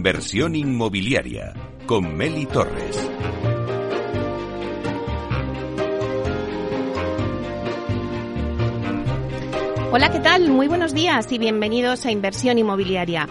Inversión 0.00 0.56
inmobiliaria 0.56 1.52
con 1.84 2.16
Meli 2.16 2.46
Torres. 2.46 2.96
Hola, 9.92 10.10
¿qué 10.10 10.20
tal? 10.20 10.48
Muy 10.48 10.68
buenos 10.68 10.94
días 10.94 11.30
y 11.30 11.36
bienvenidos 11.36 12.06
a 12.06 12.12
Inversión 12.12 12.56
Inmobiliaria. 12.56 13.28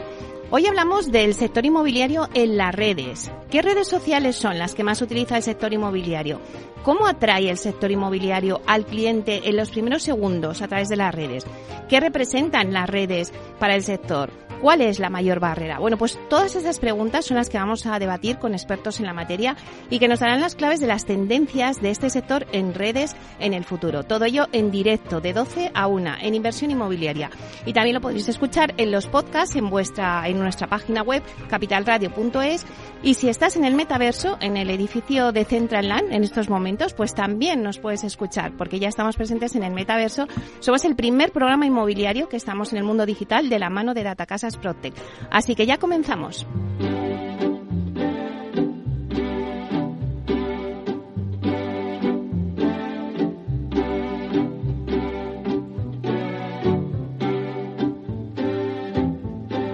Hoy 0.51 0.67
hablamos 0.67 1.11
del 1.11 1.33
sector 1.33 1.65
inmobiliario 1.65 2.29
en 2.35 2.55
las 2.55 2.75
redes. 2.75 3.31
¿Qué 3.49 3.63
redes 3.63 3.87
sociales 3.87 4.35
son 4.35 4.59
las 4.59 4.75
que 4.75 4.83
más 4.83 5.01
utiliza 5.01 5.37
el 5.37 5.43
sector 5.43 5.73
inmobiliario? 5.73 6.39
¿Cómo 6.83 7.07
atrae 7.07 7.49
el 7.49 7.57
sector 7.57 7.89
inmobiliario 7.89 8.61
al 8.67 8.85
cliente 8.85 9.49
en 9.49 9.57
los 9.57 9.71
primeros 9.71 10.03
segundos 10.03 10.61
a 10.61 10.67
través 10.67 10.87
de 10.87 10.97
las 10.97 11.15
redes? 11.15 11.47
¿Qué 11.89 11.99
representan 11.99 12.73
las 12.73 12.87
redes 12.87 13.33
para 13.57 13.73
el 13.73 13.81
sector? 13.81 14.48
¿Cuál 14.61 14.81
es 14.81 14.99
la 14.99 15.09
mayor 15.09 15.39
barrera? 15.39 15.79
Bueno, 15.79 15.97
pues 15.97 16.19
todas 16.29 16.57
esas 16.57 16.79
preguntas 16.79 17.25
son 17.25 17.37
las 17.37 17.49
que 17.49 17.57
vamos 17.57 17.85
a 17.85 17.97
debatir 17.97 18.39
con 18.39 18.53
expertos 18.53 18.99
en 18.99 19.05
la 19.05 19.13
materia 19.13 19.55
y 19.89 19.99
que 19.99 20.09
nos 20.09 20.19
darán 20.19 20.41
las 20.41 20.55
claves 20.55 20.81
de 20.81 20.87
las 20.87 21.05
tendencias 21.05 21.81
de 21.81 21.91
este 21.91 22.09
sector 22.09 22.45
en 22.51 22.73
redes 22.73 23.15
en 23.39 23.53
el 23.53 23.63
futuro. 23.63 24.03
Todo 24.03 24.25
ello 24.25 24.47
en 24.51 24.69
directo 24.69 25.21
de 25.21 25.31
12 25.31 25.71
a 25.73 25.87
1 25.87 26.15
en 26.21 26.35
inversión 26.35 26.71
inmobiliaria. 26.71 27.29
Y 27.65 27.71
también 27.71 27.93
lo 27.95 28.01
podéis 28.01 28.27
escuchar 28.27 28.73
en 28.75 28.91
los 28.91 29.07
podcasts 29.07 29.55
en 29.55 29.69
en 29.69 30.39
nuestra 30.39 30.67
página 30.67 31.03
web 31.03 31.23
capitalradio.es 31.49 32.65
y 33.01 33.13
si 33.13 33.29
estás 33.29 33.55
en 33.55 33.63
el 33.63 33.75
metaverso 33.75 34.37
en 34.41 34.57
el 34.57 34.69
edificio 34.69 35.31
de 35.31 35.45
Central 35.45 35.87
Land 35.87 36.11
en 36.11 36.23
estos 36.23 36.49
momentos, 36.49 36.93
pues 36.93 37.13
también 37.13 37.63
nos 37.63 37.79
puedes 37.79 38.03
escuchar 38.03 38.53
porque 38.57 38.79
ya 38.79 38.89
estamos 38.89 39.15
presentes 39.15 39.55
en 39.55 39.63
el 39.63 39.73
metaverso. 39.73 40.27
Somos 40.59 40.83
el 40.85 40.95
primer 40.95 41.31
programa 41.31 41.65
inmobiliario 41.65 42.27
que 42.27 42.37
estamos 42.37 42.73
en 42.73 42.79
el 42.79 42.83
mundo 42.83 43.05
digital 43.05 43.49
de 43.49 43.59
la 43.59 43.69
mano 43.69 43.93
de 43.93 44.03
Datacasa 44.03 44.49
Protect. 44.49 44.97
Así 45.31 45.55
que 45.55 45.65
ya 45.65 45.77
comenzamos. 45.77 46.45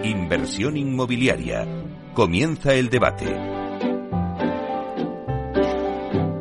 Inversión 0.03 0.77
inmobiliaria. 0.77 1.84
Comienza 2.15 2.73
el 2.73 2.89
debate. 2.89 3.25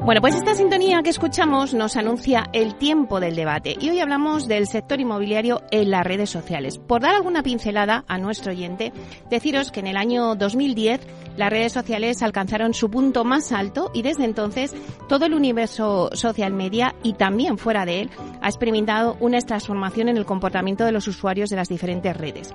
Bueno, 0.05 0.21
pues 0.21 0.37
esta 0.37 0.55
sintonía 0.55 1.03
que 1.03 1.11
escuchamos 1.11 1.75
nos 1.75 1.97
anuncia 1.97 2.45
el 2.53 2.77
tiempo 2.77 3.19
del 3.19 3.35
debate 3.35 3.75
y 3.81 3.91
hoy 3.91 3.99
hablamos 3.99 4.47
del 4.47 4.69
sector 4.69 5.01
inmobiliario 5.01 5.63
en 5.73 5.91
las 5.91 6.05
redes 6.05 6.31
sociales. 6.31 6.79
Por 6.79 7.03
dar 7.03 7.17
alguna 7.17 7.43
pincelada 7.43 8.05
a 8.07 8.19
nuestro 8.19 8.53
oyente, 8.53 8.93
deciros 9.31 9.73
que 9.73 9.81
en 9.81 9.89
el 9.89 9.97
año 9.97 10.37
2010 10.37 11.01
las 11.37 11.51
redes 11.51 11.73
sociales 11.73 12.23
alcanzaron 12.23 12.73
su 12.73 12.89
punto 12.89 13.25
más 13.25 13.51
alto 13.51 13.91
y 13.93 14.03
desde 14.03 14.27
entonces 14.27 14.73
todo 15.09 15.27
el 15.27 15.35
universo 15.35 16.11
social 16.13 16.53
media 16.53 16.95
y 17.03 17.15
también 17.15 17.59
fuera 17.59 17.85
de 17.85 18.03
él 18.03 18.11
ha 18.41 18.49
experimentado 18.49 19.17
una 19.19 19.41
transformación 19.41 20.09
en 20.09 20.19
el 20.19 20.25
comportamiento 20.25 20.85
de 20.85 20.93
los 20.93 21.09
usuarios 21.09 21.51
de 21.51 21.57
las 21.57 21.69
diferentes 21.69 22.17
redes. 22.17 22.55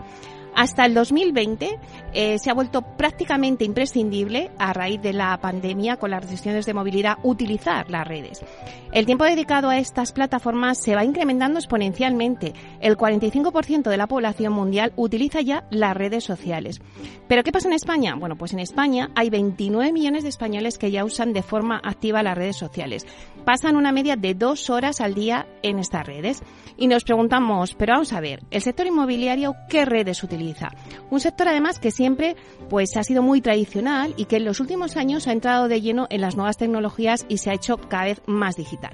Hasta 0.56 0.86
el 0.86 0.94
2020 0.94 1.80
eh, 2.14 2.40
se 2.40 2.50
ha 2.50 2.54
vuelto 2.54 2.82
prácticamente 2.82 3.66
imprescindible, 3.66 4.52
a 4.58 4.74
raíz 4.74 5.02
de 5.02 5.14
la 5.14 5.38
pandemia 5.40 5.98
con 5.98 6.12
las 6.12 6.22
restricciones 6.22 6.66
de 6.66 6.74
movilidad, 6.74 7.18
utilizar 7.24 7.90
las 7.90 8.08
redes. 8.08 8.44
El 8.92 9.06
tiempo 9.06 9.24
dedicado 9.24 9.70
a 9.70 9.78
estas 9.78 10.12
plataformas 10.12 10.80
se 10.80 10.96
va 10.96 11.06
incrementando 11.06 11.60
exponencialmente. 11.60 12.54
El 12.82 12.98
45% 12.98 13.90
de 13.90 13.98
la 13.98 14.08
población 14.08 14.54
mundial 14.54 14.94
utiliza 14.96 15.42
ya 15.42 15.66
las 15.70 15.96
redes 15.96 16.24
sociales. 16.24 16.82
¿Pero 17.28 17.44
qué 17.44 17.52
pasa 17.52 17.68
en 17.68 17.74
España? 17.74 18.16
Bueno, 18.16 18.36
pues 18.36 18.54
en 18.54 18.60
España 18.60 19.12
hay 19.16 19.30
29 19.30 19.92
millones 19.94 20.24
de 20.24 20.30
españoles 20.30 20.78
que 20.78 20.92
ya 20.92 21.06
usan 21.06 21.34
de 21.34 21.44
forma 21.44 21.80
activa 21.84 22.24
las 22.24 22.38
redes 22.38 22.56
sociales. 22.56 23.06
Pasan 23.50 23.78
una 23.78 23.92
media 23.92 24.16
de 24.16 24.36
dos 24.36 24.70
horas 24.70 25.02
al 25.02 25.16
día 25.16 25.48
en 25.64 25.80
estas 25.80 26.06
redes. 26.06 26.44
Y 26.78 26.88
nos 26.88 27.04
preguntamos, 27.04 27.74
pero 27.74 27.94
vamos 27.94 28.14
a 28.14 28.20
ver, 28.20 28.44
¿el 28.52 28.62
sector 28.62 28.86
inmobiliario 28.86 29.56
qué 29.68 29.86
redes 29.86 30.24
utiliza? 30.24 30.70
Un 31.10 31.20
sector 31.20 31.48
además 31.48 31.80
que 31.80 31.90
siempre 31.90 32.36
pues 32.70 32.96
ha 32.96 33.04
sido 33.04 33.24
muy 33.24 33.42
tradicional 33.42 34.14
y 34.18 34.26
que 34.26 34.36
en 34.36 34.46
los 34.46 34.60
últimos 34.60 34.98
años 34.98 35.28
ha 35.28 35.32
entrado 35.32 35.68
de 35.68 35.82
lleno 35.82 36.06
en 36.12 36.22
las 36.22 36.36
nuevas 36.36 36.58
tecnologías 36.58 37.26
y 37.28 37.40
se 37.40 37.50
ha 37.50 37.56
hecho 37.56 37.78
cada 37.78 38.04
vez 38.04 38.22
más 38.28 38.56
digital. 38.56 38.92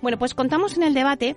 Bueno, 0.00 0.20
pues 0.20 0.34
contamos 0.34 0.76
en 0.76 0.84
el 0.84 0.94
debate 0.94 1.34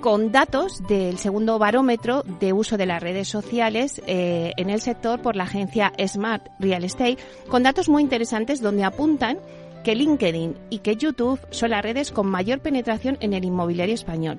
con 0.00 0.30
datos 0.30 0.80
del 0.86 1.18
segundo 1.18 1.58
barómetro 1.58 2.22
de 2.22 2.52
uso 2.52 2.76
de 2.76 2.86
las 2.86 3.02
redes 3.02 3.26
sociales 3.26 4.00
eh, 4.06 4.52
en 4.56 4.70
el 4.70 4.80
sector 4.80 5.20
por 5.22 5.34
la 5.34 5.44
agencia 5.44 5.92
Smart 6.06 6.46
Real 6.60 6.84
Estate, 6.84 7.18
con 7.48 7.64
datos 7.64 7.88
muy 7.88 8.02
interesantes 8.02 8.60
donde 8.60 8.84
apuntan 8.84 9.38
que 9.82 9.94
LinkedIn 9.94 10.56
y 10.70 10.78
que 10.78 10.96
YouTube 10.96 11.40
son 11.50 11.70
las 11.70 11.82
redes 11.82 12.12
con 12.12 12.28
mayor 12.28 12.60
penetración 12.60 13.18
en 13.20 13.32
el 13.32 13.44
inmobiliario 13.44 13.94
español. 13.94 14.38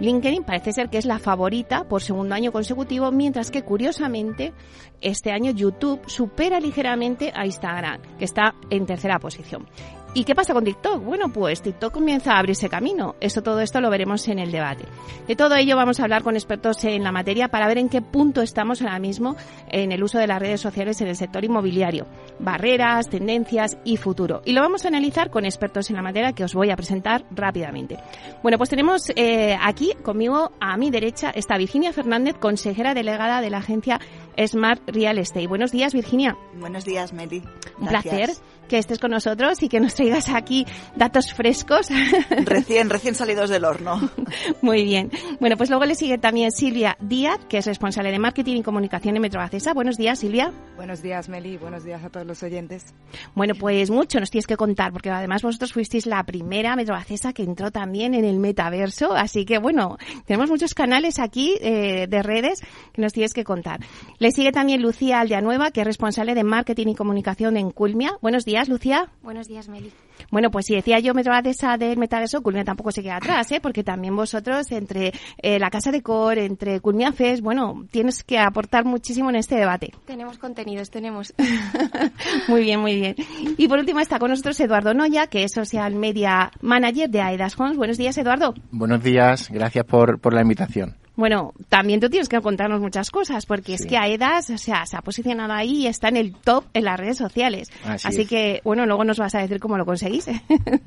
LinkedIn 0.00 0.42
parece 0.42 0.72
ser 0.72 0.88
que 0.88 0.98
es 0.98 1.04
la 1.04 1.18
favorita 1.18 1.84
por 1.84 2.02
segundo 2.02 2.34
año 2.34 2.50
consecutivo, 2.50 3.12
mientras 3.12 3.50
que 3.50 3.62
curiosamente 3.62 4.52
este 5.00 5.30
año 5.30 5.52
YouTube 5.52 6.00
supera 6.06 6.58
ligeramente 6.58 7.32
a 7.34 7.46
Instagram, 7.46 8.00
que 8.18 8.24
está 8.24 8.54
en 8.70 8.86
tercera 8.86 9.18
posición. 9.18 9.66
¿Y 10.14 10.24
qué 10.24 10.34
pasa 10.34 10.52
con 10.52 10.62
TikTok? 10.62 11.02
Bueno, 11.02 11.32
pues 11.32 11.62
TikTok 11.62 11.90
comienza 11.90 12.34
a 12.34 12.38
abrirse 12.38 12.68
camino. 12.68 13.14
Esto, 13.18 13.42
todo 13.42 13.60
esto 13.60 13.80
lo 13.80 13.88
veremos 13.88 14.28
en 14.28 14.38
el 14.38 14.52
debate. 14.52 14.84
De 15.26 15.36
todo 15.36 15.54
ello 15.56 15.74
vamos 15.74 16.00
a 16.00 16.02
hablar 16.02 16.22
con 16.22 16.34
expertos 16.34 16.84
en 16.84 17.02
la 17.02 17.12
materia 17.12 17.48
para 17.48 17.66
ver 17.66 17.78
en 17.78 17.88
qué 17.88 18.02
punto 18.02 18.42
estamos 18.42 18.82
ahora 18.82 18.98
mismo 18.98 19.36
en 19.68 19.90
el 19.90 20.02
uso 20.02 20.18
de 20.18 20.26
las 20.26 20.38
redes 20.38 20.60
sociales 20.60 21.00
en 21.00 21.08
el 21.08 21.16
sector 21.16 21.42
inmobiliario. 21.46 22.06
Barreras, 22.38 23.08
tendencias 23.08 23.78
y 23.84 23.96
futuro. 23.96 24.42
Y 24.44 24.52
lo 24.52 24.60
vamos 24.60 24.84
a 24.84 24.88
analizar 24.88 25.30
con 25.30 25.46
expertos 25.46 25.88
en 25.88 25.96
la 25.96 26.02
materia 26.02 26.34
que 26.34 26.44
os 26.44 26.52
voy 26.52 26.70
a 26.70 26.76
presentar 26.76 27.24
rápidamente. 27.30 27.96
Bueno, 28.42 28.58
pues 28.58 28.68
tenemos 28.68 29.10
eh, 29.16 29.56
aquí 29.62 29.94
conmigo 30.02 30.52
a 30.60 30.76
mi 30.76 30.90
derecha 30.90 31.30
está 31.30 31.56
Virginia 31.56 31.94
Fernández, 31.94 32.36
consejera 32.38 32.92
delegada 32.92 33.40
de 33.40 33.48
la 33.48 33.58
agencia 33.58 33.98
Smart 34.46 34.80
Real 34.86 35.18
Estate. 35.18 35.46
Buenos 35.46 35.72
días, 35.72 35.94
Virginia. 35.94 36.36
Buenos 36.54 36.84
días, 36.84 37.12
Meli. 37.12 37.42
Un 37.78 37.88
placer 37.88 38.30
que 38.68 38.78
estés 38.78 38.98
con 38.98 39.10
nosotros 39.10 39.62
y 39.62 39.68
que 39.68 39.80
nos 39.80 39.94
traigas 39.94 40.28
aquí 40.30 40.66
datos 40.96 41.34
frescos. 41.34 41.88
Recién, 42.30 42.88
recién 42.88 43.14
salidos 43.14 43.50
del 43.50 43.64
horno. 43.64 44.10
Muy 44.62 44.84
bien. 44.84 45.10
Bueno, 45.40 45.56
pues 45.56 45.68
luego 45.68 45.84
le 45.84 45.94
sigue 45.94 46.16
también 46.16 46.52
Silvia 46.52 46.96
Díaz, 47.00 47.38
que 47.48 47.58
es 47.58 47.66
responsable 47.66 48.10
de 48.10 48.18
marketing 48.18 48.56
y 48.56 48.62
comunicación 48.62 49.16
en 49.16 49.22
Metro 49.22 49.42
Buenos 49.74 49.98
días, 49.98 50.20
Silvia. 50.20 50.52
Buenos 50.76 51.02
días, 51.02 51.28
Meli. 51.28 51.58
Buenos 51.58 51.84
días 51.84 52.02
a 52.02 52.08
todos 52.08 52.26
los 52.26 52.42
oyentes. 52.42 52.94
Bueno, 53.34 53.54
pues 53.54 53.90
mucho 53.90 54.20
nos 54.20 54.30
tienes 54.30 54.46
que 54.46 54.56
contar, 54.56 54.92
porque 54.92 55.10
además 55.10 55.42
vosotros 55.42 55.72
fuisteis 55.72 56.06
la 56.06 56.22
primera 56.24 56.74
Metro 56.76 56.96
que 57.34 57.42
entró 57.42 57.70
también 57.70 58.14
en 58.14 58.24
el 58.24 58.38
metaverso. 58.38 59.12
Así 59.12 59.44
que, 59.44 59.58
bueno, 59.58 59.98
tenemos 60.24 60.48
muchos 60.48 60.74
canales 60.74 61.18
aquí 61.18 61.58
eh, 61.60 62.06
de 62.08 62.22
redes 62.22 62.62
que 62.92 63.02
nos 63.02 63.12
tienes 63.12 63.34
que 63.34 63.44
contar. 63.44 63.80
Le 64.22 64.30
sigue 64.30 64.52
también 64.52 64.80
Lucía 64.82 65.18
Aldeanueva, 65.18 65.72
que 65.72 65.80
es 65.80 65.84
responsable 65.84 66.36
de 66.36 66.44
marketing 66.44 66.86
y 66.86 66.94
comunicación 66.94 67.56
en 67.56 67.72
Culmia. 67.72 68.18
Buenos 68.22 68.44
días, 68.44 68.68
Lucía. 68.68 69.10
Buenos 69.24 69.48
días, 69.48 69.68
Meli. 69.68 69.90
Bueno, 70.30 70.50
pues 70.50 70.66
si 70.66 70.74
decía 70.74 70.98
yo 70.98 71.14
Metro 71.14 71.32
esa 71.44 71.76
del 71.76 71.98
metaverso, 71.98 72.42
Culmia 72.42 72.64
tampoco 72.64 72.92
se 72.92 73.02
queda 73.02 73.16
atrás, 73.16 73.50
¿eh? 73.52 73.60
porque 73.60 73.82
también 73.82 74.14
vosotros, 74.14 74.70
entre 74.72 75.12
eh, 75.38 75.58
la 75.58 75.70
Casa 75.70 75.90
de 75.90 76.02
Core, 76.02 76.44
entre 76.44 76.80
Culmia 76.80 77.12
Fest, 77.12 77.42
bueno, 77.42 77.84
tienes 77.90 78.22
que 78.22 78.38
aportar 78.38 78.84
muchísimo 78.84 79.30
en 79.30 79.36
este 79.36 79.56
debate. 79.56 79.92
Tenemos 80.04 80.38
contenidos, 80.38 80.90
tenemos. 80.90 81.34
muy 82.48 82.62
bien, 82.62 82.80
muy 82.80 82.96
bien. 82.96 83.16
Y 83.56 83.68
por 83.68 83.78
último 83.78 84.00
está 84.00 84.18
con 84.18 84.30
nosotros 84.30 84.58
Eduardo 84.60 84.94
Noya, 84.94 85.26
que 85.26 85.44
es 85.44 85.52
Social 85.52 85.94
Media 85.94 86.50
Manager 86.60 87.08
de 87.08 87.20
AEDAS 87.20 87.58
Homes. 87.58 87.76
Buenos 87.76 87.98
días, 87.98 88.16
Eduardo. 88.18 88.54
Buenos 88.70 89.02
días, 89.02 89.50
gracias 89.50 89.84
por, 89.84 90.20
por 90.20 90.34
la 90.34 90.42
invitación. 90.42 90.96
Bueno, 91.14 91.52
también 91.68 92.00
tú 92.00 92.08
tienes 92.08 92.28
que 92.28 92.40
contarnos 92.40 92.80
muchas 92.80 93.10
cosas, 93.10 93.44
porque 93.44 93.74
es 93.74 93.84
que 93.84 93.98
AEDAS, 93.98 94.50
o 94.50 94.58
sea, 94.58 94.86
se 94.86 94.96
ha 94.96 95.02
posicionado 95.02 95.52
ahí 95.52 95.82
y 95.82 95.86
está 95.86 96.08
en 96.08 96.16
el 96.16 96.32
top 96.32 96.64
en 96.72 96.84
las 96.84 96.98
redes 96.98 97.18
sociales. 97.18 97.70
Así, 97.84 98.26
que, 98.26 98.62
bueno, 98.64 98.86
luego 98.86 99.04
nos 99.04 99.18
vas 99.18 99.34
a 99.34 99.40
decir 99.40 99.60
cómo 99.60 99.76
lo 99.76 99.84
conseguís. 100.02 100.26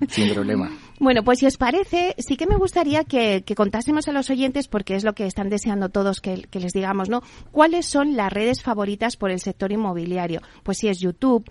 Sin 0.10 0.34
problema. 0.34 0.70
Bueno, 0.98 1.26
pues 1.26 1.40
si 1.40 1.46
os 1.46 1.58
parece, 1.58 2.16
sí 2.20 2.38
que 2.38 2.48
me 2.48 2.56
gustaría 2.56 3.04
que, 3.04 3.44
contásemos 3.54 4.08
a 4.08 4.14
los 4.14 4.30
oyentes, 4.30 4.70
porque 4.70 4.96
es 4.96 5.04
lo 5.04 5.12
que 5.12 5.26
están 5.26 5.50
deseando 5.50 5.90
todos 5.90 6.22
que, 6.22 6.44
que, 6.44 6.62
les 6.62 6.72
digamos, 6.72 7.10
¿no? 7.10 7.22
¿Cuáles 7.52 7.86
son 7.86 8.16
las 8.16 8.32
redes 8.32 8.64
favoritas 8.64 9.18
por 9.18 9.30
el 9.30 9.42
sector 9.42 9.74
inmobiliario? 9.74 10.40
Pues 10.64 10.78
si 10.78 10.88
es 10.88 11.02
YouTube, 11.02 11.44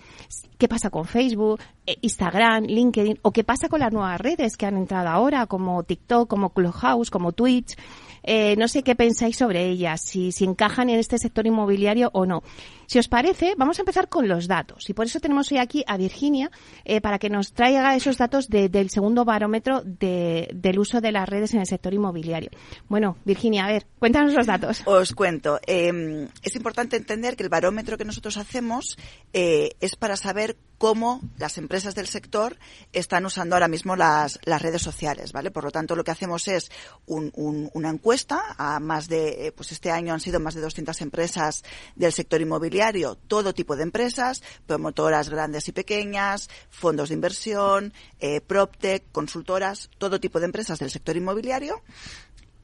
¿qué 0.57 0.67
pasa 0.67 0.89
con 0.89 1.05
Facebook, 1.05 1.61
eh, 1.87 1.99
Instagram, 2.01 2.65
LinkedIn, 2.65 3.19
o 3.21 3.33
qué 3.33 3.45
pasa 3.45 3.69
con 3.69 3.81
las 3.81 3.93
nuevas 3.93 4.19
redes 4.19 4.57
que 4.57 4.65
han 4.65 4.79
entrado 4.79 5.11
ahora, 5.11 5.45
como 5.45 5.83
TikTok, 5.83 6.27
como 6.27 6.55
Clubhouse, 6.55 7.11
como 7.11 7.33
Twitch? 7.33 7.77
Eh, 8.23 8.57
no 8.57 8.69
sé 8.69 8.83
qué 8.83 8.95
pensáis 8.95 9.37
sobre 9.37 9.67
ellas, 9.67 10.01
si, 10.01 10.33
si 10.33 10.45
encajan 10.45 10.89
en 10.89 10.99
este 10.99 11.19
sector 11.19 11.47
inmobiliario 11.47 12.09
o 12.15 12.25
no. 12.25 12.43
Si 12.87 12.99
os 12.99 13.09
parece, 13.09 13.55
vamos 13.57 13.79
a 13.79 13.83
empezar 13.83 14.09
con 14.09 14.29
los 14.29 14.47
datos. 14.47 14.89
Y 14.89 14.95
por 14.95 15.07
eso 15.07 15.21
tenemos 15.21 15.51
hoy 15.53 15.59
aquí 15.59 15.85
a 15.87 15.97
Virginia 15.97 16.51
eh, 16.85 17.01
para 17.01 17.19
que 17.19 17.31
nos 17.31 17.53
traiga 17.53 17.95
esos 17.97 18.19
datos 18.19 18.49
del 18.49 18.91
segundo 18.91 19.25
barómetro 19.25 19.83
del 19.85 20.79
uso 20.79 21.01
de 21.01 21.13
las 21.13 21.29
redes 21.29 21.55
en 21.55 21.61
el 21.61 21.67
sector 21.67 21.95
inmobiliario. 21.95 22.51
Bueno, 22.89 23.17
Virginia, 23.25 23.65
a 23.67 23.69
ver, 23.69 23.87
cuéntanos 23.99 24.35
los 24.35 24.47
datos. 24.47 24.83
Os 24.87 25.13
cuento. 25.13 25.61
Em, 25.67 26.29
es 26.43 26.57
importante 26.57 26.97
entender 26.97 27.37
que 27.37 27.43
el 27.43 27.49
barómetro 27.49 27.97
que 27.97 28.05
nosotros 28.05 28.37
hacemos 28.37 28.99
eh, 29.33 29.71
es 29.81 29.97
para 29.97 30.17
saber 30.17 30.57
cómo 30.85 31.23
las 31.39 31.57
empresas 31.57 31.95
del 31.95 32.09
sector 32.09 32.59
están 32.93 33.25
usando 33.25 33.57
ahora 33.57 33.69
mismo 33.69 33.97
las, 33.97 34.39
redes 34.45 34.83
sociales, 34.83 35.33
¿vale? 35.33 35.51
Por 35.51 35.65
lo 35.65 35.71
tanto, 35.71 35.97
lo 35.97 36.05
que 36.05 36.11
hacemos 36.11 36.47
es 36.47 36.71
una 37.07 37.89
encuesta 37.89 38.55
a 38.59 38.81
más 38.81 39.09
de, 39.09 39.47
eh, 39.47 39.53
pues 39.53 39.73
este 39.73 39.91
año 39.91 40.13
han 40.13 40.21
sido 40.21 40.41
más 40.41 40.53
de 40.53 40.61
200 40.61 41.01
empresas 41.01 41.65
del 41.97 42.13
sector 42.13 42.39
inmobiliario, 42.43 43.15
todo 43.15 43.55
tipo 43.55 43.77
de 43.77 43.83
empresas, 43.83 44.43
promotoras 44.67 45.31
grandes 45.31 45.69
y 45.69 45.73
pequeñas, 45.73 46.51
fondos 46.69 47.09
de 47.09 47.15
inversión, 47.15 47.95
eh, 48.21 48.43
PropTech, 48.43 49.11
consultoras, 49.11 49.89
todo 49.97 50.21
tipo 50.21 50.39
de 50.39 50.45
empresas 50.45 50.81
del 50.81 50.91
sector 50.91 51.17
inmobiliario. 51.17 51.81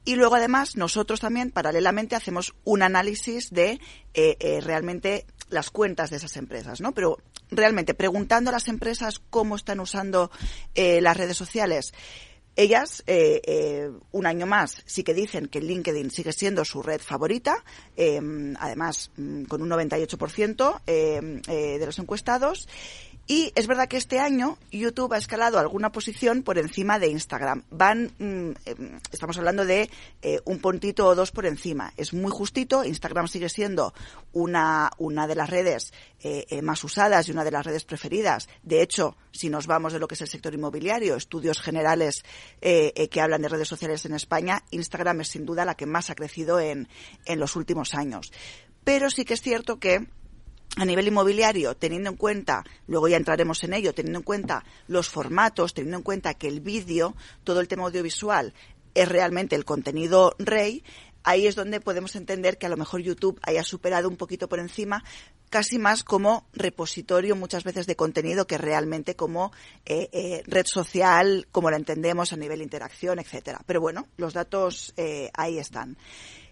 Y 0.03 0.15
luego, 0.15 0.35
además, 0.35 0.75
nosotros 0.75 1.19
también, 1.19 1.51
paralelamente, 1.51 2.15
hacemos 2.15 2.55
un 2.63 2.81
análisis 2.81 3.51
de 3.51 3.79
eh, 4.13 4.37
eh, 4.39 4.61
realmente 4.61 5.25
las 5.49 5.69
cuentas 5.69 6.09
de 6.09 6.17
esas 6.17 6.37
empresas, 6.37 6.81
¿no? 6.81 6.93
Pero 6.93 7.19
realmente, 7.51 7.93
preguntando 7.93 8.49
a 8.49 8.53
las 8.53 8.67
empresas 8.67 9.21
cómo 9.29 9.55
están 9.55 9.79
usando 9.79 10.31
eh, 10.73 11.01
las 11.01 11.17
redes 11.17 11.37
sociales, 11.37 11.93
ellas, 12.57 13.01
un 14.11 14.25
año 14.25 14.45
más, 14.45 14.83
sí 14.85 15.03
que 15.03 15.13
dicen 15.13 15.47
que 15.47 15.61
LinkedIn 15.61 16.11
sigue 16.11 16.33
siendo 16.33 16.65
su 16.65 16.83
red 16.83 16.99
favorita, 16.99 17.63
además 17.95 19.11
mm, 19.15 19.43
con 19.45 19.61
un 19.61 19.69
98% 19.69 20.81
de 20.85 21.85
los 21.85 21.97
encuestados. 21.97 22.67
Y 23.31 23.53
es 23.55 23.65
verdad 23.65 23.87
que 23.87 23.95
este 23.95 24.19
año 24.19 24.57
YouTube 24.73 25.13
ha 25.13 25.17
escalado 25.17 25.57
alguna 25.57 25.93
posición 25.93 26.43
por 26.43 26.57
encima 26.57 26.99
de 26.99 27.07
Instagram. 27.07 27.63
Van, 27.69 28.11
mm, 28.19 28.51
em, 28.65 28.99
estamos 29.09 29.37
hablando 29.37 29.63
de 29.63 29.89
eh, 30.21 30.41
un 30.43 30.59
puntito 30.59 31.07
o 31.07 31.15
dos 31.15 31.31
por 31.31 31.45
encima. 31.45 31.93
Es 31.95 32.13
muy 32.13 32.29
justito. 32.29 32.83
Instagram 32.83 33.29
sigue 33.29 33.47
siendo 33.47 33.93
una, 34.33 34.91
una 34.97 35.27
de 35.27 35.35
las 35.35 35.49
redes 35.49 35.93
eh, 36.19 36.45
eh, 36.49 36.61
más 36.61 36.83
usadas 36.83 37.29
y 37.29 37.31
una 37.31 37.45
de 37.45 37.51
las 37.51 37.65
redes 37.65 37.85
preferidas. 37.85 38.49
De 38.63 38.81
hecho, 38.81 39.15
si 39.31 39.49
nos 39.49 39.65
vamos 39.65 39.93
de 39.93 39.99
lo 39.99 40.09
que 40.09 40.15
es 40.15 40.21
el 40.21 40.27
sector 40.27 40.53
inmobiliario, 40.53 41.15
estudios 41.15 41.61
generales 41.61 42.25
que 42.59 43.21
hablan 43.21 43.43
de 43.43 43.47
redes 43.47 43.69
sociales 43.69 44.05
en 44.05 44.13
España, 44.13 44.61
Instagram 44.71 45.21
es 45.21 45.29
sin 45.29 45.45
duda 45.45 45.63
la 45.63 45.75
que 45.75 45.85
más 45.85 46.09
ha 46.09 46.15
crecido 46.15 46.59
en, 46.59 46.89
en 47.23 47.39
los 47.39 47.55
últimos 47.55 47.93
años. 47.93 48.33
Pero 48.83 49.09
sí 49.09 49.23
que 49.23 49.35
es 49.35 49.41
cierto 49.41 49.79
que 49.79 50.09
a 50.77 50.85
nivel 50.85 51.07
inmobiliario, 51.07 51.75
teniendo 51.75 52.09
en 52.09 52.15
cuenta, 52.15 52.63
luego 52.87 53.07
ya 53.07 53.17
entraremos 53.17 53.63
en 53.63 53.73
ello, 53.73 53.93
teniendo 53.93 54.19
en 54.19 54.23
cuenta 54.23 54.63
los 54.87 55.09
formatos, 55.09 55.73
teniendo 55.73 55.97
en 55.97 56.03
cuenta 56.03 56.33
que 56.33 56.47
el 56.47 56.61
vídeo, 56.61 57.15
todo 57.43 57.59
el 57.59 57.67
tema 57.67 57.83
audiovisual 57.83 58.53
es 58.93 59.07
realmente 59.07 59.55
el 59.55 59.65
contenido 59.65 60.35
rey, 60.39 60.83
ahí 61.23 61.47
es 61.47 61.55
donde 61.55 61.81
podemos 61.81 62.15
entender 62.15 62.57
que 62.57 62.65
a 62.65 62.69
lo 62.69 62.77
mejor 62.77 63.01
YouTube 63.01 63.39
haya 63.43 63.63
superado 63.63 64.07
un 64.09 64.17
poquito 64.17 64.47
por 64.47 64.59
encima, 64.59 65.03
casi 65.49 65.77
más 65.77 66.03
como 66.03 66.47
repositorio 66.53 67.35
muchas 67.35 67.63
veces 67.63 67.85
de 67.85 67.95
contenido 67.95 68.47
que 68.47 68.57
realmente 68.57 69.15
como 69.15 69.51
eh, 69.85 70.09
eh, 70.11 70.43
red 70.45 70.65
social, 70.65 71.47
como 71.51 71.69
la 71.69 71.77
entendemos 71.77 72.31
a 72.31 72.37
nivel 72.37 72.61
interacción, 72.61 73.19
etcétera. 73.19 73.61
Pero 73.65 73.81
bueno, 73.81 74.07
los 74.17 74.33
datos 74.33 74.93
eh, 74.97 75.29
ahí 75.33 75.59
están. 75.59 75.97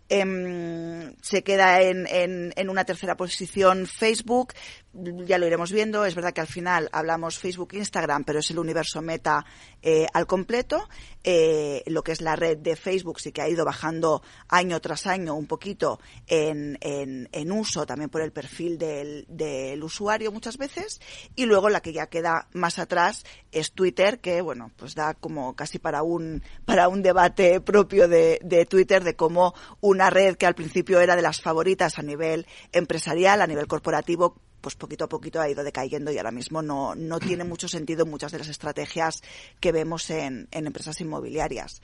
Em, 0.09 1.13
se 1.21 1.43
queda 1.43 1.81
en, 1.81 2.07
en, 2.07 2.51
en, 2.55 2.69
una 2.69 2.83
tercera 2.83 3.15
posición 3.15 3.85
Facebook, 3.85 4.53
ya 4.93 5.37
lo 5.37 5.47
iremos 5.47 5.71
viendo. 5.71 6.05
Es 6.05 6.15
verdad 6.15 6.33
que 6.33 6.41
al 6.41 6.47
final 6.47 6.89
hablamos 6.91 7.37
Facebook, 7.37 7.73
Instagram, 7.73 8.23
pero 8.23 8.39
es 8.39 8.49
el 8.51 8.59
universo 8.59 9.01
meta 9.01 9.45
eh, 9.81 10.07
al 10.13 10.25
completo. 10.25 10.89
Eh, 11.23 11.83
lo 11.87 12.01
que 12.01 12.13
es 12.13 12.21
la 12.21 12.35
red 12.35 12.57
de 12.57 12.75
Facebook 12.75 13.19
sí 13.19 13.31
que 13.31 13.41
ha 13.41 13.49
ido 13.49 13.65
bajando 13.65 14.23
año 14.47 14.79
tras 14.79 15.05
año 15.05 15.35
un 15.35 15.47
poquito 15.47 15.99
en, 16.27 16.77
en, 16.81 17.27
en 17.31 17.51
uso, 17.51 17.85
también 17.85 18.09
por 18.09 18.21
el 18.21 18.31
perfil 18.31 18.77
del, 18.77 19.25
del, 19.27 19.83
usuario 19.83 20.31
muchas 20.31 20.57
veces. 20.57 21.01
Y 21.35 21.45
luego 21.45 21.69
la 21.69 21.81
que 21.81 21.93
ya 21.93 22.07
queda 22.07 22.47
más 22.53 22.79
atrás 22.79 23.25
es 23.51 23.73
Twitter, 23.73 24.19
que 24.19 24.41
bueno, 24.41 24.71
pues 24.75 24.95
da 24.95 25.13
como 25.13 25.55
casi 25.55 25.77
para 25.77 26.03
un, 26.03 26.41
para 26.65 26.87
un 26.87 27.01
debate 27.01 27.61
propio 27.61 28.07
de, 28.07 28.39
de 28.43 28.65
Twitter 28.65 29.03
de 29.03 29.15
cómo 29.15 29.53
una 29.81 30.09
red 30.09 30.35
que 30.35 30.45
al 30.45 30.55
principio 30.55 30.99
era 30.99 31.15
de 31.15 31.21
las 31.21 31.41
favoritas 31.41 31.99
a 31.99 32.01
nivel 32.01 32.47
empresarial, 32.71 33.41
a 33.41 33.47
nivel 33.47 33.67
corporativo, 33.67 34.35
pues 34.61 34.75
poquito 34.75 35.05
a 35.05 35.09
poquito 35.09 35.41
ha 35.41 35.49
ido 35.49 35.63
decayendo 35.63 36.11
y 36.11 36.17
ahora 36.17 36.31
mismo 36.31 36.61
no, 36.61 36.95
no 36.95 37.19
tiene 37.19 37.43
mucho 37.43 37.67
sentido 37.67 38.05
muchas 38.05 38.31
de 38.31 38.39
las 38.39 38.47
estrategias 38.47 39.21
que 39.59 39.71
vemos 39.71 40.09
en, 40.09 40.47
empresas 40.51 40.99
inmobiliarias. 41.01 41.81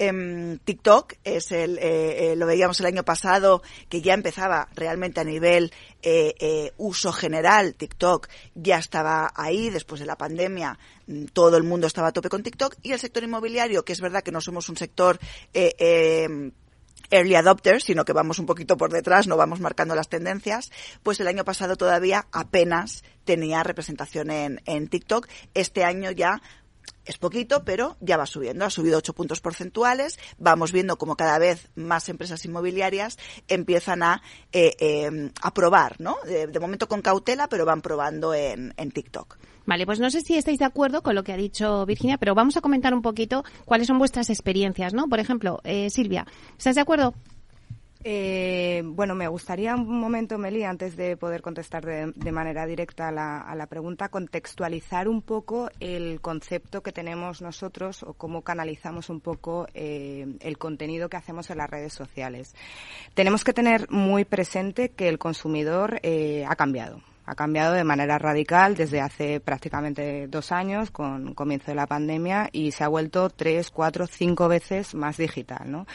Em, 0.00 0.58
TikTok 0.58 1.14
es 1.24 1.50
el, 1.50 1.76
eh, 1.78 2.32
eh, 2.32 2.36
lo 2.36 2.46
veíamos 2.46 2.78
el 2.78 2.86
año 2.86 3.04
pasado 3.04 3.62
que 3.88 4.00
ya 4.00 4.14
empezaba 4.14 4.68
realmente 4.76 5.20
a 5.20 5.24
nivel 5.24 5.72
eh, 6.02 6.72
uso 6.76 7.12
general. 7.12 7.74
TikTok 7.74 8.28
ya 8.54 8.78
estaba 8.78 9.32
ahí 9.34 9.70
después 9.70 10.00
de 10.00 10.06
la 10.06 10.16
pandemia. 10.16 10.78
Mm, 11.08 11.24
todo 11.32 11.56
el 11.56 11.64
mundo 11.64 11.88
estaba 11.88 12.08
a 12.08 12.12
tope 12.12 12.28
con 12.28 12.44
TikTok 12.44 12.76
y 12.82 12.92
el 12.92 13.00
sector 13.00 13.24
inmobiliario, 13.24 13.84
que 13.84 13.92
es 13.92 14.00
verdad 14.00 14.22
que 14.22 14.30
no 14.30 14.40
somos 14.40 14.68
un 14.68 14.76
sector 14.76 15.18
em, 15.52 16.52
early 17.10 17.34
adopters, 17.34 17.84
sino 17.84 18.04
que 18.04 18.12
vamos 18.12 18.38
un 18.38 18.46
poquito 18.46 18.76
por 18.76 18.92
detrás, 18.92 19.26
no 19.26 19.36
vamos 19.36 19.60
marcando 19.60 19.94
las 19.94 20.08
tendencias, 20.08 20.70
pues 21.02 21.20
el 21.20 21.28
año 21.28 21.44
pasado 21.44 21.76
todavía 21.76 22.26
apenas 22.32 23.04
tenía 23.24 23.62
representación 23.62 24.30
en, 24.30 24.60
en 24.66 24.88
TikTok. 24.88 25.28
Este 25.54 25.84
año 25.84 26.10
ya 26.10 26.40
es 27.08 27.16
poquito, 27.16 27.64
pero 27.64 27.96
ya 28.00 28.16
va 28.16 28.26
subiendo. 28.26 28.64
Ha 28.64 28.70
subido 28.70 28.98
ocho 28.98 29.14
puntos 29.14 29.40
porcentuales. 29.40 30.18
Vamos 30.36 30.72
viendo 30.72 30.98
como 30.98 31.16
cada 31.16 31.38
vez 31.38 31.70
más 31.74 32.08
empresas 32.08 32.44
inmobiliarias 32.44 33.18
empiezan 33.48 34.02
a, 34.02 34.22
eh, 34.52 34.76
eh, 34.78 35.30
a 35.40 35.54
probar, 35.54 35.96
¿no? 36.00 36.16
De, 36.26 36.60
momento 36.60 36.86
con 36.86 37.00
cautela, 37.00 37.48
pero 37.48 37.64
van 37.64 37.80
probando 37.80 38.34
en, 38.34 38.74
en 38.76 38.90
TikTok. 38.90 39.38
Vale, 39.68 39.84
pues 39.84 40.00
no 40.00 40.08
sé 40.08 40.22
si 40.22 40.34
estáis 40.34 40.58
de 40.58 40.64
acuerdo 40.64 41.02
con 41.02 41.14
lo 41.14 41.22
que 41.22 41.34
ha 41.34 41.36
dicho 41.36 41.84
Virginia, 41.84 42.16
pero 42.16 42.34
vamos 42.34 42.56
a 42.56 42.62
comentar 42.62 42.94
un 42.94 43.02
poquito 43.02 43.44
cuáles 43.66 43.86
son 43.86 43.98
vuestras 43.98 44.30
experiencias, 44.30 44.94
¿no? 44.94 45.08
Por 45.08 45.20
ejemplo, 45.20 45.60
eh, 45.62 45.90
Silvia, 45.90 46.26
¿estás 46.56 46.76
de 46.76 46.80
acuerdo? 46.80 47.12
Eh, 48.02 48.80
bueno, 48.82 49.14
me 49.14 49.28
gustaría 49.28 49.74
un 49.74 50.00
momento, 50.00 50.38
Meli, 50.38 50.64
antes 50.64 50.96
de 50.96 51.18
poder 51.18 51.42
contestar 51.42 51.84
de, 51.84 52.32
manera 52.32 52.64
directa 52.64 53.08
a 53.08 53.54
la, 53.54 53.66
pregunta, 53.66 54.08
contextualizar 54.08 55.06
un 55.06 55.20
poco 55.20 55.68
el 55.80 56.22
concepto 56.22 56.82
que 56.82 56.92
tenemos 56.92 57.42
nosotros 57.42 58.02
o 58.04 58.14
cómo 58.14 58.40
canalizamos 58.40 59.10
un 59.10 59.20
poco 59.20 59.66
eh, 59.74 60.38
el 60.40 60.56
contenido 60.56 61.10
que 61.10 61.18
hacemos 61.18 61.50
en 61.50 61.58
las 61.58 61.68
redes 61.68 61.92
sociales. 61.92 62.54
Tenemos 63.12 63.44
que 63.44 63.52
tener 63.52 63.90
muy 63.90 64.24
presente 64.24 64.88
que 64.88 65.10
el 65.10 65.18
consumidor 65.18 66.00
ha 66.46 66.56
cambiado 66.56 67.02
ha 67.28 67.34
cambiado 67.34 67.74
de 67.74 67.84
manera 67.84 68.18
radical 68.18 68.74
desde 68.74 69.02
hace 69.02 69.38
prácticamente 69.38 70.26
dos 70.28 70.50
años 70.50 70.90
con 70.90 71.34
comienzo 71.34 71.70
de 71.70 71.74
la 71.74 71.86
pandemia 71.86 72.48
y 72.52 72.72
se 72.72 72.84
ha 72.84 72.88
vuelto 72.88 73.28
tres, 73.28 73.70
cuatro, 73.70 74.06
cinco 74.06 74.48
veces 74.48 74.94
más 74.94 75.18
digital. 75.18 75.70
¿no? 75.70 75.86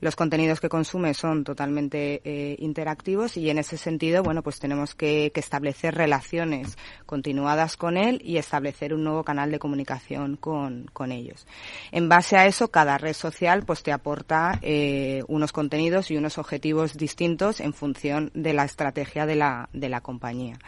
Los 0.00 0.16
contenidos 0.16 0.60
que 0.60 0.68
consume 0.68 1.14
son 1.14 1.44
totalmente 1.44 2.20
eh, 2.24 2.56
interactivos 2.58 3.38
y 3.38 3.48
en 3.48 3.58
ese 3.58 3.78
sentido, 3.78 4.22
bueno, 4.22 4.42
pues 4.42 4.58
tenemos 4.58 4.94
que, 4.94 5.32
establecer 5.42 5.96
relaciones 5.96 6.78
continuadas 7.04 7.76
con 7.76 7.96
él 7.96 8.20
y 8.24 8.36
establecer 8.36 8.94
un 8.94 9.02
nuevo 9.02 9.24
canal 9.24 9.50
de 9.50 9.58
comunicación 9.58 10.36
con, 10.36 10.88
con 10.92 11.10
ellos. 11.10 11.48
En 11.90 12.08
base 12.08 12.36
a 12.36 12.46
eso, 12.46 12.70
cada 12.70 12.96
red 12.96 13.12
social 13.12 13.64
pues 13.64 13.82
te 13.82 13.90
aporta 13.90 14.60
eh, 14.62 15.24
unos 15.26 15.52
contenidos 15.52 16.12
y 16.12 16.16
unos 16.16 16.38
objetivos 16.38 16.96
distintos 16.96 17.58
en 17.58 17.72
función 17.72 18.30
de 18.34 18.52
la 18.52 18.64
estrategia 18.64 19.26
de 19.26 19.34
la, 19.34 19.68
de 19.72 19.88
la 19.88 20.00
compañía. 20.00 20.58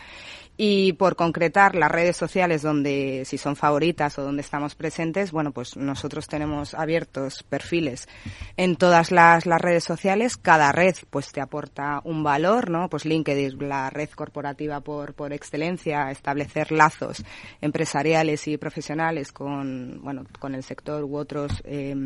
Y 0.56 0.92
por 0.92 1.16
concretar 1.16 1.75
las 1.75 1.90
redes 1.90 2.16
sociales 2.16 2.62
donde, 2.62 3.25
si 3.25 3.38
son 3.38 3.56
favoritas 3.56 4.16
o 4.18 4.23
donde 4.23 4.42
estamos 4.42 4.76
presentes, 4.76 5.33
bueno, 5.33 5.50
pues 5.50 5.76
nosotros 5.76 6.28
tenemos 6.28 6.75
abiertos 6.75 7.42
perfiles 7.42 8.09
en 8.56 8.76
todas 8.76 9.11
las, 9.11 9.47
las 9.47 9.61
redes 9.61 9.83
sociales. 9.83 10.37
Cada 10.37 10.71
red, 10.71 10.94
pues 11.11 11.33
te 11.33 11.40
aporta 11.40 12.00
un 12.04 12.23
valor, 12.23 12.71
¿no? 12.71 12.88
Pues 12.88 13.04
LinkedIn, 13.04 13.68
la 13.68 13.90
red 13.90 14.11
corporativa 14.11 14.80
por, 14.80 15.14
por 15.14 15.33
excelencia, 15.33 16.09
establecer 16.12 16.71
lazos 16.71 17.25
empresariales 17.61 18.47
y 18.47 18.56
profesionales 18.56 19.33
con, 19.33 20.00
bueno, 20.04 20.25
con 20.38 20.54
el 20.54 20.62
sector 20.62 21.02
u 21.02 21.16
otros, 21.16 21.62
eh, 21.64 21.97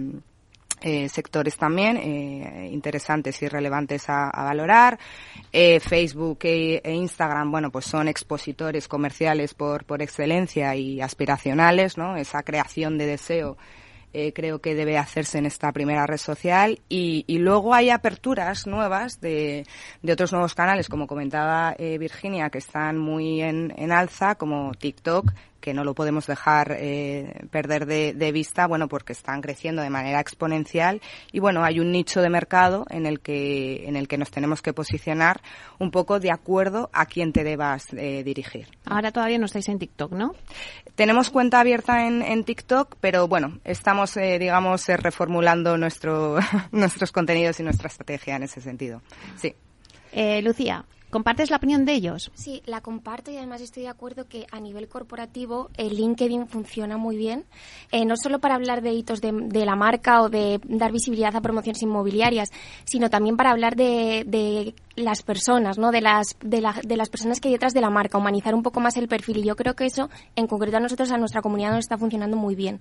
eh, 0.81 1.09
sectores 1.09 1.57
también 1.57 1.97
eh, 1.97 2.71
interesantes 2.73 3.41
y 3.43 3.49
relevantes 3.49 4.09
a, 4.09 4.31
valorar. 4.35 4.99
Eh, 5.53 5.81
Facebook 5.81 6.39
e, 6.43 6.81
e, 6.85 6.93
Instagram, 6.95 7.51
bueno, 7.51 7.71
pues 7.71 7.85
son 7.85 8.09
expositores 8.09 8.89
comerciales 8.89 9.55
por, 9.55 9.85
por 9.85 10.03
excelencia 10.03 10.75
y 10.75 11.01
aspiracionales, 11.01 11.99
¿no? 11.99 12.17
Esa 12.17 12.43
creación 12.43 12.99
de 12.99 13.07
deseo 13.07 13.57
eh, 14.15 14.33
creo 14.33 14.61
que 14.61 14.75
debe 14.75 14.97
hacerse 14.97 15.37
en 15.37 15.45
esta 15.45 15.71
primera 15.71 16.07
red 16.07 16.17
social 16.17 16.81
y, 16.89 17.25
y 17.27 17.39
luego 17.39 17.75
hay 17.75 17.91
aperturas 17.91 18.67
nuevas 18.67 19.21
de, 19.21 19.67
de, 20.01 20.13
otros 20.13 20.33
nuevos 20.33 20.55
canales, 20.55 20.89
como 20.89 21.07
comentaba 21.07 21.75
eh, 21.79 21.99
Virginia, 21.99 22.49
que 22.49 22.57
están 22.57 22.97
muy 22.97 23.43
en, 23.43 23.75
en 23.77 23.93
alza, 23.93 24.37
como 24.37 24.73
TikTok, 24.73 25.31
que 25.61 25.75
no 25.75 25.85
lo 25.85 25.95
podemos 25.95 26.27
dejar 26.27 26.77
eh, 26.79 27.47
perder 27.51 27.87
de, 27.87 28.13
de, 28.15 28.33
vista, 28.33 28.67
bueno, 28.67 28.89
porque 28.89 29.13
están 29.13 29.41
creciendo 29.41 29.83
de 29.83 29.91
manera 29.91 30.21
exponencial 30.21 31.01
y 31.33 31.41
bueno, 31.41 31.65
hay 31.65 31.81
un 31.81 31.93
nicho 31.93 32.21
de 32.21 32.31
mercado 32.31 32.87
en 32.91 33.07
el 33.07 33.21
que 33.21 33.89
en 33.89 33.97
el 33.97 34.09
que 34.09 34.19
nos 34.19 34.31
tenemos 34.31 34.63
que 34.63 34.73
posicionar 34.73 35.41
un 35.79 35.91
poco 35.91 36.21
de 36.21 36.31
acuerdo 36.31 36.91
a 36.93 37.07
quién 37.07 37.33
te 37.33 37.45
debas 37.45 37.87
eh, 37.93 38.23
dirigir. 38.25 38.69
Ahora 38.85 39.13
todavía 39.13 39.39
no 39.39 39.47
estáis 39.47 39.69
en 39.69 39.79
TikTok, 39.79 40.13
¿no? 40.13 40.35
Tenemos 40.95 41.31
cuenta 41.31 41.61
abierta 41.61 42.07
en, 42.07 42.23
en 42.23 42.45
TikTok, 42.45 42.97
pero 43.01 43.29
bueno, 43.29 43.59
estamos, 43.65 44.17
eh, 44.17 44.39
digamos, 44.39 44.89
eh, 44.89 44.97
reformulando 44.97 45.77
nuestro, 45.77 46.39
nuestros 46.73 47.13
contenidos 47.13 47.61
y 47.61 47.63
nuestra 47.63 47.89
estrategia 47.89 48.37
en 48.37 48.45
ese 48.45 48.61
sentido. 48.61 49.03
Sí. 49.37 49.55
Lucía, 50.43 50.85
¿Compartes 51.11 51.51
la 51.51 51.57
opinión 51.57 51.85
de 51.85 51.95
ellos? 51.95 52.31
Sí, 52.35 52.63
la 52.67 52.81
comparto 52.81 53.31
y 53.31 53.37
además 53.37 53.61
estoy 53.61 53.85
de 53.85 53.89
acuerdo 53.89 54.29
que 54.29 54.47
a 54.51 54.61
nivel 54.61 54.89
corporativo 54.89 55.71
el 55.77 55.97
LinkedIn 55.97 56.49
funciona 56.49 56.99
muy 56.99 57.17
bien, 57.17 57.45
eh, 57.93 58.05
no 58.05 58.15
solo 58.17 58.41
para 58.41 58.57
hablar 58.57 58.83
de 58.83 58.93
hitos 58.93 59.21
de, 59.21 59.33
de, 59.33 59.65
la 59.65 59.75
marca 59.75 60.23
o 60.23 60.29
de 60.29 60.61
dar 60.65 60.93
visibilidad 60.93 61.35
a 61.35 61.41
promociones 61.41 61.83
inmobiliarias, 61.83 62.51
sino 62.85 63.09
también 63.09 63.37
para 63.37 63.51
hablar 63.51 63.75
de 63.75 64.75
las 64.99 65.23
personas, 65.23 65.79
¿no? 65.79 65.91
De 65.91 66.01
las, 66.01 66.37
de, 66.41 66.61
la, 66.61 66.75
de 66.85 66.97
las 66.97 67.09
personas 67.09 67.41
que 67.41 67.49
hay 67.49 67.55
detrás 67.55 67.75
de 67.75 67.81
la 67.81 67.91
marca, 67.91 68.19
humanizar 68.19 68.55
un 68.55 68.63
poco 68.63 68.81
más 68.81 68.97
el 68.97 69.09
perfil. 69.09 69.39
Y 69.39 69.45
yo 69.45 69.57
creo 69.57 69.75
que 69.75 69.87
eso, 69.87 70.11
en 70.37 70.47
concreto 70.47 70.77
a 70.77 70.81
nosotros, 70.81 71.11
a 71.11 71.19
nuestra 71.19 71.43
comunidad, 71.43 71.71
nos 71.71 71.81
está 71.81 71.97
funcionando 71.99 72.37
muy 72.37 72.55
bien. 72.55 72.81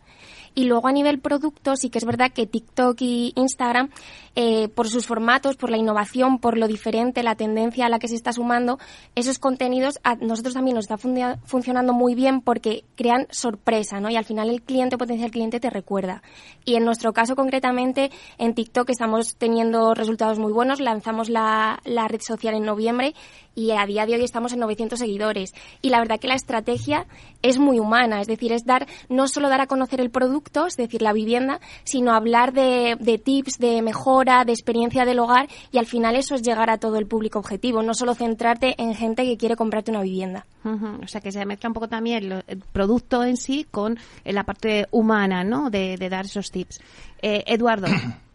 Y 0.56 0.66
luego 0.66 0.88
a 0.88 0.92
nivel 0.92 1.20
producto, 1.20 1.76
sí 1.76 1.90
que 1.90 2.00
es 2.00 2.06
verdad 2.06 2.32
que 2.32 2.48
TikTok 2.48 3.00
y 3.02 3.34
Instagram, 3.36 3.90
eh, 4.36 4.70
por 4.70 4.88
sus 4.88 5.06
formatos, 5.06 5.56
por 5.56 5.70
la 5.70 5.78
innovación, 5.78 6.40
por 6.40 6.58
lo 6.58 6.68
diferente, 6.68 7.24
la 7.24 7.36
tendencia 7.36 7.86
a 7.86 7.90
la 7.90 8.00
que 8.00 8.08
se 8.08 8.16
está 8.16 8.34
sumando, 8.34 8.80
esos 9.16 9.40
contenidos 9.40 10.00
a 10.04 10.16
nosotros 10.16 10.54
también 10.54 10.76
nos 10.76 10.86
está 10.86 10.98
fun 10.98 11.18
funcionando 11.46 11.94
muy 11.94 12.16
bien 12.16 12.42
porque 12.42 12.84
crean 12.96 13.28
sorpresa, 13.30 14.00
¿no? 14.00 14.10
Y 14.10 14.16
al 14.16 14.26
final 14.26 14.50
el 14.50 14.62
cliente, 14.62 14.98
potencial 14.98 15.32
cliente, 15.32 15.60
te 15.60 15.70
recuerda. 15.70 16.22
Y 16.66 16.76
en 16.76 16.86
nuestro 16.86 17.14
caso, 17.14 17.36
concretamente, 17.36 18.12
en 18.38 18.54
TikTok 18.54 18.90
estamos 18.90 19.36
teniendo 19.36 19.94
resultados 19.94 20.40
muy 20.40 20.52
buenos. 20.52 20.80
Lanzamos 20.80 21.30
la, 21.30 21.80
la 21.86 22.07
red 22.08 22.22
social 22.22 22.56
en 22.56 22.66
noviembre 22.66 23.14
y 23.56 23.72
a 23.72 23.86
día 23.86 24.06
de 24.06 24.14
hoy 24.14 24.24
estamos 24.24 24.54
en 24.54 24.60
900 24.60 25.00
seguidores. 25.00 25.54
Y 25.82 25.90
la 25.90 26.00
verdad 26.00 26.20
que 26.20 26.28
la 26.28 26.36
estrategia 26.36 27.08
es 27.42 27.58
muy 27.58 27.80
humana, 27.80 28.22
es 28.22 28.28
decir, 28.28 28.52
es 28.52 28.66
dar, 28.66 28.86
no 29.10 29.28
solo 29.28 29.50
dar 29.50 29.62
a 29.62 29.68
conocer 29.68 30.00
el 30.00 30.12
producto, 30.12 30.68
es 30.68 30.78
decir, 30.78 31.02
la 31.02 31.12
vivienda, 31.12 31.60
sino 31.84 32.14
hablar 32.14 32.54
de, 32.54 32.98
de 33.00 33.18
tips, 33.18 33.58
de 33.58 33.82
mejora, 33.82 34.46
de 34.46 34.52
experiencia 34.52 35.06
del 35.06 35.20
hogar 35.20 35.48
y 35.72 35.80
al 35.80 35.88
final 35.88 36.16
eso 36.16 36.36
es 36.36 36.44
llegar 36.44 36.70
a 36.70 36.78
todo 36.78 36.98
el 36.98 37.08
público 37.08 37.40
objetivo, 37.40 37.82
no 37.82 37.96
solo 37.96 38.14
centrarte 38.14 38.76
en 38.78 38.94
gente 38.94 39.24
que 39.24 39.38
quiere 39.38 39.56
comprarte 39.56 39.92
una 39.92 40.02
vivienda. 40.02 40.46
Uh 40.64 40.70
-huh. 40.70 41.04
O 41.04 41.08
sea, 41.08 41.22
que 41.22 41.32
se 41.32 41.46
mezcla 41.46 41.70
un 41.70 41.74
poco 41.74 41.88
también 41.88 42.24
el, 42.24 42.44
el 42.48 42.60
producto 42.60 43.24
en 43.24 43.38
sí 43.38 43.66
con 43.70 43.98
la 44.24 44.44
parte 44.44 44.86
humana, 44.92 45.44
¿no? 45.44 45.70
De, 45.70 45.98
de 45.98 46.10
dar 46.10 46.26
esos 46.26 46.52
tips. 46.52 46.80
Eh, 47.22 47.44
Eduardo. 47.48 47.88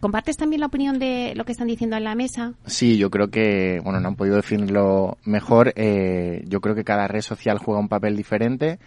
¿Compartes 0.00 0.36
también 0.36 0.60
la 0.60 0.66
opinión 0.66 0.98
de 0.98 1.32
lo 1.34 1.44
que 1.44 1.52
están 1.52 1.68
diciendo 1.68 1.96
en 1.96 2.04
la 2.04 2.14
mesa? 2.14 2.52
Sí, 2.66 2.98
yo 2.98 3.10
creo 3.10 3.28
que, 3.28 3.80
bueno, 3.82 3.98
no 4.00 4.08
han 4.08 4.16
podido 4.16 4.36
definirlo 4.36 5.16
mejor. 5.24 5.72
Eh, 5.76 6.42
yo 6.46 6.60
creo 6.60 6.74
que 6.74 6.84
cada 6.84 7.08
red 7.08 7.22
social 7.22 7.58
juega 7.58 7.80
un 7.80 7.88
papel 7.88 8.16
diferente. 8.16 8.78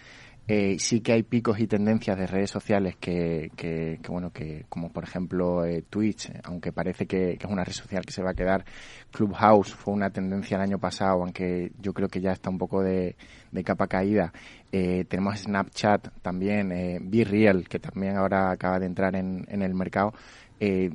Eh, 0.52 0.80
sí 0.80 1.00
que 1.00 1.12
hay 1.12 1.22
picos 1.22 1.60
y 1.60 1.68
tendencias 1.68 2.18
de 2.18 2.26
redes 2.26 2.50
sociales 2.50 2.96
que, 2.98 3.52
que, 3.54 4.00
que 4.02 4.10
bueno, 4.10 4.32
que 4.32 4.64
como 4.68 4.90
por 4.90 5.04
ejemplo 5.04 5.64
eh, 5.64 5.84
Twitch, 5.88 6.28
aunque 6.42 6.72
parece 6.72 7.06
que, 7.06 7.34
es 7.34 7.44
una 7.44 7.62
red 7.62 7.72
social 7.72 8.04
que 8.04 8.12
se 8.12 8.20
va 8.20 8.30
a 8.30 8.34
quedar, 8.34 8.64
Clubhouse 9.12 9.72
fue 9.72 9.94
una 9.94 10.10
tendencia 10.10 10.56
el 10.56 10.62
año 10.62 10.78
pasado, 10.80 11.22
aunque 11.22 11.70
yo 11.80 11.92
creo 11.92 12.08
que 12.08 12.20
ya 12.20 12.32
está 12.32 12.50
un 12.50 12.58
poco 12.58 12.82
de, 12.82 13.14
de 13.52 13.62
capa 13.62 13.86
caída. 13.86 14.32
Eh, 14.72 15.04
tenemos 15.08 15.38
Snapchat 15.38 16.08
también, 16.20 16.72
eh, 16.72 16.98
Be 17.00 17.64
que 17.68 17.78
también 17.78 18.16
ahora 18.16 18.50
acaba 18.50 18.80
de 18.80 18.86
entrar 18.86 19.14
en, 19.14 19.46
en 19.48 19.62
el 19.62 19.74
mercado. 19.74 20.14
Eh, 20.60 20.90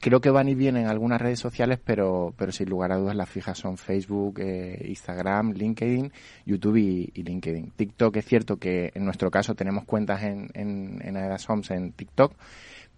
creo 0.00 0.20
que 0.20 0.30
van 0.30 0.48
y 0.48 0.54
vienen 0.54 0.84
en 0.84 0.88
algunas 0.88 1.20
redes 1.20 1.40
sociales, 1.40 1.78
pero, 1.82 2.34
pero 2.36 2.52
sin 2.52 2.68
lugar 2.68 2.92
a 2.92 2.96
dudas 2.96 3.16
las 3.16 3.28
fijas 3.28 3.58
son 3.58 3.76
Facebook, 3.76 4.38
eh, 4.40 4.84
Instagram, 4.86 5.52
LinkedIn, 5.52 6.12
YouTube 6.44 6.76
y, 6.76 7.10
y, 7.14 7.22
LinkedIn. 7.22 7.72
TikTok 7.74 8.16
es 8.16 8.24
cierto 8.24 8.56
que 8.58 8.92
en 8.94 9.04
nuestro 9.04 9.30
caso 9.30 9.54
tenemos 9.54 9.84
cuentas 9.84 10.22
en, 10.22 10.48
en, 10.54 11.00
en 11.02 11.16
Aedas 11.16 11.48
Homes 11.48 11.70
en 11.70 11.92
TikTok, 11.92 12.34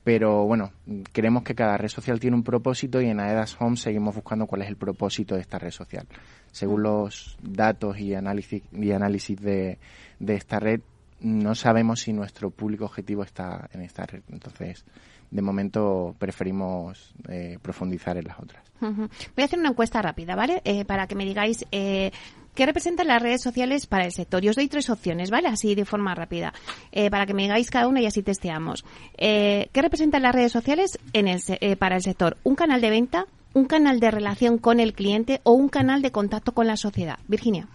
pero 0.05 0.45
bueno, 0.47 0.73
creemos 1.13 1.43
que 1.43 1.55
cada 1.55 1.77
red 1.77 1.89
social 1.89 2.19
tiene 2.19 2.37
un 2.37 2.43
propósito 2.43 3.01
y 3.01 3.07
en 3.07 3.21
Aedas 3.21 3.57
Homes 3.61 3.81
seguimos 3.81 4.15
buscando 4.15 4.47
cuál 4.47 4.63
es 4.63 4.69
el 4.69 4.77
propósito 4.77 5.35
de 5.35 5.43
esta 5.43 5.59
red 5.59 5.71
social. 5.71 6.07
Según 6.51 6.83
los 6.83 7.37
datos 7.43 7.99
y 7.99 8.15
análisis, 8.15 8.63
y 8.73 8.91
análisis 8.91 9.41
de, 9.41 9.79
de 10.19 10.35
esta 10.35 10.61
red, 10.61 10.81
no 11.21 11.55
sabemos 11.55 12.01
si 12.01 12.13
nuestro 12.13 12.51
público 12.51 12.85
objetivo 12.85 13.23
está 13.23 13.69
en 13.73 13.83
esta 13.83 14.07
red. 14.07 14.23
Entonces, 14.31 14.85
de 15.31 15.43
momento 15.43 16.15
preferimos 16.19 17.13
eh, 17.29 17.59
profundizar 17.61 18.17
en 18.17 18.25
las 18.25 18.39
otras. 18.39 18.65
Uh 18.81 18.87
-huh. 18.87 19.09
Voy 19.37 19.43
a 19.43 19.45
hacer 19.45 19.59
una 19.59 19.71
encuesta 19.71 20.01
rápida, 20.03 20.35
¿vale? 20.35 20.63
Eh, 20.65 20.85
para 20.85 21.07
que 21.07 21.15
me 21.15 21.25
digáis 21.25 21.65
eh, 21.73 22.11
qué 22.55 22.67
representan 22.67 23.09
las 23.09 23.23
redes 23.23 23.43
sociales 23.43 23.87
para 23.87 24.05
el 24.05 24.13
sector. 24.13 24.45
Y 24.45 24.49
os 24.49 24.57
doy 24.57 24.69
tres 24.69 24.89
opciones, 24.91 25.31
¿vale? 25.31 25.49
Así 25.49 25.75
de 25.75 25.85
forma 25.85 26.15
rápida, 26.15 26.53
eh, 26.93 27.11
para 27.11 27.27
que 27.27 27.35
me 27.35 27.43
digáis 27.43 27.71
cada 27.71 27.89
una 27.89 28.01
y 28.01 28.07
así 28.07 28.23
testeamos. 28.23 28.85
¿Qué 29.17 29.69
representan 29.75 30.23
las 30.23 30.35
redes 30.35 30.53
sociales 30.53 30.99
en 31.13 31.29
el, 31.29 31.41
para 31.77 31.97
el 31.97 32.03
sector? 32.03 32.37
¿Un 32.45 32.55
canal 32.55 32.81
de 32.81 32.91
venta, 32.91 33.27
un 33.55 33.67
canal 33.67 34.01
de 34.01 34.11
relación 34.11 34.59
con 34.59 34.81
el 34.81 34.93
cliente 34.93 35.41
o 35.45 35.53
un 35.53 35.69
canal 35.69 36.03
de 36.03 36.11
contacto 36.11 36.53
con 36.53 36.67
la 36.67 36.77
sociedad? 36.77 37.19
Virginia. 37.29 37.69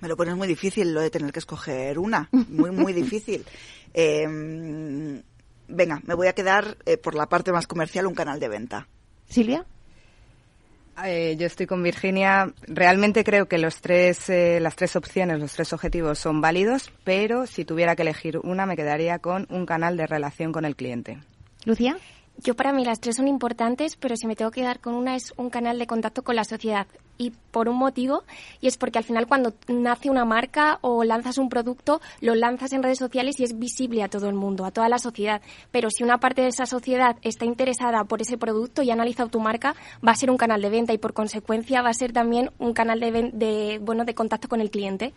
Me 0.00 0.08
lo 0.08 0.16
pones 0.16 0.36
muy 0.36 0.46
difícil 0.46 0.92
lo 0.94 1.00
de 1.00 1.10
tener 1.10 1.32
que 1.32 1.40
escoger 1.40 1.98
una. 1.98 2.28
Muy, 2.30 2.70
muy 2.70 2.92
difícil. 2.92 3.44
Eh, 3.94 5.22
venga, 5.68 6.00
me 6.04 6.14
voy 6.14 6.26
a 6.26 6.32
quedar 6.32 6.76
eh, 6.86 6.96
por 6.96 7.14
la 7.14 7.28
parte 7.28 7.52
más 7.52 7.66
comercial, 7.66 8.06
un 8.06 8.14
canal 8.14 8.40
de 8.40 8.48
venta. 8.48 8.88
Silvia. 9.28 9.64
Eh, 11.04 11.36
yo 11.38 11.46
estoy 11.46 11.66
con 11.66 11.82
Virginia. 11.82 12.52
Realmente 12.66 13.22
creo 13.22 13.46
que 13.46 13.58
los 13.58 13.80
tres, 13.80 14.28
eh, 14.30 14.58
las 14.60 14.74
tres 14.74 14.96
opciones, 14.96 15.38
los 15.38 15.52
tres 15.52 15.72
objetivos 15.72 16.18
son 16.18 16.40
válidos, 16.40 16.92
pero 17.04 17.46
si 17.46 17.64
tuviera 17.64 17.94
que 17.94 18.02
elegir 18.02 18.38
una, 18.38 18.66
me 18.66 18.76
quedaría 18.76 19.20
con 19.20 19.46
un 19.50 19.64
canal 19.64 19.96
de 19.96 20.06
relación 20.06 20.50
con 20.52 20.64
el 20.64 20.74
cliente. 20.74 21.18
Lucía. 21.64 21.96
Yo 22.40 22.54
para 22.54 22.72
mí 22.72 22.84
las 22.84 23.00
tres 23.00 23.16
son 23.16 23.26
importantes, 23.26 23.96
pero 23.96 24.16
si 24.16 24.28
me 24.28 24.36
tengo 24.36 24.52
que 24.52 24.62
dar 24.62 24.78
con 24.78 24.94
una 24.94 25.16
es 25.16 25.32
un 25.36 25.50
canal 25.50 25.76
de 25.76 25.88
contacto 25.88 26.22
con 26.22 26.36
la 26.36 26.44
sociedad. 26.44 26.86
Y 27.16 27.32
por 27.50 27.68
un 27.68 27.76
motivo, 27.76 28.22
y 28.60 28.68
es 28.68 28.76
porque 28.76 28.98
al 28.98 29.04
final 29.04 29.26
cuando 29.26 29.54
nace 29.66 30.08
una 30.08 30.24
marca 30.24 30.78
o 30.82 31.02
lanzas 31.02 31.38
un 31.38 31.48
producto, 31.48 32.00
lo 32.20 32.36
lanzas 32.36 32.72
en 32.72 32.84
redes 32.84 32.98
sociales 32.98 33.40
y 33.40 33.44
es 33.44 33.58
visible 33.58 34.04
a 34.04 34.08
todo 34.08 34.28
el 34.28 34.36
mundo, 34.36 34.64
a 34.64 34.70
toda 34.70 34.88
la 34.88 35.00
sociedad. 35.00 35.42
Pero 35.72 35.90
si 35.90 36.04
una 36.04 36.18
parte 36.18 36.42
de 36.42 36.48
esa 36.48 36.66
sociedad 36.66 37.16
está 37.22 37.44
interesada 37.44 38.04
por 38.04 38.22
ese 38.22 38.38
producto 38.38 38.82
y 38.82 38.90
ha 38.90 38.92
analizado 38.92 39.30
tu 39.30 39.40
marca, 39.40 39.74
va 40.06 40.12
a 40.12 40.16
ser 40.16 40.30
un 40.30 40.36
canal 40.36 40.62
de 40.62 40.70
venta 40.70 40.92
y 40.92 40.98
por 40.98 41.14
consecuencia 41.14 41.82
va 41.82 41.90
a 41.90 41.94
ser 41.94 42.12
también 42.12 42.52
un 42.58 42.72
canal 42.72 43.00
de, 43.00 43.30
de 43.32 43.80
bueno 43.80 44.04
de 44.04 44.14
contacto 44.14 44.48
con 44.48 44.60
el 44.60 44.70
cliente. 44.70 45.12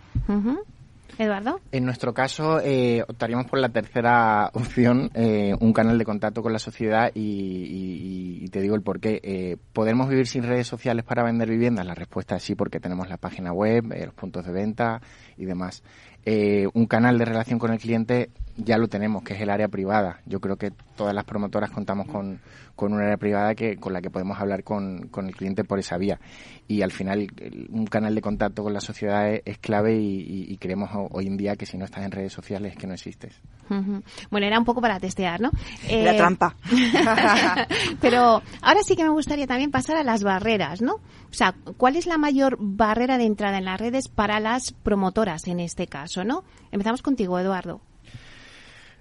Eduardo. 1.18 1.60
En 1.72 1.86
nuestro 1.86 2.14
caso, 2.14 2.60
eh, 2.60 3.04
optaríamos 3.08 3.46
por 3.48 3.60
la 3.60 3.70
tercera 3.70 4.50
opción, 4.54 5.10
eh, 5.14 5.54
un 5.60 5.74
canal 5.74 5.98
de 5.98 6.06
contacto 6.06 6.42
con 6.42 6.54
la 6.54 6.60
sociedad 6.60 7.12
y, 7.14 7.22
y, 7.22 8.46
y 8.46 8.48
te 8.50 8.62
digo 8.62 8.76
el 8.76 8.82
porqué. 8.82 9.20
Eh, 9.24 9.58
¿Podemos 9.74 10.10
vivir 10.10 10.28
sin 10.28 10.44
redes 10.44 10.68
sociales 10.68 11.06
para 11.06 11.24
vender 11.24 11.50
viviendas? 11.50 11.86
La 11.86 11.96
respuesta 11.96 12.36
es 12.36 12.44
sí, 12.44 12.56
porque 12.56 12.80
tenemos 12.80 13.10
la 13.10 13.18
página 13.18 13.54
web, 13.54 13.92
eh, 13.94 14.06
los 14.06 14.14
puntos 14.14 14.46
de 14.46 14.52
venta 14.52 15.02
y 15.38 15.46
demás. 15.46 15.84
Eh, 16.26 16.68
un 16.74 16.86
canal 16.86 17.18
de 17.18 17.26
relación 17.26 17.58
con 17.58 17.72
el 17.72 17.80
cliente 17.80 18.30
ya 18.58 18.78
lo 18.78 18.88
tenemos, 18.88 19.24
que 19.24 19.34
es 19.34 19.42
el 19.42 19.50
área 19.50 19.68
privada. 19.68 20.22
Yo 20.26 20.40
creo 20.40 20.58
que 20.58 20.72
todas 20.96 21.14
las 21.14 21.24
promotoras 21.24 21.72
contamos 21.72 22.08
con, 22.08 22.40
con 22.76 22.94
un 22.94 23.02
área 23.02 23.18
privada 23.18 23.56
que 23.56 23.78
con 23.78 23.94
la 23.94 24.02
que 24.02 24.10
podemos 24.10 24.40
hablar 24.40 24.64
con, 24.64 25.08
con 25.10 25.28
el 25.28 25.36
cliente 25.36 25.64
por 25.64 25.80
esa 25.80 25.98
vía. 25.98 26.20
Y 26.68 26.82
al 26.82 26.92
final, 26.92 27.28
un 27.70 27.86
canal 27.86 28.16
de 28.16 28.22
contacto 28.22 28.64
con 28.64 28.74
la 28.74 28.82
sociedad 28.82 29.30
es, 29.32 29.42
es 29.46 29.58
clave 29.58 29.96
y, 29.96 30.22
y, 30.22 30.54
y, 30.54 30.58
creemos 30.58 30.90
hoy 31.12 31.28
en 31.28 31.38
día 31.38 31.56
que 31.56 31.66
si 31.66 31.78
no 31.78 31.86
estás 31.86 32.04
en 32.06 32.12
redes 32.12 32.34
sociales 32.34 32.74
es 32.74 32.78
que 32.78 32.88
no 32.88 32.94
existes. 32.94 33.42
Uh 33.70 33.74
-huh. 33.76 34.04
Bueno, 34.30 34.48
era 34.48 34.60
un 34.60 34.66
poco 34.66 34.82
para 34.82 35.00
testear, 35.00 35.42
¿no? 35.42 35.52
Eh, 35.88 36.04
la 36.04 36.16
trampa. 36.16 36.56
Pero 38.02 38.42
ahora 38.62 38.84
sí 38.84 38.96
que 38.96 39.04
me 39.04 39.10
gustaría 39.10 39.48
también 39.48 39.72
pasar 39.72 39.98
a 39.98 40.04
las 40.04 40.24
barreras, 40.24 40.82
¿no? 40.82 40.96
O 40.96 41.34
sea, 41.34 41.54
¿cuál 41.78 41.96
es 41.96 42.06
la 42.06 42.18
mayor 42.18 42.58
barrera 42.60 43.18
de 43.18 43.26
entrada 43.26 43.58
en 43.58 43.66
las 43.66 43.80
redes 43.80 44.08
para 44.08 44.40
las 44.40 44.72
promotoras 44.72 45.48
en 45.48 45.60
este 45.60 45.88
caso, 45.88 46.24
no? 46.24 46.44
Empezamos 46.72 47.02
contigo, 47.02 47.40
Eduardo. 47.40 47.82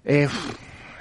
Eh, 0.05 0.29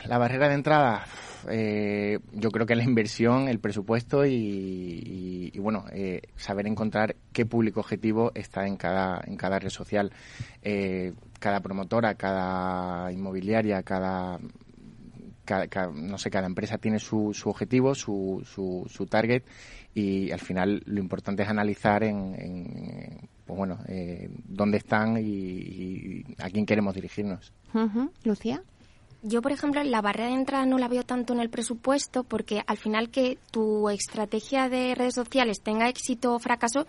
la 0.05 0.17
barrera 0.17 0.49
de 0.49 0.55
entrada, 0.55 1.05
eh, 1.49 2.19
yo 2.31 2.51
creo 2.51 2.65
que 2.65 2.75
la 2.75 2.83
inversión, 2.83 3.47
el 3.47 3.59
presupuesto 3.59 4.25
y, 4.25 5.51
bueno, 5.59 5.85
eh, 5.91 6.21
saber 6.35 6.67
encontrar 6.67 7.15
qué 7.33 7.45
público 7.45 7.79
objetivo 7.81 8.31
está 8.33 8.65
en 8.65 8.77
cada, 8.77 9.21
en 9.25 9.37
cada 9.37 9.59
red 9.59 9.69
social. 9.69 10.11
Eh, 10.61 11.13
cada 11.39 11.59
promotora, 11.61 12.15
cada 12.15 13.11
inmobiliaria, 13.11 13.83
cada 13.83 14.39
no 15.95 16.19
sé, 16.19 16.29
cada 16.29 16.45
empresa 16.45 16.77
tiene 16.77 16.99
su, 16.99 17.33
su 17.33 17.49
objetivo, 17.49 17.95
su, 17.95 18.43
su, 18.45 18.85
su 18.87 19.07
target 19.07 19.43
y 19.95 20.31
al 20.31 20.39
final 20.39 20.83
lo 20.85 20.99
importante 20.99 21.43
es 21.43 21.49
analizar 21.49 22.03
en, 22.03 23.27
pues 23.45 23.57
bueno, 23.57 23.79
eh, 23.87 24.29
dónde 24.45 24.77
están 24.77 25.17
y, 25.19 26.23
a 26.37 26.49
quién 26.49 26.65
queremos 26.65 26.93
dirigirnos. 26.93 27.51
Lucía. 28.23 28.61
Yo, 29.21 29.41
por 29.41 29.51
ejemplo, 29.51 29.83
la 29.83 30.01
barrera 30.01 30.29
de 30.29 30.35
entrada 30.35 30.65
no 30.65 30.77
la 30.77 30.87
veo 30.87 31.03
tanto 31.03 31.33
en 31.33 31.41
el 31.41 31.49
presupuesto 31.49 32.23
porque 32.23 32.63
al 32.67 32.77
final 32.77 33.09
que 33.09 33.37
tu 33.51 33.89
estrategia 33.89 34.69
de 34.69 34.95
redes 34.95 35.15
sociales 35.15 35.61
tenga 35.61 35.89
éxito 35.89 36.33
o 36.33 36.39
fracaso 36.39 36.87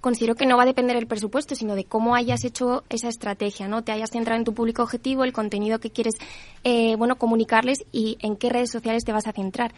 considero 0.00 0.34
que 0.34 0.46
no 0.46 0.56
va 0.56 0.62
a 0.62 0.66
depender 0.66 0.96
del 0.96 1.06
presupuesto, 1.06 1.54
sino 1.54 1.74
de 1.74 1.84
cómo 1.84 2.14
hayas 2.14 2.44
hecho 2.44 2.84
esa 2.88 3.08
estrategia, 3.08 3.68
¿no? 3.68 3.82
Te 3.82 3.92
hayas 3.92 4.10
centrado 4.10 4.38
en 4.38 4.44
tu 4.44 4.54
público 4.54 4.82
objetivo, 4.82 5.24
el 5.24 5.32
contenido 5.32 5.78
que 5.78 5.90
quieres, 5.90 6.14
eh, 6.64 6.96
bueno, 6.96 7.16
comunicarles 7.16 7.84
y 7.92 8.18
en 8.20 8.36
qué 8.36 8.48
redes 8.48 8.70
sociales 8.70 9.04
te 9.04 9.12
vas 9.12 9.26
a 9.26 9.32
centrar. 9.32 9.72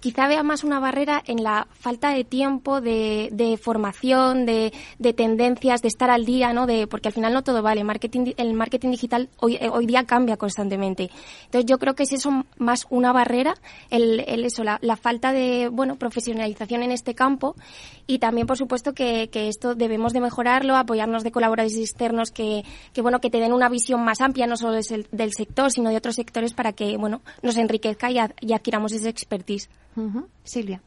Quizá 0.00 0.26
vea 0.28 0.42
más 0.42 0.64
una 0.64 0.80
barrera 0.80 1.22
en 1.26 1.42
la 1.42 1.66
falta 1.70 2.10
de 2.10 2.24
tiempo, 2.24 2.80
de, 2.80 3.28
de 3.32 3.56
formación, 3.56 4.46
de, 4.46 4.72
de, 4.98 5.12
tendencias, 5.12 5.82
de 5.82 5.88
estar 5.88 6.10
al 6.10 6.24
día, 6.24 6.52
¿no? 6.52 6.66
De, 6.66 6.86
porque 6.86 7.08
al 7.08 7.14
final 7.14 7.32
no 7.32 7.42
todo 7.42 7.62
vale. 7.62 7.84
Marketing, 7.84 8.32
el 8.36 8.54
marketing 8.54 8.90
digital 8.90 9.28
hoy, 9.38 9.56
eh, 9.56 9.68
hoy 9.72 9.86
día 9.86 10.04
cambia 10.04 10.36
constantemente. 10.36 11.10
Entonces 11.44 11.66
yo 11.66 11.78
creo 11.78 11.94
que 11.94 12.04
es 12.04 12.12
eso 12.12 12.44
más 12.58 12.86
una 12.90 13.12
barrera, 13.12 13.54
el, 13.90 14.20
el 14.26 14.44
eso, 14.44 14.64
la, 14.64 14.78
la 14.82 14.96
falta 14.96 15.32
de, 15.32 15.68
bueno, 15.68 15.96
profesionalización 15.96 16.82
en 16.82 16.92
este 16.92 17.14
campo 17.14 17.56
y 18.06 18.18
también, 18.18 18.46
por 18.46 18.56
supuesto, 18.56 18.92
que, 18.92 19.28
que 19.30 19.48
esto 19.48 19.65
debemos 19.74 20.12
de 20.12 20.20
mejorarlo, 20.20 20.76
apoyarnos 20.76 21.24
de 21.24 21.32
colaboradores 21.32 21.78
externos 21.78 22.30
que, 22.30 22.64
que 22.92 23.02
bueno, 23.02 23.20
que 23.20 23.30
te 23.30 23.38
den 23.38 23.52
una 23.52 23.68
visión 23.68 24.04
más 24.04 24.20
amplia, 24.20 24.46
no 24.46 24.56
solo 24.56 24.74
del 24.74 25.32
sector, 25.32 25.70
sino 25.70 25.90
de 25.90 25.96
otros 25.96 26.16
sectores 26.16 26.52
para 26.52 26.72
que, 26.72 26.96
bueno, 26.96 27.20
nos 27.42 27.56
enriquezca 27.56 28.10
y, 28.10 28.18
adquiramos 28.18 28.92
ese 28.92 29.08
expertise. 29.08 29.68
Silvia. 30.44 30.80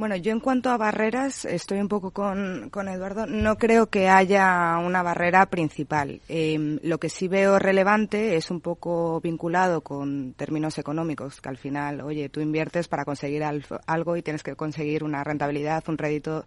Bueno, 0.00 0.16
yo 0.16 0.32
en 0.32 0.40
cuanto 0.40 0.70
a 0.70 0.78
barreras, 0.78 1.44
estoy 1.44 1.78
un 1.78 1.88
poco 1.88 2.10
con, 2.10 2.70
con 2.70 2.88
Eduardo. 2.88 3.26
No 3.26 3.58
creo 3.58 3.88
que 3.88 4.08
haya 4.08 4.78
una 4.78 5.02
barrera 5.02 5.44
principal. 5.46 6.22
Em, 6.26 6.78
lo 6.82 6.98
que 6.98 7.10
sí 7.10 7.28
veo 7.28 7.58
relevante 7.58 8.36
es 8.36 8.50
un 8.50 8.62
poco 8.62 9.20
vinculado 9.20 9.82
con 9.82 10.32
términos 10.32 10.78
económicos, 10.78 11.42
que 11.42 11.50
al 11.50 11.58
final, 11.58 12.00
oye, 12.00 12.30
tú 12.30 12.40
inviertes 12.40 12.88
para 12.88 13.04
conseguir 13.04 13.42
algo 13.44 14.16
y 14.16 14.22
tienes 14.22 14.42
que 14.42 14.56
conseguir 14.56 15.04
una 15.04 15.22
rentabilidad, 15.22 15.84
un 15.86 15.98
rédito 15.98 16.46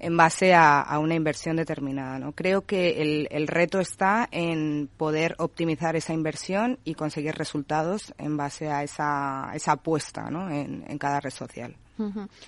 en 0.00 0.16
base 0.16 0.54
a, 0.54 0.98
una 0.98 1.14
inversión 1.14 1.56
determinada. 1.56 2.18
¿no? 2.18 2.32
Creo 2.32 2.62
que 2.66 3.02
el, 3.02 3.28
el, 3.30 3.46
reto 3.46 3.80
está 3.80 4.28
en 4.30 4.88
poder 4.96 5.34
optimizar 5.38 5.96
esa 5.96 6.12
inversión 6.12 6.78
y 6.84 6.94
conseguir 6.94 7.34
resultados 7.34 8.14
en 8.18 8.36
base 8.36 8.68
a 8.68 8.82
esa, 8.82 9.50
esa 9.54 9.72
apuesta 9.72 10.30
¿no? 10.30 10.50
en, 10.50 10.84
en 10.86 10.98
cada 10.98 11.20
red 11.20 11.30
social. 11.30 11.76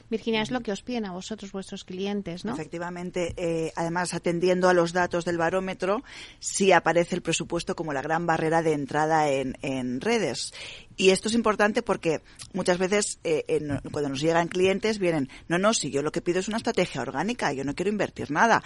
Virginia, 0.08 0.42
es 0.42 0.50
lo 0.50 0.60
que 0.60 0.72
os 0.72 0.82
piden 0.82 1.06
a 1.06 1.12
vosotros 1.12 1.52
vuestros 1.52 1.84
clientes, 1.84 2.44
¿no? 2.44 2.54
Efectivamente, 2.54 3.34
eh, 3.36 3.72
además 3.76 4.14
atendiendo 4.14 4.68
a 4.68 4.74
los 4.74 4.92
datos 4.92 5.24
del 5.24 5.38
barómetro, 5.38 6.02
sí 6.38 6.72
aparece 6.72 7.16
el 7.16 7.22
presupuesto 7.22 7.74
como 7.74 7.92
la 7.92 8.02
gran 8.02 8.26
barrera 8.26 8.62
de 8.62 8.72
entrada 8.72 9.28
en, 9.30 9.56
en 9.62 10.00
redes. 10.00 10.52
Y 11.00 11.10
esto 11.10 11.28
es 11.28 11.34
importante 11.34 11.80
porque 11.82 12.20
muchas 12.52 12.76
veces 12.76 13.20
eh, 13.24 13.58
cuando 13.90 14.10
nos 14.10 14.20
llegan 14.20 14.48
clientes 14.48 14.98
vienen, 14.98 15.30
no, 15.48 15.56
no, 15.56 15.72
si 15.72 15.90
yo 15.90 16.02
lo 16.02 16.12
que 16.12 16.20
pido 16.20 16.40
es 16.40 16.48
una 16.48 16.58
estrategia 16.58 17.00
orgánica, 17.00 17.54
yo 17.54 17.64
no 17.64 17.74
quiero 17.74 17.90
invertir 17.90 18.30
nada. 18.30 18.62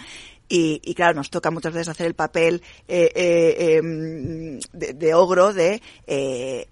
Y, 0.49 0.81
y 0.83 0.95
claro, 0.95 1.15
nos 1.15 1.31
toca 1.31 1.53
muchas 1.53 1.73
veces 1.73 1.89
hacer 1.91 2.07
el 2.07 2.15
papel 2.15 2.61
eh, 2.89 3.13
eh 3.15 3.77
em, 3.77 4.59
de, 4.73 4.95
de, 4.95 5.15
ogro 5.15 5.53
de 5.53 5.81
eh, 6.09 6.67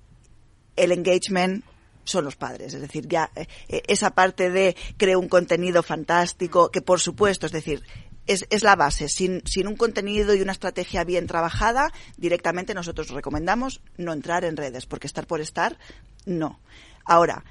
el 0.75 0.93
engagement 0.93 1.65
son 2.05 2.25
los 2.25 2.37
padres. 2.37 2.75
Es 2.75 2.81
decir, 2.81 3.09
ya 3.09 3.31
eh, 3.37 3.47
eh, 3.69 3.83
esa 3.87 4.11
parte 4.11 4.51
de 4.51 4.77
creo 4.97 5.19
un 5.19 5.29
contenido 5.29 5.83
fantástico, 5.83 6.71
que 6.71 6.83
por 6.83 7.01
supuesto, 7.01 7.47
es 7.47 7.53
decir, 7.53 7.83
es, 8.27 8.63
la 8.63 8.77
base. 8.77 9.09
Sin, 9.09 9.43
sin 9.47 9.67
un 9.67 9.77
contenido 9.77 10.35
y 10.35 10.43
una 10.43 10.53
estrategia 10.53 11.05
bien 11.05 11.27
trabajada, 11.27 11.93
directamente 12.17 12.75
nosotros 12.75 13.11
recomendamos 13.11 13.81
no 13.97 14.13
entrar 14.13 14.45
en 14.45 14.57
redes, 14.57 14.87
porque 14.87 15.07
estar 15.07 15.27
por 15.27 15.41
estar, 15.41 15.79
no. 16.25 16.61
Ahora, 17.05 17.45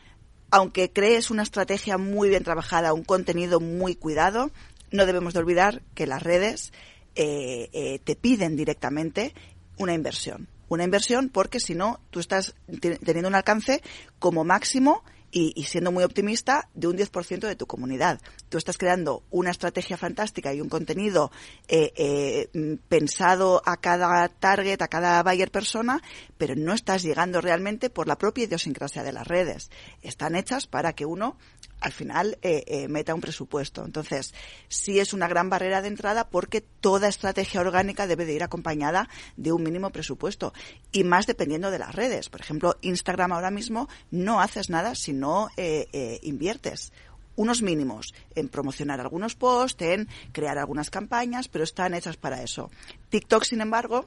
aunque 0.49 0.91
crees 0.91 1.31
una 1.31 1.43
estrategia 1.43 1.97
muy 1.97 2.29
bien 2.29 2.43
trabajada, 2.43 2.93
un 2.93 3.03
contenido 3.03 3.59
muy 3.59 3.95
cuidado, 3.95 4.51
no 4.91 5.05
debemos 5.05 5.33
de 5.33 5.39
olvidar 5.39 5.81
que 5.95 6.07
las 6.07 6.21
redes 6.21 6.73
eh, 7.15 7.69
eh, 7.73 7.99
te 8.03 8.15
piden 8.15 8.55
directamente 8.55 9.33
una 9.77 9.93
inversión 9.93 10.47
una 10.73 10.85
inversión 10.85 11.27
porque 11.27 11.59
si 11.59 11.75
no, 11.75 11.99
tú 12.11 12.21
estás 12.21 12.55
teniendo 12.79 13.27
un 13.27 13.35
alcance 13.35 13.81
como 14.19 14.45
máximo 14.45 15.03
y, 15.29 15.63
siendo 15.63 15.91
muy 15.91 16.03
optimista 16.03 16.69
de 16.73 16.87
un 16.87 16.97
10% 16.97 17.39
de 17.41 17.55
tu 17.55 17.65
comunidad. 17.65 18.21
Tú 18.51 18.57
estás 18.57 18.77
creando 18.77 19.23
una 19.31 19.49
estrategia 19.49 19.95
fantástica 19.95 20.53
y 20.53 20.59
un 20.59 20.67
contenido 20.67 21.31
eh, 21.69 21.93
eh, 21.95 22.77
pensado 22.89 23.61
a 23.65 23.77
cada 23.77 24.27
target, 24.27 24.81
a 24.81 24.89
cada 24.89 25.23
buyer 25.23 25.49
persona, 25.49 26.01
pero 26.37 26.53
no 26.57 26.73
estás 26.73 27.01
llegando 27.01 27.39
realmente 27.39 27.89
por 27.89 28.09
la 28.09 28.17
propia 28.17 28.43
idiosincrasia 28.43 29.03
de 29.03 29.13
las 29.13 29.25
redes. 29.25 29.71
Están 30.01 30.35
hechas 30.35 30.67
para 30.67 30.91
que 30.91 31.05
uno 31.05 31.37
al 31.81 31.91
final 31.91 32.37
eh, 32.41 32.63
eh, 32.67 32.87
meta 32.87 33.15
un 33.15 33.21
presupuesto. 33.21 33.83
Entonces, 33.83 34.33
sí 34.69 34.99
es 34.99 35.13
una 35.13 35.27
gran 35.27 35.49
barrera 35.49 35.81
de 35.81 35.87
entrada 35.89 36.29
porque 36.29 36.61
toda 36.61 37.07
estrategia 37.07 37.59
orgánica 37.61 38.07
debe 38.07 38.25
de 38.25 38.33
ir 38.33 38.43
acompañada 38.43 39.09
de 39.35 39.51
un 39.51 39.63
mínimo 39.63 39.89
presupuesto 39.89 40.53
y 40.91 41.03
más 41.03 41.25
dependiendo 41.25 41.71
de 41.71 41.79
las 41.79 41.95
redes. 41.95 42.29
Por 42.29 42.41
ejemplo, 42.41 42.77
Instagram 42.81 43.33
ahora 43.33 43.51
mismo 43.51 43.89
no 44.11 44.41
haces 44.41 44.69
nada 44.69 44.93
si 44.95 45.13
no 45.13 45.49
eh, 45.57 45.87
eh 45.91 46.19
inviertes 46.21 46.91
unos 47.35 47.61
mínimos 47.61 48.13
en 48.35 48.49
promocionar 48.49 48.99
algunos 48.99 49.35
posts, 49.35 49.81
en 49.83 50.07
crear 50.31 50.57
algunas 50.57 50.89
campañas, 50.89 51.47
pero 51.47 51.63
están 51.63 51.93
hechas 51.93 52.17
para 52.17 52.41
eso. 52.43 52.69
TikTok, 53.09 53.43
sin 53.43 53.61
embargo, 53.61 54.05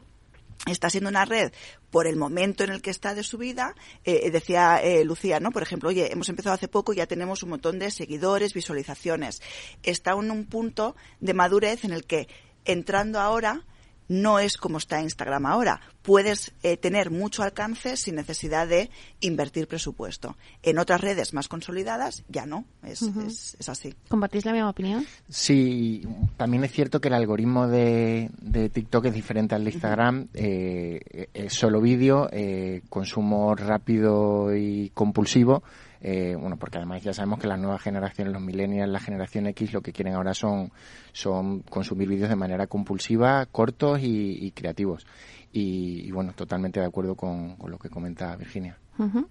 está 0.66 0.90
siendo 0.90 1.10
una 1.10 1.24
red 1.24 1.52
por 1.90 2.06
el 2.06 2.16
momento 2.16 2.64
en 2.64 2.70
el 2.70 2.82
que 2.82 2.90
está 2.90 3.14
de 3.14 3.22
su 3.22 3.38
vida, 3.38 3.74
eh, 4.04 4.30
decía 4.30 4.80
eh, 4.82 5.04
Lucía, 5.04 5.40
¿no? 5.40 5.52
Por 5.52 5.62
ejemplo, 5.62 5.90
oye, 5.90 6.12
hemos 6.12 6.28
empezado 6.28 6.54
hace 6.54 6.68
poco 6.68 6.92
y 6.92 6.96
ya 6.96 7.06
tenemos 7.06 7.42
un 7.42 7.50
montón 7.50 7.78
de 7.78 7.90
seguidores, 7.90 8.54
visualizaciones. 8.54 9.42
Está 9.82 10.12
en 10.12 10.30
un 10.30 10.44
punto 10.46 10.96
de 11.20 11.34
madurez 11.34 11.84
en 11.84 11.92
el 11.92 12.04
que 12.04 12.28
entrando 12.64 13.20
ahora 13.20 13.62
no 14.08 14.38
es 14.38 14.56
como 14.56 14.78
está 14.78 15.00
Instagram 15.00 15.46
ahora. 15.46 15.80
Puedes 16.02 16.52
eh, 16.62 16.76
tener 16.76 17.10
mucho 17.10 17.42
alcance 17.42 17.96
sin 17.96 18.16
necesidad 18.16 18.68
de 18.68 18.90
invertir 19.20 19.66
presupuesto. 19.66 20.36
En 20.62 20.78
otras 20.78 21.00
redes 21.00 21.32
más 21.32 21.48
consolidadas 21.48 22.24
ya 22.28 22.46
no, 22.46 22.64
es, 22.82 23.02
uh 23.02 23.12
-huh. 23.12 23.26
es, 23.26 23.56
es, 23.58 23.68
así. 23.68 23.94
¿Compartís 24.08 24.44
la 24.44 24.52
misma 24.52 24.70
opinión? 24.70 25.06
Sí, 25.28 26.02
también 26.36 26.64
es 26.64 26.72
cierto 26.72 27.00
que 27.00 27.08
el 27.08 27.14
algoritmo 27.14 27.66
de, 27.68 28.30
de 28.40 28.68
TikTok 28.68 29.06
es 29.06 29.14
diferente 29.14 29.54
al 29.54 29.64
de 29.64 29.70
Instagram. 29.70 30.20
Uh 30.20 30.22
-huh. 30.24 30.30
eh, 30.34 31.28
es 31.32 31.54
solo 31.54 31.80
vídeo, 31.80 32.28
eh, 32.32 32.82
consumo 32.88 33.54
rápido 33.54 34.54
y 34.54 34.90
compulsivo 34.94 35.62
eh, 36.06 36.36
bueno, 36.38 36.58
porque 36.58 36.76
además 36.76 37.02
ya 37.02 37.14
sabemos 37.14 37.38
que 37.38 37.46
las 37.46 37.58
nuevas 37.58 37.80
generaciones, 37.80 38.30
los 38.34 38.42
millennials, 38.42 38.92
la 38.92 39.00
generación 39.00 39.46
X, 39.46 39.72
lo 39.72 39.80
que 39.80 39.90
quieren 39.90 40.14
ahora 40.14 40.34
son, 40.34 40.70
son 41.12 41.60
consumir 41.60 42.10
vídeos 42.10 42.28
de 42.28 42.36
manera 42.36 42.66
compulsiva, 42.66 43.46
cortos 43.46 44.00
y, 44.00 44.36
y 44.44 44.50
creativos. 44.50 45.06
Y, 45.50 46.06
y, 46.06 46.10
bueno, 46.10 46.34
totalmente 46.34 46.78
de 46.78 46.84
acuerdo 46.86 47.14
con, 47.14 47.56
con 47.56 47.70
lo 47.70 47.78
que 47.78 47.88
comenta 47.88 48.36
Virginia. 48.36 48.76
Uh 48.98 49.04
-huh. 49.04 49.26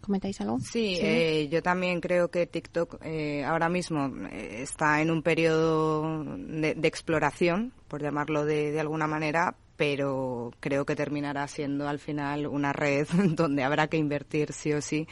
¿Comentáis 0.00 0.40
algo? 0.40 0.58
Sí, 0.60 0.96
sí. 0.96 1.00
Eh, 1.02 1.48
yo 1.50 1.62
también 1.62 2.00
creo 2.00 2.30
que 2.30 2.46
TikTok 2.46 2.98
eh, 3.02 3.44
ahora 3.44 3.68
mismo 3.68 4.06
eh, 4.30 4.62
está 4.62 5.02
en 5.02 5.10
un 5.10 5.22
periodo 5.22 6.24
de, 6.36 6.74
de 6.74 6.88
exploración, 6.88 7.72
por 7.88 8.02
llamarlo 8.02 8.46
de, 8.46 8.70
de, 8.72 8.80
alguna 8.80 9.06
manera, 9.06 9.56
pero 9.76 10.52
creo 10.60 10.84
que 10.86 10.96
terminará 10.96 11.46
siendo 11.48 11.88
al 11.88 11.98
final 11.98 12.46
una 12.46 12.72
red 12.72 13.06
donde 13.36 13.64
habrá 13.64 13.88
que 13.88 13.96
invertir 13.96 14.52
sí 14.52 14.72
o 14.72 14.80
sí 14.80 15.06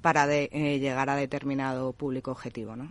para 0.00 0.26
de, 0.26 0.50
eh, 0.52 0.78
llegar 0.80 1.08
a 1.08 1.16
determinado 1.16 1.94
público 1.94 2.30
objetivo, 2.30 2.76
¿no? 2.76 2.90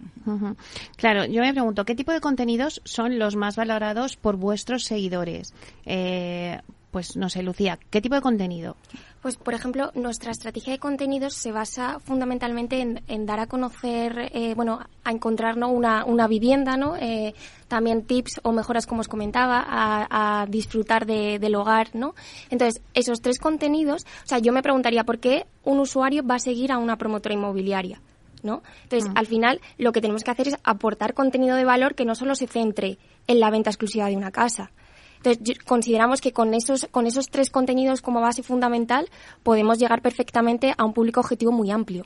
Claro, 0.97 1.25
yo 1.25 1.41
me 1.41 1.53
pregunto, 1.53 1.85
¿qué 1.85 1.93
tipo 1.93 2.11
de 2.11 2.19
contenidos 2.19 2.81
son 2.85 3.19
los 3.19 3.35
más 3.35 3.55
valorados 3.55 4.15
por 4.17 4.35
vuestros 4.35 4.85
seguidores? 4.85 5.53
Eh, 5.85 6.59
pues 6.89 7.15
no 7.15 7.29
sé, 7.29 7.43
Lucía, 7.43 7.77
¿qué 7.91 8.01
tipo 8.01 8.15
de 8.15 8.21
contenido? 8.21 8.77
Pues, 9.23 9.37
por 9.37 9.53
ejemplo, 9.53 9.89
nuestra 9.95 10.31
estrategia 10.31 10.73
de 10.73 10.79
contenidos 10.79 11.33
se 11.33 11.53
basa 11.53 11.99
fundamentalmente 12.01 12.81
en, 12.81 13.01
en 13.07 13.25
dar 13.25 13.39
a 13.39 13.47
conocer, 13.47 14.29
eh, 14.33 14.53
bueno, 14.53 14.81
a 15.05 15.11
encontrar 15.11 15.55
¿no? 15.55 15.69
una, 15.69 16.03
una 16.03 16.27
vivienda, 16.27 16.75
¿no? 16.75 16.97
Eh, 16.97 17.33
también 17.69 18.03
tips 18.03 18.41
o 18.43 18.51
mejoras, 18.51 18.85
como 18.85 18.99
os 18.99 19.07
comentaba, 19.07 19.63
a, 19.65 20.41
a 20.41 20.45
disfrutar 20.47 21.05
de, 21.05 21.39
del 21.39 21.55
hogar, 21.55 21.91
¿no? 21.93 22.15
Entonces, 22.49 22.83
esos 22.93 23.21
tres 23.21 23.39
contenidos, 23.39 24.03
o 24.25 24.27
sea, 24.27 24.39
yo 24.39 24.51
me 24.51 24.61
preguntaría 24.61 25.05
por 25.05 25.19
qué 25.19 25.45
un 25.63 25.79
usuario 25.79 26.27
va 26.27 26.35
a 26.35 26.39
seguir 26.39 26.73
a 26.73 26.77
una 26.77 26.97
promotora 26.97 27.33
inmobiliaria. 27.33 28.01
¿no? 28.41 28.61
Entonces, 28.83 29.09
mm. 29.09 29.17
al 29.17 29.25
final, 29.25 29.61
lo 29.77 29.93
que 29.93 30.01
tenemos 30.01 30.25
que 30.25 30.31
hacer 30.31 30.49
es 30.49 30.57
aportar 30.65 31.13
contenido 31.13 31.55
de 31.55 31.63
valor 31.63 31.95
que 31.95 32.03
no 32.03 32.13
solo 32.13 32.35
se 32.35 32.45
centre 32.45 32.97
en 33.27 33.39
la 33.39 33.49
venta 33.49 33.69
exclusiva 33.69 34.07
de 34.07 34.17
una 34.17 34.31
casa, 34.31 34.71
Entonces, 35.23 35.59
consideramos 35.63 36.21
que 36.21 36.33
con 36.33 36.53
esos, 36.53 36.87
con 36.91 37.07
esos 37.07 37.29
tres 37.29 37.49
contenidos 37.49 38.01
como 38.01 38.21
base 38.21 38.43
fundamental 38.43 39.09
podemos 39.41 39.79
llegar 39.79 40.01
perfectamente 40.01 40.73
a 40.77 40.83
un 40.83 40.93
público 40.93 41.21
objetivo 41.21 41.51
muy 41.51 41.71
amplio. 41.71 42.05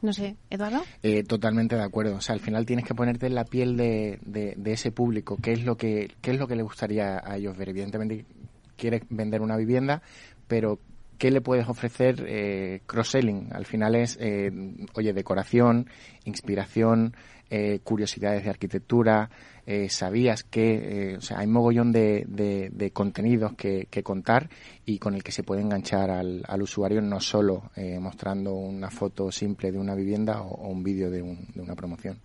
No 0.00 0.12
sé, 0.12 0.36
Eduardo. 0.50 0.82
Eh, 1.02 1.24
totalmente 1.24 1.74
de 1.74 1.82
acuerdo. 1.82 2.16
O 2.16 2.20
sea, 2.20 2.34
al 2.34 2.40
final 2.40 2.66
tienes 2.66 2.84
que 2.84 2.94
ponerte 2.94 3.26
en 3.26 3.34
la 3.34 3.44
piel 3.44 3.76
de, 3.76 4.18
de, 4.24 4.72
ese 4.72 4.92
público. 4.92 5.38
¿Qué 5.42 5.52
es 5.52 5.64
lo 5.64 5.76
que 5.76 6.10
qué 6.20 6.32
es 6.32 6.38
lo 6.38 6.46
que 6.46 6.54
le 6.54 6.62
gustaría 6.62 7.20
a 7.24 7.36
ellos 7.36 7.56
ver? 7.56 7.70
Evidentemente 7.70 8.26
quieres 8.76 9.02
vender 9.08 9.40
una 9.40 9.56
vivienda, 9.56 10.02
pero 10.46 10.78
¿qué 11.18 11.30
le 11.30 11.40
puedes 11.40 11.68
ofrecer 11.68 12.24
eh, 12.26 12.80
cross-selling? 12.86 13.50
Al 13.52 13.66
final 13.66 13.94
es, 13.94 14.16
eh, 14.20 14.50
oye, 14.94 15.12
decoración, 15.12 15.88
inspiración, 16.24 17.14
eh, 17.50 17.80
curiosidades 17.82 18.44
de 18.44 18.50
arquitectura, 18.50 19.30
eh, 19.66 19.88
sabías 19.88 20.44
que, 20.44 21.16
o 21.18 21.20
sea, 21.20 21.40
hay 21.40 21.46
mogollón 21.46 21.92
de, 21.92 22.24
de, 22.26 22.90
contenidos 22.92 23.52
que, 23.54 23.86
que, 23.90 24.02
contar 24.02 24.48
y 24.86 24.98
con 24.98 25.14
el 25.14 25.22
que 25.22 25.32
se 25.32 25.42
puede 25.42 25.60
enganchar 25.60 26.10
al, 26.10 26.42
al 26.46 26.62
usuario 26.62 27.02
no 27.02 27.20
solo 27.20 27.70
mostrando 28.00 28.54
una 28.54 28.90
foto 28.90 29.30
simple 29.30 29.70
de 29.70 29.78
una 29.78 29.94
vivienda 29.94 30.40
o, 30.40 30.68
un 30.68 30.82
vídeo 30.82 31.10
de, 31.10 31.20
un, 31.20 31.46
de, 31.54 31.60
una 31.60 31.74
promoción. 31.74 32.18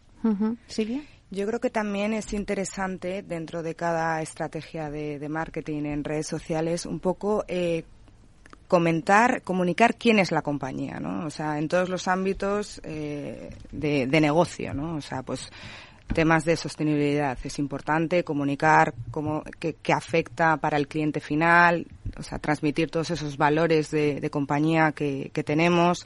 Silvia. 0.67 1.03
Yo 1.33 1.47
creo 1.47 1.59
que 1.59 1.71
también 1.71 2.13
es 2.13 2.31
interesante 2.31 3.23
dentro 3.23 3.63
de 3.63 3.73
cada 3.73 4.21
estrategia 4.21 4.91
de, 4.91 5.17
de 5.17 5.29
marketing 5.29 5.85
en 5.85 6.03
redes 6.03 6.27
sociales 6.27 6.85
un 6.85 6.99
poco 6.99 7.43
eh, 7.47 7.85
comentar, 8.67 9.41
comunicar 9.43 9.95
quién 9.95 10.19
es 10.19 10.31
la 10.31 10.41
compañía, 10.41 10.99
¿no? 10.99 11.25
O 11.25 11.29
sea, 11.29 11.59
en 11.59 11.67
todos 11.67 11.89
los 11.89 12.07
ámbitos 12.07 12.81
eh, 12.83 13.49
de, 13.71 14.07
negocio, 14.21 14.73
¿no? 14.73 14.95
O 14.95 15.01
sea, 15.01 15.23
pues 15.23 15.51
temas 16.13 16.45
de 16.45 16.55
sostenibilidad. 16.55 17.37
Es 17.43 17.59
importante 17.59 18.23
comunicar 18.23 18.93
cómo, 19.11 19.43
qué, 19.59 19.93
afecta 19.93 20.57
para 20.57 20.77
el 20.77 20.87
cliente 20.87 21.19
final, 21.19 21.87
o 22.17 22.23
sea, 22.23 22.39
transmitir 22.39 22.89
todos 22.89 23.11
esos 23.11 23.37
valores 23.37 23.91
de, 23.91 24.29
compañía 24.29 24.91
que, 24.91 25.31
que 25.33 25.43
tenemos. 25.43 26.05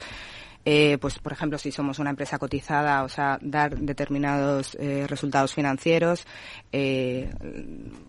Eh, 0.70 0.98
pues 1.00 1.18
por 1.18 1.32
ejemplo 1.32 1.56
si 1.56 1.72
somos 1.72 1.98
una 1.98 2.10
empresa 2.10 2.38
cotizada, 2.38 3.02
o 3.02 3.08
sea, 3.08 3.38
dar 3.40 3.78
determinados 3.78 4.76
eh, 4.78 5.06
resultados 5.08 5.54
financieros, 5.54 6.26
eh, 6.72 7.32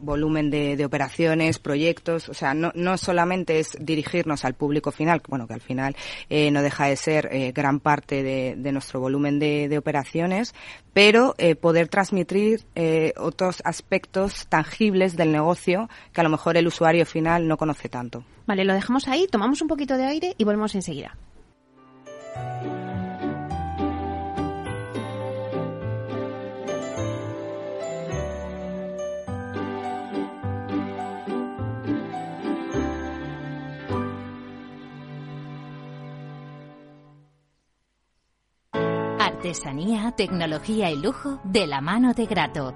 volumen 0.01 0.51
de, 0.51 0.83
operaciones, 0.83 1.57
proyectos, 1.57 2.27
o 2.27 2.33
sea, 2.33 2.53
no, 2.53 2.73
no 2.75 2.97
solamente 2.97 3.59
es 3.59 3.77
dirigirnos 3.79 4.43
al 4.43 4.55
público 4.55 4.91
final, 4.91 5.21
bueno, 5.29 5.47
que 5.47 5.53
al 5.53 5.61
final 5.61 5.95
no 6.29 6.61
deja 6.61 6.87
de 6.87 6.97
ser 6.97 7.53
gran 7.53 7.79
parte 7.79 8.23
de, 8.23 8.71
nuestro 8.73 8.99
volumen 8.99 9.39
de, 9.39 9.77
operaciones, 9.77 10.53
pero 10.91 11.35
poder 11.61 11.87
transmitir 11.87 12.65
otros 13.17 13.61
aspectos 13.63 14.47
tangibles 14.47 15.15
del 15.15 15.31
negocio 15.31 15.89
que 16.11 16.21
a 16.21 16.23
lo 16.25 16.29
mejor 16.29 16.57
el 16.57 16.67
usuario 16.67 17.05
final 17.05 17.47
no 17.47 17.55
conoce 17.55 17.87
tanto. 17.87 18.25
Vale, 18.47 18.65
lo 18.65 18.73
dejamos 18.73 19.07
ahí, 19.07 19.27
tomamos 19.27 19.61
un 19.61 19.67
poquito 19.67 19.95
de 19.95 20.05
aire 20.05 20.33
y 20.37 20.43
volvemos 20.43 20.75
enseguida. 20.75 21.15
Artesanía, 39.49 40.11
tecnología 40.17 40.91
y 40.91 40.97
lujo 40.97 41.39
de 41.45 41.65
la 41.65 41.79
mano 41.79 42.13
de 42.13 42.25
Grato, 42.25 42.75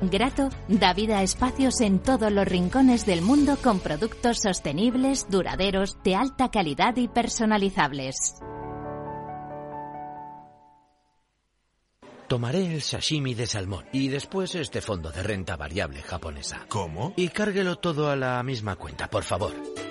Grato 0.00 0.48
da 0.68 0.94
vida 0.94 1.18
a 1.18 1.22
espacios 1.22 1.80
en 1.80 1.98
todos 1.98 2.30
los 2.30 2.46
rincones 2.46 3.04
del 3.04 3.20
mundo 3.20 3.56
con 3.62 3.80
productos 3.80 4.38
sostenibles, 4.40 5.26
duraderos, 5.28 5.98
de 6.04 6.14
alta 6.14 6.50
calidad 6.50 6.96
y 6.96 7.08
personalizables. 7.08 8.36
Tomaré 12.28 12.74
el 12.74 12.82
sashimi 12.82 13.34
de 13.34 13.46
salmón 13.46 13.86
y 13.90 14.08
después 14.08 14.54
este 14.54 14.82
fondo 14.82 15.10
de 15.10 15.22
renta 15.22 15.56
variable 15.56 16.02
japonesa. 16.02 16.66
¿Cómo? 16.68 17.14
Y 17.16 17.28
cárguelo 17.28 17.76
todo 17.76 18.10
a 18.10 18.16
la 18.16 18.42
misma 18.42 18.76
cuenta, 18.76 19.08
por 19.08 19.24
favor. 19.24 19.54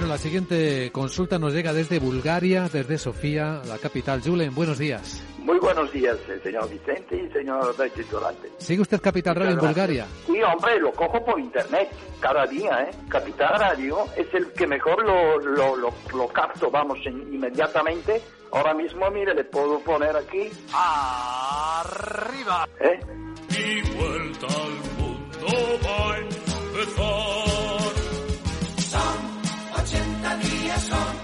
Bueno, 0.00 0.14
la 0.14 0.18
siguiente 0.18 0.90
consulta 0.92 1.38
nos 1.38 1.52
llega 1.52 1.74
desde 1.74 1.98
Bulgaria, 1.98 2.70
desde 2.72 2.96
Sofía, 2.96 3.60
la 3.66 3.76
capital. 3.76 4.22
Julen, 4.22 4.54
buenos 4.54 4.78
días. 4.78 5.22
Muy 5.40 5.58
buenos 5.58 5.92
días, 5.92 6.16
eh, 6.26 6.40
señor 6.42 6.70
Vicente 6.70 7.16
y 7.22 7.30
señor 7.30 7.74
titulante. 7.94 8.50
¿Sigue 8.56 8.80
usted 8.80 8.98
Capital 8.98 9.36
Radio 9.36 9.50
en 9.52 9.58
Bulgaria? 9.58 10.06
Sí, 10.24 10.40
hombre, 10.42 10.80
lo 10.80 10.90
cojo 10.92 11.22
por 11.22 11.38
internet 11.38 11.90
cada 12.18 12.46
día, 12.46 12.84
¿eh? 12.84 12.90
Capital 13.10 13.60
Radio 13.60 14.06
es 14.16 14.32
el 14.32 14.50
que 14.54 14.66
mejor 14.66 15.04
lo, 15.04 15.38
lo, 15.38 15.76
lo, 15.76 16.28
capto, 16.28 16.70
vamos, 16.70 16.96
inmediatamente. 17.04 18.22
Ahora 18.52 18.72
mismo, 18.72 19.10
mire, 19.10 19.34
le 19.34 19.44
puedo 19.44 19.80
poner 19.80 20.16
aquí. 20.16 20.48
¡Arriba! 20.72 22.66
¿Eh? 22.80 23.00
Y 23.50 23.82
vuelta 23.98 24.46
al 24.46 24.78
mundo 24.98 25.78
va 25.84 26.14
a 26.14 26.18
empezar. 26.20 27.49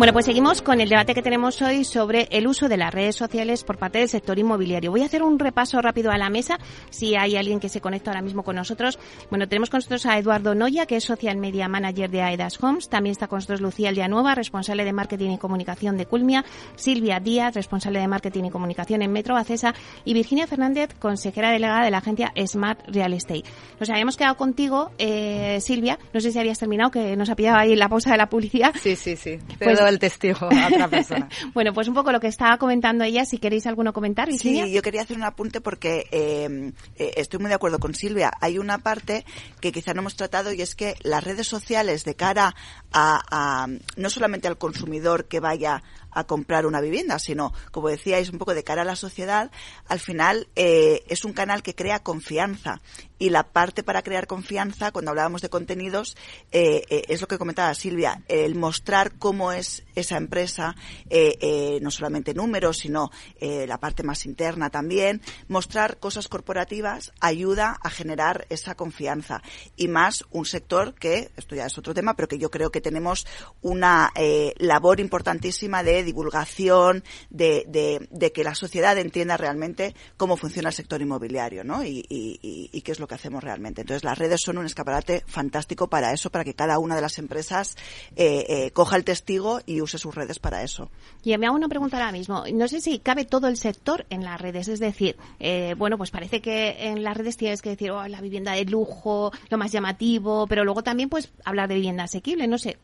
Bueno, 0.00 0.14
pues 0.14 0.24
seguimos 0.24 0.62
con 0.62 0.80
el 0.80 0.88
debate 0.88 1.12
que 1.12 1.20
tenemos 1.20 1.60
hoy 1.60 1.84
sobre 1.84 2.26
el 2.30 2.46
uso 2.46 2.70
de 2.70 2.78
las 2.78 2.94
redes 2.94 3.16
sociales 3.16 3.64
por 3.64 3.76
parte 3.76 3.98
del 3.98 4.08
sector 4.08 4.38
inmobiliario. 4.38 4.90
Voy 4.90 5.02
a 5.02 5.04
hacer 5.04 5.22
un 5.22 5.38
repaso 5.38 5.78
rápido 5.82 6.10
a 6.10 6.16
la 6.16 6.30
mesa, 6.30 6.58
si 6.88 7.16
hay 7.16 7.36
alguien 7.36 7.60
que 7.60 7.68
se 7.68 7.82
conecta 7.82 8.10
ahora 8.10 8.22
mismo 8.22 8.42
con 8.42 8.56
nosotros. 8.56 8.98
Bueno, 9.28 9.46
tenemos 9.46 9.68
con 9.68 9.76
nosotros 9.76 10.06
a 10.06 10.16
Eduardo 10.16 10.54
Noya, 10.54 10.86
que 10.86 10.96
es 10.96 11.04
Social 11.04 11.36
Media 11.36 11.68
Manager 11.68 12.08
de 12.08 12.22
Aedas 12.22 12.56
Homes. 12.64 12.88
También 12.88 13.12
está 13.12 13.28
con 13.28 13.36
nosotros 13.36 13.60
Lucía 13.60 13.90
Aldianueva, 13.90 14.34
responsable 14.34 14.86
de 14.86 14.94
Marketing 14.94 15.32
y 15.32 15.38
Comunicación 15.38 15.98
de 15.98 16.06
Culmia. 16.06 16.46
Silvia 16.76 17.20
Díaz, 17.20 17.54
responsable 17.54 18.00
de 18.00 18.08
Marketing 18.08 18.44
y 18.44 18.50
Comunicación 18.50 19.02
en 19.02 19.12
Metro 19.12 19.36
Acesa. 19.36 19.74
Y 20.06 20.14
Virginia 20.14 20.46
Fernández, 20.46 20.94
consejera 20.98 21.50
delegada 21.50 21.84
de 21.84 21.90
la 21.90 21.98
agencia 21.98 22.32
Smart 22.46 22.80
Real 22.86 23.12
Estate. 23.12 23.44
Nos 23.78 23.90
habíamos 23.90 24.16
quedado 24.16 24.38
contigo, 24.38 24.92
eh, 24.96 25.58
Silvia. 25.60 25.98
No 26.14 26.22
sé 26.22 26.32
si 26.32 26.38
habías 26.38 26.58
terminado, 26.58 26.90
que 26.90 27.18
nos 27.18 27.28
ha 27.28 27.36
pillado 27.36 27.58
ahí 27.58 27.76
la 27.76 27.90
pausa 27.90 28.12
de 28.12 28.16
la 28.16 28.30
publicidad. 28.30 28.72
Sí, 28.80 28.96
sí, 28.96 29.14
sí. 29.14 29.38
Pues 29.58 29.89
el 29.90 29.98
testigo 29.98 30.48
a 30.50 30.68
otra 30.68 30.88
persona. 30.88 31.28
bueno, 31.54 31.72
pues 31.72 31.88
un 31.88 31.94
poco 31.94 32.12
lo 32.12 32.20
que 32.20 32.28
estaba 32.28 32.56
comentando 32.58 33.04
ella, 33.04 33.24
si 33.24 33.38
queréis 33.38 33.66
alguno 33.66 33.92
comentar, 33.92 34.28
Virginia. 34.28 34.64
Sí, 34.64 34.72
yo 34.72 34.82
quería 34.82 35.02
hacer 35.02 35.16
un 35.16 35.24
apunte 35.24 35.60
porque 35.60 36.06
eh, 36.10 36.72
eh, 36.96 37.12
estoy 37.16 37.40
muy 37.40 37.48
de 37.48 37.54
acuerdo 37.54 37.78
con 37.78 37.94
Silvia. 37.94 38.32
Hay 38.40 38.58
una 38.58 38.78
parte 38.78 39.24
que 39.60 39.72
quizá 39.72 39.92
no 39.92 40.00
hemos 40.00 40.16
tratado 40.16 40.52
y 40.52 40.62
es 40.62 40.74
que 40.74 40.94
las 41.02 41.22
redes 41.22 41.46
sociales 41.46 42.04
de 42.04 42.14
cara 42.14 42.54
a, 42.92 43.22
a 43.30 43.66
no 43.96 44.10
solamente 44.10 44.48
al 44.48 44.58
consumidor 44.58 45.26
que 45.26 45.40
vaya 45.40 45.82
a 46.10 46.24
comprar 46.24 46.66
una 46.66 46.80
vivienda, 46.80 47.18
sino, 47.18 47.52
como 47.70 47.88
decíais, 47.88 48.30
un 48.30 48.38
poco 48.38 48.54
de 48.54 48.64
cara 48.64 48.82
a 48.82 48.84
la 48.84 48.96
sociedad, 48.96 49.50
al 49.86 50.00
final 50.00 50.48
eh, 50.56 51.04
es 51.08 51.24
un 51.24 51.32
canal 51.32 51.62
que 51.62 51.74
crea 51.74 52.00
confianza. 52.00 52.80
Y 53.20 53.28
la 53.28 53.42
parte 53.42 53.82
para 53.82 54.02
crear 54.02 54.26
confianza, 54.26 54.92
cuando 54.92 55.10
hablábamos 55.10 55.42
de 55.42 55.50
contenidos, 55.50 56.16
eh, 56.52 56.84
eh, 56.88 57.02
es 57.08 57.20
lo 57.20 57.28
que 57.28 57.36
comentaba 57.36 57.74
Silvia, 57.74 58.22
el 58.28 58.54
mostrar 58.54 59.12
cómo 59.18 59.52
es 59.52 59.84
esa 59.94 60.16
empresa, 60.16 60.74
eh, 61.10 61.36
eh, 61.42 61.78
no 61.82 61.90
solamente 61.90 62.32
números, 62.32 62.78
sino 62.78 63.10
la 63.40 63.78
parte 63.78 64.02
más 64.02 64.24
interna 64.24 64.70
también, 64.70 65.20
mostrar 65.48 65.98
cosas 65.98 66.28
corporativas 66.28 67.12
ayuda 67.20 67.78
a 67.82 67.90
generar 67.90 68.46
esa 68.48 68.74
confianza. 68.74 69.42
Y 69.76 69.88
más 69.88 70.24
un 70.30 70.46
sector 70.46 70.94
que, 70.94 71.30
esto 71.36 71.54
ya 71.54 71.66
es 71.66 71.76
otro 71.76 71.92
tema, 71.92 72.14
pero 72.14 72.28
que 72.28 72.38
yo 72.38 72.50
creo 72.50 72.70
que 72.70 72.80
tenemos 72.80 73.26
una 73.60 74.12
labor 74.56 75.00
importantísima 75.00 75.82
de 75.82 75.99
divulgación, 76.04 77.04
de, 77.30 77.64
de, 77.68 78.08
de, 78.10 78.32
que 78.32 78.44
la 78.44 78.54
sociedad 78.54 78.96
entienda 78.98 79.36
realmente 79.36 79.94
cómo 80.16 80.36
funciona 80.36 80.68
el 80.68 80.74
sector 80.74 81.00
inmobiliario, 81.00 81.64
¿no? 81.64 81.84
Y, 81.84 82.04
y, 82.08 82.70
y, 82.72 82.80
qué 82.82 82.92
es 82.92 83.00
lo 83.00 83.06
que 83.06 83.14
hacemos 83.14 83.42
realmente. 83.42 83.82
Entonces, 83.82 84.04
las 84.04 84.18
redes 84.18 84.40
son 84.42 84.58
un 84.58 84.66
escaparate 84.66 85.22
fantástico 85.26 85.88
para 85.88 86.12
eso, 86.12 86.30
para 86.30 86.44
que 86.44 86.54
cada 86.54 86.78
una 86.78 86.94
de 86.94 87.02
las 87.02 87.18
empresas 87.18 87.76
eh, 88.16 88.46
eh, 88.48 88.70
coja 88.72 88.96
el 88.96 89.04
testigo 89.04 89.60
y 89.66 89.80
use 89.80 89.98
sus 89.98 90.14
redes 90.14 90.38
para 90.38 90.62
eso. 90.62 90.90
Y 91.22 91.36
me 91.36 91.46
hago 91.46 91.56
una 91.56 91.68
pregunta 91.68 91.96
ahora 91.96 92.12
mismo. 92.12 92.44
No 92.52 92.68
sé 92.68 92.80
si 92.80 92.98
cabe 92.98 93.24
todo 93.24 93.48
el 93.48 93.56
sector 93.56 94.06
en 94.10 94.24
las 94.24 94.40
redes. 94.40 94.68
Es 94.68 94.80
decir, 94.80 95.16
eh, 95.38 95.74
bueno, 95.76 95.98
pues 95.98 96.10
parece 96.10 96.40
que 96.40 96.88
en 96.88 97.02
las 97.02 97.16
redes 97.16 97.36
tienes 97.36 97.62
que 97.62 97.70
decir, 97.70 97.90
oh, 97.90 98.06
la 98.08 98.20
vivienda 98.20 98.52
de 98.52 98.64
lujo, 98.64 99.32
lo 99.48 99.58
más 99.58 99.72
llamativo, 99.72 100.46
pero 100.46 100.64
luego 100.64 100.82
también, 100.82 101.08
pues, 101.08 101.30
hablar 101.44 101.68
de 101.68 101.76
vivienda 101.76 102.04
asequible. 102.04 102.46
No 102.46 102.58
sé. 102.58 102.78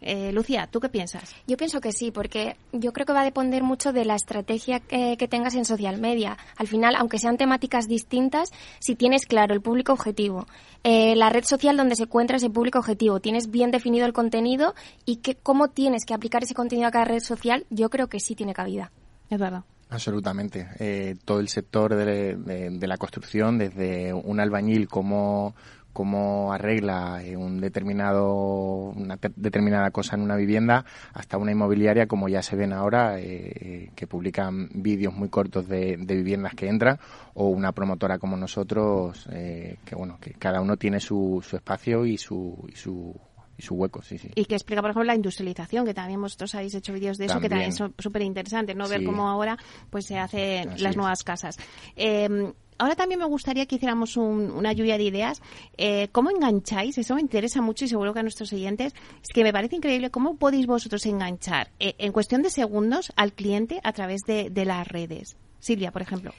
Eh, 0.00 0.28
eh, 0.28 0.32
Lucía, 0.32 0.68
¿tú 0.70 0.80
qué 0.80 0.88
piensas? 0.88 1.34
Yo 1.46 1.56
pienso 1.56 1.80
que 1.80 1.92
sí, 1.92 2.10
porque 2.10 2.56
yo 2.72 2.92
creo 2.92 3.06
que 3.06 3.12
va 3.12 3.22
a 3.22 3.24
depender 3.24 3.62
mucho 3.62 3.92
de 3.92 4.04
la 4.04 4.14
estrategia 4.14 4.80
que, 4.80 5.16
que, 5.16 5.28
tengas 5.28 5.54
en 5.54 5.64
social 5.64 5.98
media. 5.98 6.36
Al 6.56 6.66
final, 6.66 6.94
aunque 6.96 7.18
sean 7.18 7.36
temáticas 7.36 7.88
distintas, 7.88 8.50
si 8.78 8.94
tienes 8.94 9.26
claro 9.26 9.54
el 9.54 9.60
público 9.60 9.92
objetivo, 9.92 10.46
eh, 10.84 11.16
la 11.16 11.30
red 11.30 11.44
social 11.44 11.76
donde 11.76 11.96
se 11.96 12.04
encuentra 12.04 12.36
ese 12.36 12.50
público 12.50 12.78
objetivo, 12.78 13.20
tienes 13.20 13.50
bien 13.50 13.70
definido 13.70 14.06
el 14.06 14.12
contenido 14.12 14.74
y 15.04 15.16
que, 15.16 15.34
cómo 15.34 15.68
tienes 15.68 16.04
que 16.04 16.14
aplicar 16.14 16.42
ese 16.42 16.54
contenido 16.54 16.88
a 16.88 16.90
cada 16.90 17.04
red 17.04 17.20
social, 17.20 17.66
yo 17.70 17.90
creo 17.90 18.08
que 18.08 18.20
sí 18.20 18.34
tiene 18.34 18.54
cabida. 18.54 18.92
Es 19.30 19.38
verdad. 19.38 19.64
Absolutamente. 19.90 20.68
Eh, 20.78 21.16
todo 21.24 21.40
el 21.40 21.48
sector 21.48 21.94
de, 21.94 22.36
de, 22.36 22.70
de, 22.70 22.86
la 22.86 22.98
construcción, 22.98 23.56
desde 23.56 24.12
un 24.12 24.38
albañil 24.38 24.86
como 24.86 25.54
cómo 25.92 26.52
arregla 26.52 27.20
un 27.36 27.60
determinado 27.60 28.92
una 28.94 29.16
te 29.16 29.30
determinada 29.34 29.90
cosa 29.90 30.16
en 30.16 30.22
una 30.22 30.36
vivienda 30.36 30.84
hasta 31.12 31.38
una 31.38 31.52
inmobiliaria 31.52 32.06
como 32.06 32.28
ya 32.28 32.42
se 32.42 32.56
ven 32.56 32.72
ahora 32.72 33.18
eh, 33.18 33.90
que 33.94 34.06
publican 34.06 34.68
vídeos 34.74 35.14
muy 35.14 35.28
cortos 35.28 35.66
de, 35.68 35.96
de, 35.96 36.14
viviendas 36.14 36.54
que 36.54 36.68
entran 36.68 36.98
o 37.34 37.48
una 37.48 37.72
promotora 37.72 38.18
como 38.18 38.36
nosotros 38.36 39.28
eh, 39.32 39.78
que 39.84 39.94
bueno 39.94 40.18
que 40.20 40.32
cada 40.34 40.60
uno 40.60 40.76
tiene 40.76 41.00
su, 41.00 41.44
su 41.46 41.56
espacio 41.56 42.06
y 42.06 42.16
su, 42.16 42.66
y 42.68 42.76
su 42.76 43.14
y 43.58 43.62
su 43.62 43.74
hueco, 43.74 44.02
sí, 44.02 44.18
sí. 44.18 44.30
Y 44.36 44.44
que 44.44 44.54
explica, 44.54 44.80
por 44.80 44.90
ejemplo, 44.90 45.04
la 45.04 45.16
industrialización, 45.16 45.84
que 45.84 45.92
también 45.92 46.20
vosotros 46.20 46.54
habéis 46.54 46.76
hecho 46.76 46.92
vídeos 46.92 47.18
de 47.18 47.24
eso, 47.24 47.40
que 47.40 47.48
también 47.48 47.70
es 47.70 47.82
súper 47.98 48.22
interesante, 48.22 48.72
¿no? 48.72 48.88
Ver 48.88 49.02
cómo 49.02 49.28
ahora 49.28 49.58
pues 49.90 50.06
se 50.06 50.16
hacen 50.16 50.68
Así 50.68 50.82
las 50.82 50.92
es. 50.92 50.96
nuevas 50.96 51.24
casas. 51.24 51.58
Eh, 51.96 52.52
ahora 52.78 52.96
también 52.96 53.18
me 53.18 53.26
gustaría 53.26 53.66
que 53.66 53.76
hiciéramos 53.76 54.16
un, 54.16 54.50
una 54.50 54.72
lluvia 54.72 54.96
de 54.96 55.04
ideas. 55.04 55.42
Eh, 55.76 56.08
¿Cómo 56.12 56.30
engancháis? 56.30 56.98
Eso 56.98 57.14
me 57.14 57.20
interesa 57.20 57.60
mucho 57.60 57.84
y 57.84 57.88
seguro 57.88 58.12
que 58.14 58.20
a 58.20 58.22
nuestros 58.22 58.52
oyentes 58.52 58.94
es 58.94 59.28
que 59.34 59.44
me 59.44 59.52
parece 59.52 59.76
increíble 59.76 60.10
cómo 60.10 60.36
podéis 60.36 60.66
vosotros 60.66 61.04
enganchar 61.06 61.70
eh, 61.80 61.94
en 61.98 62.12
cuestión 62.12 62.42
de 62.42 62.50
segundos 62.50 63.12
al 63.16 63.32
cliente 63.32 63.80
a 63.82 63.92
través 63.92 64.22
de, 64.22 64.50
de 64.50 64.64
las 64.64 64.86
redes. 64.86 65.36
Silvia, 65.60 65.90
por 65.90 66.02
ejemplo. 66.02 66.32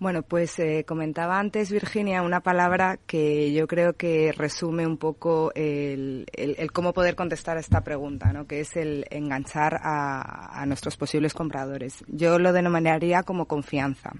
Bueno, 0.00 0.22
pues 0.22 0.58
eh, 0.58 0.86
comentaba 0.88 1.38
antes 1.38 1.70
Virginia 1.70 2.22
una 2.22 2.40
palabra 2.40 2.98
que 3.06 3.52
yo 3.52 3.66
creo 3.66 3.92
que 3.92 4.32
resume 4.32 4.86
un 4.86 4.96
poco 4.96 5.52
el, 5.54 6.24
el, 6.32 6.54
el 6.58 6.72
cómo 6.72 6.94
poder 6.94 7.14
contestar 7.14 7.58
a 7.58 7.60
esta 7.60 7.82
pregunta, 7.82 8.32
¿no? 8.32 8.46
que 8.46 8.60
es 8.60 8.78
el 8.78 9.04
enganchar 9.10 9.78
a, 9.82 10.58
a 10.58 10.64
nuestros 10.64 10.96
posibles 10.96 11.34
compradores. 11.34 12.02
Yo 12.08 12.38
lo 12.38 12.54
denominaría 12.54 13.24
como 13.24 13.44
confianza. 13.44 14.12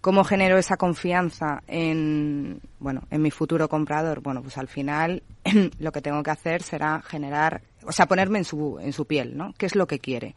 ¿Cómo 0.00 0.22
genero 0.22 0.58
esa 0.58 0.76
confianza 0.76 1.62
en, 1.66 2.60
bueno, 2.78 3.02
en 3.10 3.20
mi 3.20 3.30
futuro 3.30 3.68
comprador? 3.68 4.20
Bueno, 4.20 4.42
pues 4.42 4.56
al 4.56 4.68
final 4.68 5.22
lo 5.80 5.92
que 5.92 6.00
tengo 6.00 6.22
que 6.22 6.30
hacer 6.30 6.62
será 6.62 7.02
generar, 7.02 7.62
o 7.84 7.90
sea, 7.90 8.06
ponerme 8.06 8.38
en 8.38 8.44
su, 8.44 8.78
en 8.80 8.92
su 8.92 9.06
piel, 9.06 9.36
¿no? 9.36 9.52
¿Qué 9.58 9.66
es 9.66 9.74
lo 9.74 9.86
que 9.86 9.98
quiere? 9.98 10.34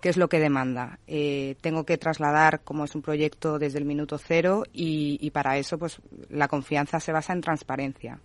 qué 0.00 0.08
es 0.08 0.16
lo 0.16 0.28
que 0.28 0.40
demanda. 0.40 0.98
Eh, 1.06 1.56
tengo 1.60 1.84
que 1.84 1.98
trasladar 1.98 2.60
como 2.62 2.84
es 2.84 2.94
un 2.94 3.02
proyecto 3.02 3.58
desde 3.58 3.78
el 3.78 3.84
minuto 3.84 4.16
cero 4.18 4.64
y, 4.72 5.18
y 5.20 5.30
para 5.30 5.58
eso 5.58 5.78
pues 5.78 5.98
la 6.30 6.48
confianza 6.48 7.00
se 7.00 7.12
basa 7.12 7.34
en 7.34 7.42
transparencia 7.42 8.18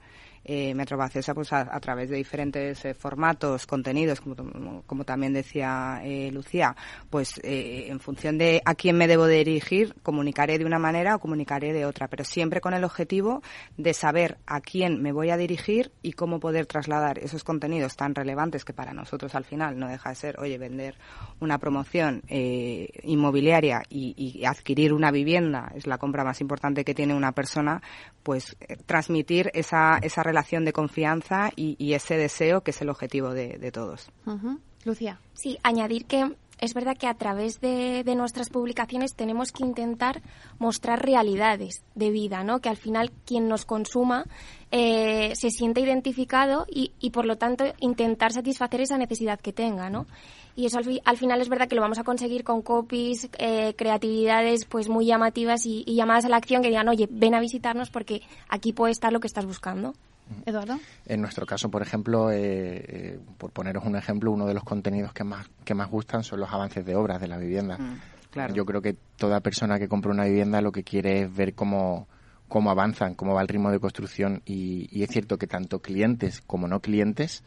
eh, 0.46 0.74
pues 1.34 1.54
a, 1.54 1.80
través 1.80 2.10
de 2.10 2.18
diferentes 2.18 2.86
eh, 2.86 2.94
formatos, 2.94 3.66
contenidos, 3.66 4.22
como, 4.22 4.84
como 4.86 5.04
también 5.04 5.34
decía 5.34 6.02
eh, 6.04 6.30
Lucía, 6.32 6.76
pues 7.10 7.40
eh, 7.44 7.88
en 7.88 8.00
función 8.00 8.38
de 8.38 8.62
a 8.66 8.76
quién 8.76 8.98
me 8.98 9.08
debo 9.08 9.28
dirigir, 9.28 9.96
comunicaré 10.04 10.58
de 10.58 10.66
una 10.66 10.80
manera 10.80 11.16
o 11.16 11.20
comunicaré 11.20 11.74
de 11.74 11.86
otra, 11.86 12.08
pero 12.08 12.24
siempre 12.24 12.62
con 12.62 12.74
el 12.74 12.84
objetivo 12.84 13.42
de 13.78 13.94
saber 13.94 14.38
a 14.46 14.62
quién 14.62 15.02
me 15.02 15.12
voy 15.12 15.30
a 15.30 15.38
dirigir 15.38 15.92
y 16.02 16.14
cómo 16.14 16.40
poder 16.40 16.66
trasladar 16.66 17.20
esos 17.20 17.44
contenidos 17.44 17.96
tan 17.96 18.14
relevantes 18.14 18.66
que 18.66 18.74
para 18.74 18.94
nosotros 18.94 19.34
al 19.36 19.46
final 19.46 19.80
no 19.80 19.88
deja 19.88 20.10
de 20.10 20.16
ser, 20.16 20.40
oye, 20.40 20.58
vender 20.58 20.96
una 21.40 21.58
promoción 21.58 22.24
inmobiliaria 22.30 23.84
y, 23.90 24.44
adquirir 24.46 24.94
una 24.94 25.12
vivienda 25.12 25.72
es 25.76 25.88
la 25.88 25.98
compra 25.98 26.24
más 26.24 26.40
importante 26.40 26.84
que 26.84 26.94
tiene 26.94 27.16
una 27.16 27.32
persona, 27.32 27.82
pues 28.22 28.56
transmitir 28.86 29.50
esa, 29.54 29.98
esa 30.02 30.22
relación 30.22 30.35
de 30.36 30.74
confianza 30.74 31.52
y, 31.56 31.76
y, 31.80 31.94
ese 31.94 32.18
deseo 32.18 32.62
que 32.62 32.72
es 32.72 32.82
el 32.82 32.90
objetivo 32.90 33.34
de, 33.34 33.58
de 33.58 33.72
todos. 33.72 34.10
Uh 34.26 34.32
-huh. 34.32 34.60
Lucía. 34.86 35.20
Sí, 35.34 35.58
añadir 35.64 36.06
que 36.06 36.36
es 36.60 36.74
verdad 36.74 36.98
que 36.98 37.08
a 37.08 37.14
través 37.14 37.60
de, 37.60 38.04
de, 38.04 38.16
nuestras 38.16 38.50
publicaciones 38.50 39.14
tenemos 39.16 39.52
que 39.52 39.64
intentar 39.64 40.22
mostrar 40.58 41.04
realidades 41.04 41.84
de 41.96 42.12
vida, 42.12 42.44
¿no? 42.44 42.60
Que 42.60 42.70
al 42.70 42.78
final 42.78 43.12
quien 43.26 43.48
nos 43.48 43.66
consuma 43.66 44.26
eh, 44.72 45.36
se 45.36 45.50
siente 45.50 45.82
identificado 45.82 46.66
y, 46.70 46.94
y, 47.00 47.10
por 47.10 47.26
lo 47.26 47.38
tanto 47.38 47.66
intentar 47.80 48.32
satisfacer 48.32 48.82
esa 48.82 48.98
necesidad 48.98 49.40
que 49.40 49.54
tenga, 49.54 49.90
¿no? 49.90 50.06
Y 50.56 50.66
eso 50.66 50.78
al, 50.78 51.02
al 51.04 51.18
final 51.18 51.42
es 51.42 51.50
verdad 51.50 51.68
que 51.68 51.76
lo 51.76 51.82
vamos 51.82 52.00
a 52.00 52.04
conseguir 52.04 52.46
con 52.46 52.62
copies, 52.62 53.30
eh, 53.38 53.74
creatividades 53.76 54.66
pues 54.66 54.88
muy 54.88 55.06
llamativas 55.06 55.66
y, 55.66 55.84
y 55.86 55.96
llamadas 55.96 56.26
a 56.26 56.30
la 56.30 56.38
acción 56.38 56.62
que 56.62 56.70
digan, 56.70 56.88
oye, 56.88 57.08
ven 57.12 57.36
a 57.36 57.42
visitarnos 57.42 57.90
porque 57.90 58.22
aquí 58.48 58.72
puede 58.72 58.94
estar 58.94 59.12
lo 59.12 59.20
que 59.20 59.28
estás 59.28 59.46
buscando. 59.46 59.94
Eduardo. 60.46 60.80
En 61.06 61.22
nuestro 61.22 61.46
caso, 61.46 61.70
por 61.70 61.82
ejemplo, 61.82 62.32
eh, 62.32 62.38
eh, 62.38 63.20
por 63.38 63.52
poneros 63.52 63.86
un 63.86 63.96
ejemplo, 63.96 64.32
uno 64.32 64.46
de 64.46 64.54
los 64.54 64.64
contenidos 64.64 65.14
que 65.14 65.24
más, 65.24 65.48
que 65.64 65.74
más 65.74 65.90
gustan 65.90 66.24
son 66.24 66.40
los 66.40 66.52
avances 66.52 66.86
de 66.86 66.96
obras 66.96 67.22
de 67.22 67.28
la 67.28 67.38
vivienda. 67.38 67.78
Mm, 67.78 68.00
claro. 68.32 68.54
Yo 68.54 68.66
creo 68.66 68.82
que 68.82 68.96
toda 69.18 69.40
persona 69.40 69.80
que 69.80 69.88
compra 69.88 70.12
una 70.12 70.26
vivienda 70.26 70.62
lo 70.62 70.72
que 70.72 70.84
quiere 70.84 71.22
es 71.24 71.36
ver 71.36 71.54
cómo, 71.54 72.08
cómo 72.48 72.72
avanzan, 72.72 73.16
cómo 73.16 73.34
va 73.34 73.42
el 73.42 73.48
ritmo 73.48 73.72
de 73.72 73.80
construcción 73.80 74.42
y, 74.46 74.88
y 74.92 75.04
es 75.04 75.10
cierto 75.10 75.38
que 75.38 75.48
tanto 75.48 75.80
clientes 75.80 76.42
como 76.42 76.68
no 76.68 76.80
clientes 76.80 77.44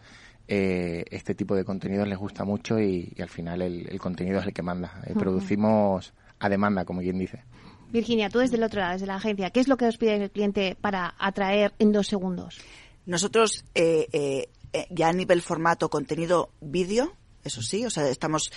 eh, 0.51 1.05
este 1.11 1.35
tipo 1.35 1.55
de 1.55 1.65
contenidos 1.65 2.09
les 2.09 2.17
gusta 2.17 2.43
mucho 2.45 2.81
y, 2.81 3.13
y 3.15 3.21
al 3.21 3.29
final 3.29 3.61
el, 3.61 3.87
el, 3.91 3.99
contenido 4.01 4.41
es 4.41 4.47
el 4.47 4.55
que 4.55 4.63
manda. 4.63 5.03
Eh, 5.05 5.13
uh 5.13 5.15
-huh. 5.15 5.19
Producimos 5.19 6.15
a 6.41 6.49
demanda, 6.49 6.87
como 6.87 7.01
quien 7.01 7.19
dice. 7.19 7.43
Virginia, 7.91 8.29
tú 8.29 8.39
desde 8.39 8.57
el 8.57 8.63
otro 8.63 8.81
lado, 8.81 8.93
desde 8.93 9.07
la 9.07 9.17
agencia, 9.17 9.51
¿qué 9.51 9.61
es 9.61 9.69
lo 9.69 9.77
que 9.77 9.87
os 9.87 9.97
pide 9.97 10.17
el 10.17 10.31
cliente 10.31 10.77
para 10.81 11.15
atraer 11.19 11.73
en 11.79 11.93
dos 11.93 12.07
segundos? 12.07 12.59
Nosotros, 13.07 13.65
eh, 13.75 14.07
eh, 14.13 14.49
eh, 14.73 14.87
ya 14.91 15.09
a 15.09 15.13
nivel 15.13 15.41
formato, 15.41 15.89
contenido 15.89 16.51
vídeo, 16.61 17.15
eso 17.49 17.63
sí, 17.63 17.85
o 17.85 17.91
sea, 17.91 18.09
estamos 18.09 18.53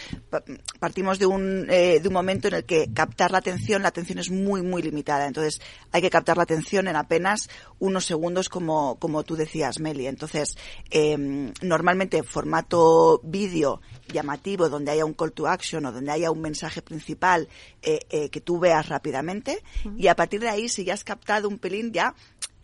partimos 0.79 1.19
de 1.19 1.25
un, 1.25 1.67
de 1.67 2.01
un 2.05 2.13
momento 2.13 2.47
en 2.47 2.53
el 2.55 2.63
que 2.63 2.89
captar 2.93 3.31
la 3.31 3.39
atención, 3.39 3.81
la 3.81 3.89
atención 3.89 4.19
es 4.19 4.29
muy, 4.29 4.61
muy 4.61 4.81
limitada. 4.81 5.27
Entonces, 5.27 5.59
hay 5.91 6.01
que 6.01 6.09
captar 6.09 6.37
la 6.37 6.43
atención 6.43 6.87
en 6.87 6.95
apenas 6.95 7.49
unos 7.79 8.05
segundos, 8.05 8.49
como, 8.49 8.97
como 8.99 9.23
tú 9.23 9.35
decías, 9.35 9.79
Meli. 9.79 10.07
Entonces, 10.07 10.57
normalmente 11.61 12.23
formato 12.23 13.19
vídeo 13.23 13.81
llamativo, 14.07 14.69
donde 14.69 14.91
haya 14.91 15.05
un 15.05 15.13
call 15.13 15.31
to 15.31 15.47
action 15.47 15.85
o 15.85 15.91
donde 15.91 16.11
haya 16.11 16.31
un 16.31 16.41
mensaje 16.41 16.81
principal 16.81 17.47
que 17.81 18.41
tú 18.43 18.59
veas 18.59 18.87
rápidamente. 18.89 19.63
Y 19.97 20.07
a 20.07 20.15
partir 20.15 20.41
de 20.41 20.49
ahí, 20.49 20.69
si 20.69 20.83
ya 20.83 20.93
has 20.93 21.03
captado 21.03 21.47
un 21.47 21.57
pelín, 21.57 21.91
ya 21.91 22.13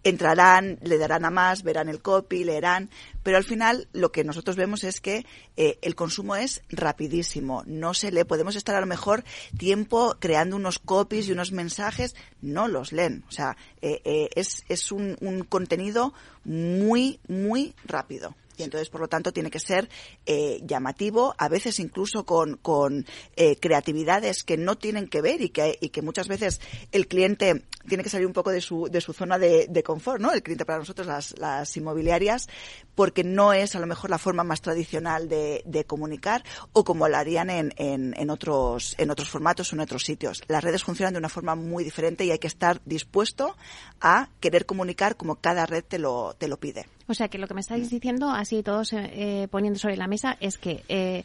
entrarán, 0.09 0.79
le 0.81 0.97
darán 0.97 1.25
a 1.25 1.29
más, 1.29 1.63
verán 1.63 1.89
el 1.89 2.01
copy, 2.01 2.43
leerán, 2.43 2.89
pero 3.23 3.37
al 3.37 3.43
final 3.43 3.87
lo 3.93 4.11
que 4.11 4.23
nosotros 4.23 4.55
vemos 4.55 4.83
es 4.83 5.01
que 5.01 5.25
eh, 5.55 5.77
el 5.81 5.95
consumo 5.95 6.35
es 6.35 6.61
rapidísimo, 6.69 7.63
no 7.65 7.93
se 7.93 8.11
lee, 8.11 8.23
podemos 8.23 8.55
estar 8.55 8.75
a 8.75 8.81
lo 8.81 8.87
mejor 8.87 9.23
tiempo 9.57 10.15
creando 10.19 10.55
unos 10.55 10.79
copies 10.79 11.27
y 11.27 11.31
unos 11.31 11.51
mensajes, 11.51 12.15
no 12.41 12.67
los 12.67 12.91
leen, 12.91 13.23
o 13.27 13.31
sea, 13.31 13.57
eh, 13.81 14.01
eh, 14.05 14.29
es, 14.35 14.63
es 14.69 14.91
un, 14.91 15.17
un 15.21 15.43
contenido 15.43 16.13
muy, 16.43 17.19
muy 17.27 17.73
rápido 17.85 18.35
y 18.57 18.63
entonces 18.63 18.89
por 18.89 19.01
lo 19.01 19.07
tanto 19.07 19.31
tiene 19.31 19.51
que 19.51 19.59
ser 19.59 19.89
eh, 20.25 20.59
llamativo, 20.63 21.35
a 21.37 21.47
veces 21.47 21.79
incluso 21.79 22.25
con, 22.25 22.57
con 22.57 23.05
eh, 23.35 23.57
creatividades 23.57 24.43
que 24.43 24.57
no 24.57 24.77
tienen 24.77 25.07
que 25.07 25.21
ver 25.21 25.41
y 25.41 25.49
que, 25.49 25.77
y 25.79 25.89
que 25.89 26.01
muchas 26.01 26.27
veces 26.27 26.59
el 26.91 27.07
cliente 27.07 27.63
tiene 27.87 28.03
que 28.03 28.09
salir 28.09 28.27
un 28.27 28.33
poco 28.33 28.51
de 28.51 28.61
su, 28.61 28.87
de 28.89 29.01
su 29.01 29.13
zona 29.13 29.39
de, 29.39 29.67
de 29.69 29.83
confort, 29.83 30.21
¿no? 30.21 30.33
El 30.33 30.43
cliente 30.43 30.65
para 30.65 30.79
nosotros, 30.79 31.07
las, 31.07 31.37
las 31.39 31.75
inmobiliarias, 31.77 32.47
porque 32.95 33.23
no 33.23 33.53
es 33.53 33.75
a 33.75 33.79
lo 33.79 33.87
mejor 33.87 34.09
la 34.09 34.17
forma 34.17 34.43
más 34.43 34.61
tradicional 34.61 35.29
de, 35.29 35.63
de 35.65 35.85
comunicar 35.85 36.43
o 36.73 36.83
como 36.83 37.07
lo 37.07 37.17
harían 37.17 37.49
en, 37.49 37.73
en, 37.77 38.13
en, 38.17 38.29
otros, 38.29 38.95
en 38.97 39.09
otros 39.09 39.29
formatos 39.29 39.71
o 39.71 39.75
en 39.75 39.81
otros 39.81 40.03
sitios. 40.03 40.41
Las 40.47 40.63
redes 40.63 40.83
funcionan 40.83 41.13
de 41.13 41.19
una 41.19 41.29
forma 41.29 41.55
muy 41.55 41.83
diferente 41.83 42.25
y 42.25 42.31
hay 42.31 42.39
que 42.39 42.47
estar 42.47 42.81
dispuesto 42.85 43.55
a 44.01 44.29
querer 44.39 44.65
comunicar 44.65 45.15
como 45.15 45.35
cada 45.35 45.65
red 45.65 45.83
te 45.83 45.99
lo, 45.99 46.35
te 46.37 46.47
lo 46.47 46.57
pide. 46.57 46.87
O 47.07 47.13
sea, 47.13 47.27
que 47.29 47.37
lo 47.37 47.47
que 47.47 47.53
me 47.53 47.61
estáis 47.61 47.89
diciendo, 47.89 48.29
así 48.29 48.63
todos 48.63 48.93
eh, 48.93 49.47
poniendo 49.49 49.79
sobre 49.79 49.97
la 49.97 50.07
mesa, 50.07 50.37
es 50.39 50.57
que 50.57 50.83
eh, 50.89 51.23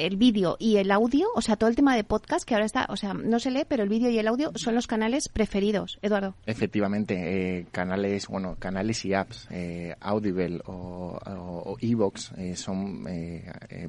el 0.00 0.16
vídeo 0.16 0.56
y 0.58 0.76
el 0.76 0.90
audio, 0.90 1.28
o 1.34 1.42
sea, 1.42 1.56
todo 1.56 1.68
el 1.68 1.76
tema 1.76 1.94
de 1.94 2.04
podcast 2.04 2.48
que 2.48 2.54
ahora 2.54 2.66
está, 2.66 2.86
o 2.88 2.96
sea, 2.96 3.14
no 3.14 3.38
se 3.38 3.50
lee, 3.50 3.64
pero 3.68 3.82
el 3.82 3.88
vídeo 3.88 4.08
y 4.10 4.18
el 4.18 4.28
audio 4.28 4.50
son 4.54 4.74
los 4.74 4.86
canales 4.86 5.28
preferidos, 5.28 5.98
Eduardo. 6.00 6.34
Efectivamente, 6.46 7.58
eh, 7.58 7.66
canales, 7.70 8.26
bueno, 8.28 8.56
canales 8.58 9.04
y 9.04 9.14
apps, 9.14 9.46
eh, 9.50 9.94
Audible 10.00 10.60
o, 10.66 11.18
o, 11.26 11.76
Evox 11.80 12.32
eh, 12.38 12.56
son 12.56 13.04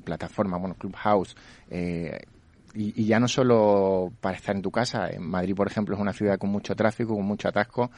plataformas, 0.04 0.60
bueno, 0.60 0.75
Clubhouse, 0.75 1.36
y, 2.74 3.02
y, 3.02 3.06
ya 3.06 3.20
no 3.20 3.28
solo 3.28 4.12
para 4.22 4.38
estar 4.38 4.56
en 4.56 4.62
tu 4.62 4.72
casa. 4.72 5.10
En 5.10 5.24
Madrid, 5.24 5.56
por 5.56 5.68
ejemplo, 5.68 5.96
es 5.96 6.02
una 6.02 6.14
ciudad 6.14 6.38
con 6.38 6.50
mucho 6.50 6.76
tráfico, 6.76 7.16
con 7.16 7.26
mucho 7.26 7.48
atasco 7.48 7.92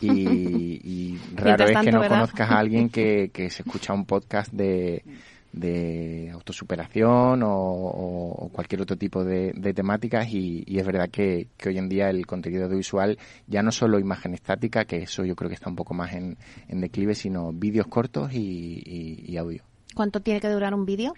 y, 0.00 0.10
y 0.10 1.20
raro 1.34 1.64
es 1.64 1.78
que 1.78 1.92
no 1.92 2.00
¿verdad? 2.00 2.16
conozcas 2.16 2.50
a 2.50 2.58
alguien 2.58 2.88
que, 2.90 3.30
que 3.34 3.50
se 3.50 3.62
escucha 3.62 3.92
un 3.92 4.04
podcast 4.04 4.52
de, 4.52 5.04
de 5.52 6.30
autosuperación 6.32 7.42
o, 7.42 7.50
o, 7.50 8.48
cualquier 8.52 8.82
otro 8.82 8.96
tipo 8.96 9.24
de, 9.24 9.52
de 9.54 9.74
temáticas 9.74 10.28
y, 10.28 10.64
y, 10.66 10.78
es 10.78 10.86
verdad 10.86 11.08
que, 11.10 11.48
que, 11.56 11.70
hoy 11.70 11.78
en 11.78 11.88
día 11.88 12.10
el 12.10 12.26
contenido 12.26 12.64
audiovisual 12.64 13.18
ya 13.46 13.62
no 13.62 13.72
solo 13.72 13.98
imagen 13.98 14.34
estática, 14.34 14.84
que 14.84 14.98
eso 14.98 15.24
yo 15.24 15.34
creo 15.34 15.48
que 15.48 15.54
está 15.54 15.70
un 15.70 15.76
poco 15.76 15.94
más 15.94 16.12
en, 16.12 16.36
en 16.68 16.80
declive, 16.80 17.14
sino 17.14 17.52
vídeos 17.52 17.86
cortos 17.86 18.32
y, 18.32 19.24
y 19.26 19.36
audio. 19.36 19.69
¿Cuánto 19.94 20.20
tiene 20.20 20.40
que 20.40 20.48
durar 20.48 20.72
un 20.72 20.86
vídeo? 20.86 21.14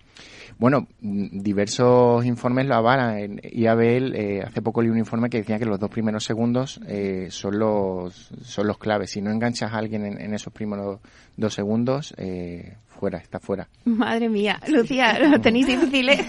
Bueno, 0.59 0.87
diversos 1.01 2.25
informes 2.25 2.67
lo 2.67 2.75
avalan. 2.75 3.19
En 3.19 3.41
IABL 3.43 4.15
eh, 4.15 4.43
hace 4.43 4.63
poco 4.63 4.81
leí 4.81 4.91
un 4.91 4.99
informe 4.99 5.29
que 5.29 5.39
decía 5.39 5.59
que 5.59 5.67
los 5.67 5.79
dos 5.79 5.91
primeros 5.91 6.25
segundos 6.25 6.81
eh, 6.87 7.29
son 7.31 7.59
los 7.59 8.31
son 8.43 8.67
los 8.67 8.79
claves. 8.79 9.11
Si 9.11 9.21
no 9.21 9.31
enganchas 9.31 9.73
a 9.73 9.79
alguien 9.79 10.07
en, 10.07 10.21
en 10.21 10.35
esos 10.35 10.53
primeros 10.53 11.01
dos 11.37 11.55
segundos, 11.55 12.15
eh, 12.17 12.77
fuera, 13.03 13.19
está 13.19 13.41
fuera. 13.41 13.69
Madre 13.85 14.29
mía, 14.29 14.61
Lucía, 14.69 15.19
lo 15.19 15.41
tenéis 15.41 15.67
difícil, 15.67 16.09
¿eh? 16.09 16.25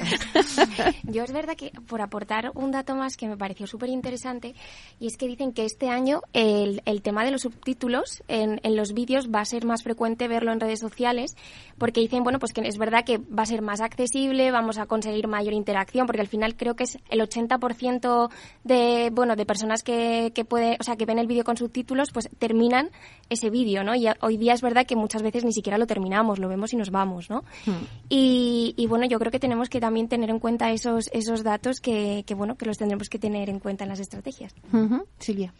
Yo 1.03 1.23
es 1.23 1.31
verdad 1.31 1.55
que 1.55 1.71
por 1.87 2.01
aportar 2.01 2.49
un 2.55 2.71
dato 2.71 2.95
más 2.95 3.15
que 3.15 3.27
me 3.27 3.37
pareció 3.37 3.67
súper 3.67 3.89
interesante, 3.89 4.55
y 4.99 5.05
es 5.05 5.15
que 5.15 5.27
dicen 5.27 5.53
que 5.53 5.65
este 5.65 5.89
año 5.89 6.21
el, 6.33 6.81
el 6.85 7.03
tema 7.03 7.23
de 7.25 7.29
los 7.29 7.43
subtítulos 7.43 8.23
en, 8.27 8.59
en, 8.63 8.75
los 8.75 8.93
vídeos 8.93 9.29
va 9.29 9.41
a 9.41 9.45
ser 9.45 9.65
más 9.65 9.83
frecuente 9.83 10.27
verlo 10.27 10.51
en 10.51 10.59
redes 10.59 10.79
sociales, 10.79 11.35
porque 11.77 12.01
dicen, 12.01 12.23
bueno, 12.23 12.39
pues 12.39 12.53
que 12.53 12.61
es 12.61 12.79
verdad 12.79 13.05
que 13.05 13.19
va 13.19 13.43
a 13.43 13.45
ser 13.45 13.61
más 13.61 13.79
accesible, 13.79 14.49
vamos 14.49 14.79
a 14.79 14.87
conseguir 14.87 15.27
mayor 15.27 15.53
interacción, 15.53 16.07
porque 16.07 16.21
al 16.21 16.27
final 16.27 16.55
creo 16.55 16.75
que 16.75 16.85
es 16.85 16.97
el 17.11 17.19
80% 17.19 18.31
de, 18.63 19.11
bueno, 19.13 19.35
de 19.35 19.45
personas 19.45 19.83
que, 19.83 20.31
que 20.33 20.43
puede, 20.43 20.77
o 20.79 20.83
sea, 20.83 20.95
que 20.95 21.05
ven 21.05 21.19
el 21.19 21.27
vídeo 21.27 21.43
con 21.43 21.55
subtítulos, 21.55 22.09
pues 22.11 22.31
terminan 22.39 22.89
ese 23.29 23.51
vídeo, 23.51 23.83
¿no? 23.83 23.93
Y 23.93 24.07
hoy 24.21 24.37
día 24.37 24.53
es 24.53 24.63
verdad 24.63 24.87
que 24.87 24.95
muchas 24.95 25.21
veces 25.21 25.45
ni 25.45 25.53
siquiera 25.53 25.77
lo 25.77 25.85
terminamos, 25.85 26.39
lo 26.39 26.49
vemos 26.49 26.62
y 26.71 26.77
nos 26.77 26.91
vamos, 26.91 27.29
¿no? 27.29 27.43
Hmm. 27.65 27.83
Y, 28.07 28.73
y, 28.77 28.87
bueno, 28.87 29.05
yo 29.05 29.19
creo 29.19 29.31
que 29.31 29.39
tenemos 29.39 29.67
que 29.67 29.81
también 29.81 30.07
tener 30.07 30.29
en 30.29 30.39
cuenta 30.39 30.71
esos, 30.71 31.09
esos 31.11 31.43
datos 31.43 31.81
que, 31.81 32.23
que 32.25 32.35
bueno, 32.35 32.55
que 32.55 32.65
los 32.65 32.77
tendremos 32.77 33.09
que 33.09 33.19
tener 33.19 33.49
en 33.49 33.59
cuenta 33.59 33.83
en 33.83 33.89
las 33.89 33.99
estrategias. 33.99 34.55
Uh 34.71 34.77
-huh. 34.77 35.05
Silvia. 35.19 35.53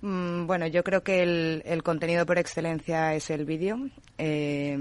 Mm, 0.00 0.46
bueno, 0.46 0.66
yo 0.66 0.82
creo 0.82 1.02
que 1.02 1.22
el, 1.22 1.62
el, 1.64 1.82
contenido 1.82 2.26
por 2.26 2.38
excelencia 2.38 3.14
es 3.14 3.30
el 3.30 3.44
vídeo. 3.44 3.78
Eh, 4.18 4.76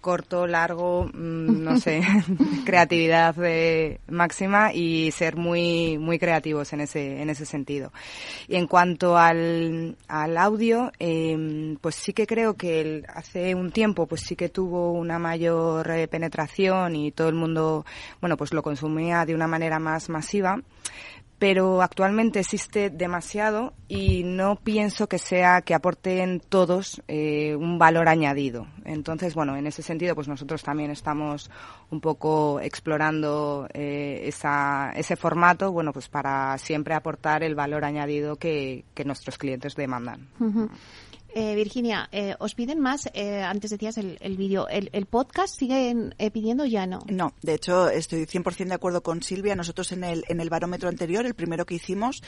corto, 0.00 0.46
largo, 0.46 1.04
mmm, 1.04 1.62
no 1.62 1.78
sé, 1.78 2.02
creatividad 2.64 3.34
de 3.34 4.00
máxima 4.08 4.72
y 4.72 5.10
ser 5.12 5.36
muy 5.36 5.98
muy 5.98 6.18
creativos 6.18 6.72
en 6.72 6.80
ese 6.80 7.20
en 7.22 7.30
ese 7.30 7.46
sentido. 7.46 7.92
Y 8.48 8.56
en 8.56 8.66
cuanto 8.66 9.16
al, 9.16 9.96
al 10.08 10.36
audio, 10.36 10.90
eh, 10.98 11.76
pues 11.80 11.94
sí 11.94 12.12
que 12.12 12.26
creo 12.26 12.54
que 12.54 12.80
el, 12.80 13.06
hace 13.08 13.54
un 13.54 13.70
tiempo 13.70 14.06
pues 14.06 14.22
sí 14.22 14.36
que 14.36 14.48
tuvo 14.48 14.92
una 14.92 15.18
mayor 15.18 15.90
eh, 15.90 16.08
penetración 16.08 16.96
y 16.96 17.12
todo 17.12 17.28
el 17.28 17.34
mundo, 17.34 17.84
bueno, 18.20 18.36
pues 18.36 18.52
lo 18.52 18.62
consumía 18.62 19.24
de 19.26 19.34
una 19.34 19.46
manera 19.46 19.78
más 19.78 20.08
masiva 20.08 20.60
pero 21.40 21.80
actualmente 21.80 22.38
existe 22.38 22.90
demasiado 22.90 23.72
y 23.88 24.24
no 24.24 24.56
pienso 24.56 25.08
que 25.08 25.18
sea 25.18 25.62
que 25.62 25.72
aporten 25.72 26.38
todos 26.38 27.02
eh, 27.08 27.56
un 27.56 27.78
valor 27.78 28.10
añadido. 28.10 28.66
Entonces, 28.84 29.34
bueno, 29.34 29.56
en 29.56 29.66
ese 29.66 29.80
sentido, 29.82 30.14
pues 30.14 30.28
nosotros 30.28 30.62
también 30.62 30.90
estamos 30.90 31.50
un 31.90 32.02
poco 32.02 32.60
explorando 32.60 33.66
eh, 33.72 34.20
esa, 34.24 34.92
ese 34.94 35.16
formato, 35.16 35.72
bueno, 35.72 35.94
pues 35.94 36.10
para 36.10 36.58
siempre 36.58 36.92
aportar 36.92 37.42
el 37.42 37.54
valor 37.54 37.86
añadido 37.86 38.36
que, 38.36 38.84
que 38.92 39.06
nuestros 39.06 39.38
clientes 39.38 39.74
demandan. 39.74 40.28
Eh, 41.34 41.54
Virginia, 41.54 42.08
eh, 42.12 42.34
¿os 42.38 42.54
piden 42.54 42.80
más? 42.80 43.08
Eh, 43.14 43.42
antes 43.42 43.70
decías 43.70 43.98
el, 43.98 44.18
el 44.20 44.36
vídeo. 44.36 44.68
¿El, 44.68 44.90
¿El, 44.92 45.06
podcast 45.06 45.56
siguen 45.56 46.14
eh, 46.18 46.30
pidiendo 46.30 46.64
ya 46.64 46.86
no? 46.86 47.00
No, 47.08 47.32
de 47.42 47.54
hecho 47.54 47.88
estoy 47.88 48.26
100% 48.26 48.68
de 48.68 48.74
acuerdo 48.74 49.02
con 49.02 49.22
Silvia. 49.22 49.54
Nosotros 49.54 49.92
en 49.92 50.04
el, 50.04 50.24
en 50.28 50.40
el 50.40 50.50
barómetro 50.50 50.88
anterior, 50.88 51.26
el 51.26 51.34
primero 51.34 51.66
que 51.66 51.74
hicimos, 51.74 52.22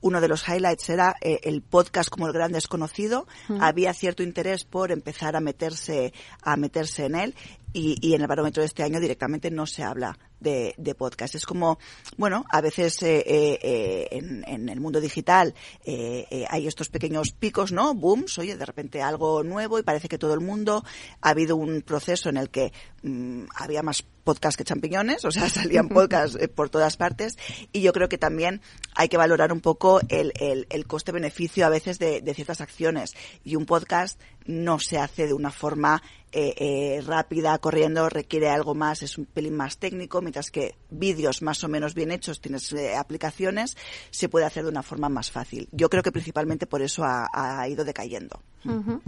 uno 0.00 0.20
de 0.20 0.28
los 0.28 0.48
highlights 0.48 0.88
era 0.88 1.14
eh, 1.20 1.40
el 1.44 1.62
podcast 1.62 2.08
como 2.08 2.26
el 2.26 2.32
gran 2.32 2.52
desconocido. 2.52 3.26
Uh 3.48 3.54
-huh. 3.54 3.58
Había 3.60 3.94
cierto 3.94 4.22
interés 4.22 4.64
por 4.64 4.92
empezar 4.92 5.36
a 5.36 5.40
meterse, 5.40 6.12
a 6.42 6.56
meterse 6.56 7.06
en 7.06 7.14
él 7.14 7.34
y, 7.72 7.96
y, 8.00 8.14
en 8.14 8.22
el 8.22 8.26
barómetro 8.26 8.62
de 8.62 8.66
este 8.66 8.82
año 8.82 8.98
directamente 8.98 9.50
no 9.50 9.66
se 9.66 9.82
habla 9.82 10.18
de, 10.40 10.74
de 10.76 10.94
podcast. 10.94 11.34
Es 11.34 11.46
como, 11.46 11.78
bueno, 12.16 12.44
a 12.50 12.60
veces 12.60 13.02
eh, 13.02 13.22
eh, 13.26 14.08
en, 14.12 14.44
en, 14.46 14.68
el 14.68 14.80
mundo 14.80 15.00
digital 15.00 15.54
eh, 15.84 16.26
eh, 16.30 16.44
hay 16.48 16.66
estos 16.66 16.88
pequeños 16.88 17.32
picos, 17.32 17.72
¿no? 17.72 17.94
Booms, 17.94 18.38
oye, 18.38 18.56
de 18.56 18.66
repente 18.66 19.02
algo 19.02 19.42
nuevo 19.42 19.78
y 19.78 19.82
parece 19.82 20.08
que 20.08 20.18
todo 20.18 20.34
el 20.34 20.40
mundo 20.40 20.84
ha 21.20 21.30
habido 21.30 21.56
un 21.56 21.82
proceso 21.82 22.28
en 22.28 22.36
el 22.36 22.50
que 22.50 22.72
mmm, 23.02 23.44
había 23.56 23.82
más 23.82 24.04
podcast 24.28 24.58
que 24.58 24.64
champiñones, 24.64 25.24
o 25.24 25.30
sea, 25.30 25.48
salían 25.48 25.88
podcasts 25.88 26.36
eh, 26.38 26.48
por 26.48 26.68
todas 26.68 26.98
partes 26.98 27.38
y 27.72 27.80
yo 27.80 27.94
creo 27.94 28.10
que 28.10 28.18
también 28.18 28.60
hay 28.94 29.08
que 29.08 29.16
valorar 29.16 29.54
un 29.54 29.62
poco 29.62 30.00
el, 30.10 30.34
el, 30.38 30.66
el 30.68 30.86
coste-beneficio 30.86 31.64
a 31.64 31.70
veces 31.70 31.98
de, 31.98 32.20
de, 32.20 32.34
ciertas 32.34 32.60
acciones 32.60 33.14
y 33.42 33.56
un 33.56 33.64
podcast 33.64 34.20
no 34.44 34.80
se 34.80 34.98
hace 34.98 35.26
de 35.26 35.32
una 35.32 35.50
forma 35.50 36.02
eh, 36.30 36.54
eh, 36.58 37.02
rápida, 37.06 37.56
corriendo, 37.56 38.06
requiere 38.10 38.50
algo 38.50 38.74
más, 38.74 39.02
es 39.02 39.16
un 39.16 39.24
pelín 39.24 39.56
más 39.56 39.78
técnico, 39.78 40.20
mientras 40.28 40.50
que 40.50 40.74
vídeos 40.90 41.40
más 41.40 41.64
o 41.64 41.68
menos 41.68 41.94
bien 41.94 42.10
hechos, 42.10 42.38
tienes 42.42 42.70
eh, 42.74 42.94
aplicaciones, 42.94 43.78
se 44.10 44.28
puede 44.28 44.44
hacer 44.44 44.62
de 44.62 44.68
una 44.68 44.82
forma 44.82 45.08
más 45.08 45.30
fácil. 45.30 45.70
Yo 45.72 45.88
creo 45.88 46.02
que 46.02 46.12
principalmente 46.12 46.66
por 46.66 46.82
eso 46.82 47.02
ha, 47.02 47.66
ido 47.66 47.82
decayendo. 47.82 48.42
Ujú. 48.64 49.00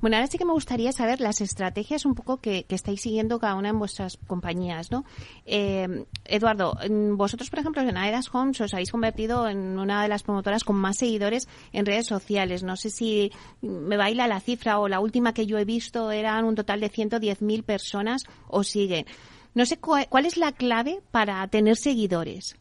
Bueno, 0.00 0.16
ahora 0.16 0.26
sí 0.26 0.36
que 0.36 0.44
me 0.44 0.52
gustaría 0.52 0.90
saber 0.90 1.20
las 1.20 1.40
estrategias 1.40 2.04
un 2.04 2.16
poco 2.16 2.38
que, 2.38 2.66
estáis 2.68 3.02
siguiendo 3.02 3.38
cada 3.38 3.54
una 3.54 3.68
en 3.68 3.78
vuestras 3.78 4.18
compañías, 4.26 4.90
¿no? 4.90 5.04
Eh, 5.46 6.06
Eduardo, 6.24 6.76
mm, 6.90 7.16
vosotros, 7.16 7.50
por 7.50 7.60
ejemplo, 7.60 7.82
en 7.82 7.96
Aedas 7.96 8.34
Homes 8.34 8.60
os 8.60 8.74
habéis 8.74 8.90
convertido 8.90 9.48
en 9.48 9.78
una 9.78 10.02
de 10.02 10.08
las 10.08 10.24
promotoras 10.24 10.64
con 10.64 10.74
más 10.74 10.96
seguidores 10.96 11.46
en 11.72 11.86
redes 11.86 12.06
sociales. 12.06 12.64
No 12.64 12.74
sé 12.74 12.90
si 12.90 13.30
me 13.62 13.96
baila 13.96 14.26
la 14.26 14.40
cifra 14.40 14.80
o 14.80 14.88
la 14.88 14.98
última 14.98 15.34
que 15.34 15.46
yo 15.46 15.56
he 15.56 15.64
visto 15.64 16.10
eran 16.10 16.44
un 16.44 16.56
total 16.56 16.80
de 16.80 16.90
110.000 16.90 17.62
personas 17.62 18.24
os 18.48 18.66
siguen. 18.66 19.06
No 19.54 19.64
sé 19.66 19.78
cuál, 19.78 20.26
es 20.26 20.36
la 20.36 20.50
clave 20.50 21.00
para 21.12 21.46
tener 21.46 21.76
seguidores. 21.76 22.56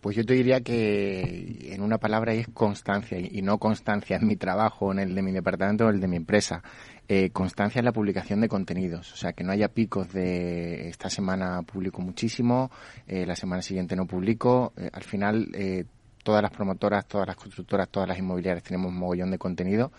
Pues 0.00 0.16
yo 0.16 0.24
te 0.24 0.32
diría 0.32 0.62
que 0.62 1.70
en 1.74 1.82
una 1.82 1.98
palabra 1.98 2.32
es 2.32 2.48
constancia 2.48 3.18
y 3.18 3.42
no 3.42 3.58
constancia 3.58 4.16
en 4.16 4.26
mi 4.26 4.36
trabajo, 4.36 4.90
en 4.90 5.00
el 5.00 5.14
de 5.14 5.22
mi 5.22 5.32
departamento 5.32 5.84
o 5.84 5.90
el 5.90 6.00
de 6.00 6.08
mi 6.08 6.16
empresa. 6.16 6.62
Eh, 7.06 7.28
constancia 7.30 7.80
en 7.80 7.84
la 7.84 7.92
publicación 7.92 8.40
de 8.40 8.48
contenidos, 8.48 9.12
o 9.12 9.16
sea, 9.16 9.34
que 9.34 9.44
no 9.44 9.52
haya 9.52 9.68
picos 9.68 10.10
de 10.14 10.88
esta 10.88 11.10
semana 11.10 11.60
publico 11.60 12.00
muchísimo, 12.00 12.70
eh, 13.06 13.26
la 13.26 13.36
semana 13.36 13.60
siguiente 13.60 13.94
no 13.94 14.06
publico. 14.06 14.72
Eh, 14.78 14.88
al 14.90 15.02
final, 15.02 15.50
eh, 15.52 15.84
todas 16.22 16.40
las 16.40 16.50
promotoras, 16.50 17.06
todas 17.06 17.26
las 17.26 17.36
constructoras, 17.36 17.90
todas 17.90 18.08
las 18.08 18.18
inmobiliarias 18.18 18.64
tenemos 18.64 18.88
un 18.90 18.98
mogollón 18.98 19.30
de 19.30 19.36
contenido 19.38 19.92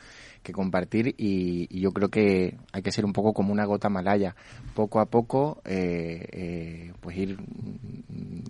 que 0.46 0.54
compartir 0.54 1.16
y, 1.18 1.68
y 1.70 1.82
yo 1.82 1.92
creo 1.92 2.10
que 2.10 2.56
hay 2.72 2.82
que 2.82 2.92
ser 2.92 3.04
un 3.04 3.12
poco 3.12 3.34
como 3.34 3.52
una 3.52 3.66
gota 3.66 3.90
malaya, 3.90 4.36
poco 4.74 5.00
a 5.00 5.08
poco 5.08 5.62
eh, 5.66 6.26
eh, 6.32 6.94
pues 7.02 7.18
ir 7.18 7.38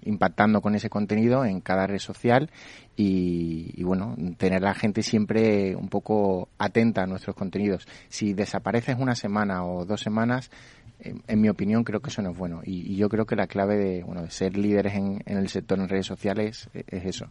impactando 0.04 0.62
con 0.62 0.76
ese 0.76 0.90
contenido 0.90 1.46
en 1.46 1.62
cada 1.62 1.88
red 1.88 2.00
social 2.00 2.52
y, 2.96 3.72
y, 3.76 3.84
bueno, 3.84 4.16
tener 4.38 4.64
a 4.64 4.68
la 4.68 4.76
gente 4.76 5.02
siempre 5.02 5.76
un 5.76 5.90
poco 5.90 6.50
atenta 6.58 7.04
a 7.04 7.08
nuestros 7.08 7.36
contenidos. 7.36 7.88
Si 8.10 8.34
desapareces 8.34 8.98
una 9.00 9.16
semana 9.16 9.66
o 9.66 9.86
dos 9.86 10.02
semanas, 10.02 10.52
en, 11.00 11.42
mi 11.42 11.50
opinión 11.50 11.84
creo 11.84 12.02
que 12.02 12.10
eso 12.10 12.22
no 12.22 12.32
es 12.32 12.38
bueno 12.38 12.62
y, 12.64 12.96
yo 12.96 13.10
creo 13.10 13.26
que 13.26 13.36
la 13.36 13.48
clave 13.48 13.78
de, 13.78 14.04
bueno, 14.04 14.22
de 14.22 14.32
ser 14.32 14.58
líderes 14.58 14.96
en, 14.96 15.24
en 15.26 15.38
el 15.38 15.50
sector 15.50 15.80
en 15.80 15.90
redes 15.90 16.06
sociales 16.06 16.70
es, 16.74 16.84
es 16.88 17.06
eso. 17.06 17.28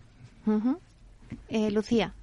Eh, 1.49 1.71
Lucía. 1.71 2.15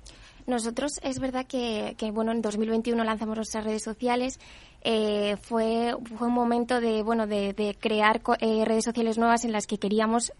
Nosotros 0.47 0.99
es 1.03 1.19
verdad 1.19 1.45
que, 1.45 1.95
bueno 2.13 2.31
en 2.31 2.41
2021 2.41 3.03
lanzamos 3.03 3.35
nuestras 3.35 3.63
redes 3.63 3.83
sociales. 3.83 4.39
Eh, 4.83 5.37
fue, 5.41 5.93
un 5.95 6.33
momento 6.33 6.81
de 6.81 7.03
bueno 7.03 7.27
de, 7.27 7.75
crear 7.79 8.21
eh, 8.39 8.65
redes 8.65 8.83
sociales 8.83 9.17
nuevas 9.17 9.45
en 9.45 9.51
las 9.51 9.67
que 9.67 9.77
queríamos 9.77 10.33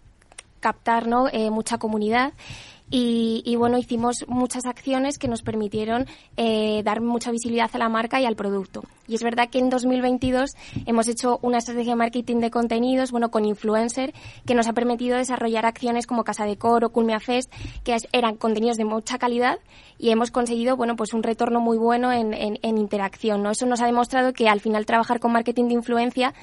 captar 0.62 1.06
¿no? 1.06 1.28
Eh, 1.28 1.50
mucha 1.50 1.76
comunidad 1.76 2.32
y, 2.90 3.42
y, 3.44 3.56
bueno 3.56 3.78
hicimos 3.78 4.24
muchas 4.28 4.64
acciones 4.64 5.18
que 5.18 5.28
nos 5.28 5.42
permitieron 5.42 6.06
eh, 6.36 6.82
dar 6.84 7.00
mucha 7.00 7.30
visibilidad 7.30 7.70
a 7.72 7.78
la 7.78 7.88
marca 7.88 8.20
y 8.20 8.26
al 8.26 8.36
producto 8.36 8.82
y 9.12 9.14
es 9.14 9.22
verdad 9.22 9.48
que 9.50 9.58
en 9.58 9.70
2022 9.70 10.52
hemos 10.86 11.06
hecho 11.08 11.38
una 11.42 11.58
estrategia 11.58 11.92
de 11.92 11.96
marketing 11.96 12.38
de 12.38 12.50
contenidos 12.50 13.10
bueno 13.12 13.30
con 13.30 13.44
influencer 13.44 14.12
que 14.46 14.54
nos 14.54 14.66
ha 14.66 14.72
permitido 14.72 15.16
desarrollar 15.18 15.66
acciones 15.66 16.06
como 16.06 16.24
Casa 16.24 16.44
de 16.46 16.56
Coro, 16.56 16.90
Culmia 16.90 17.20
Fest 17.20 17.52
que 17.84 17.96
eran 18.12 18.36
contenidos 18.36 18.76
de 18.78 18.84
mucha 18.84 19.18
calidad 19.18 19.58
y 19.98 20.10
hemos 20.10 20.30
conseguido 20.30 20.76
bueno 20.76 20.96
pues 20.96 21.12
un 21.12 21.22
retorno 21.22 21.60
muy 21.60 21.76
bueno 21.78 22.10
en, 22.12 22.34
en- 22.34 22.58
en 22.62 22.78
interacción 22.78 23.42
no 23.42 23.50
eso 23.50 23.66
nos 23.66 23.80
ha 23.80 23.86
demostrado 23.86 24.32
que 24.32 24.48
al 24.48 24.60
final 24.60 24.86
trabajar 24.86 25.20
con 25.20 25.32
marketing 25.32 25.68
de 25.68 25.74
influencia 25.74 26.34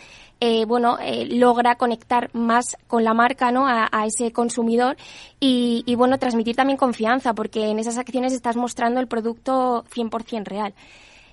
eh, 0.41 0.63
bueno, 0.63 0.97
eh, 1.01 1.25
logra 1.29 1.75
conectar 1.75 2.29
más 2.31 2.77
con 2.87 3.03
la 3.03 3.13
marca, 3.13 3.51
¿no? 3.51 3.67
A, 3.67 3.89
a 3.91 4.05
ese 4.05 4.31
consumidor 4.31 4.95
y, 5.37 5.83
y, 5.85 5.95
bueno, 5.95 6.17
transmitir 6.17 6.55
también 6.55 6.77
confianza, 6.77 7.33
porque 7.33 7.65
en 7.67 7.77
esas 7.77 7.97
acciones 7.97 8.31
estás 8.31 8.55
mostrando 8.55 9.01
el 9.01 9.07
producto 9.09 9.83
100% 9.93 10.45
real. 10.45 10.73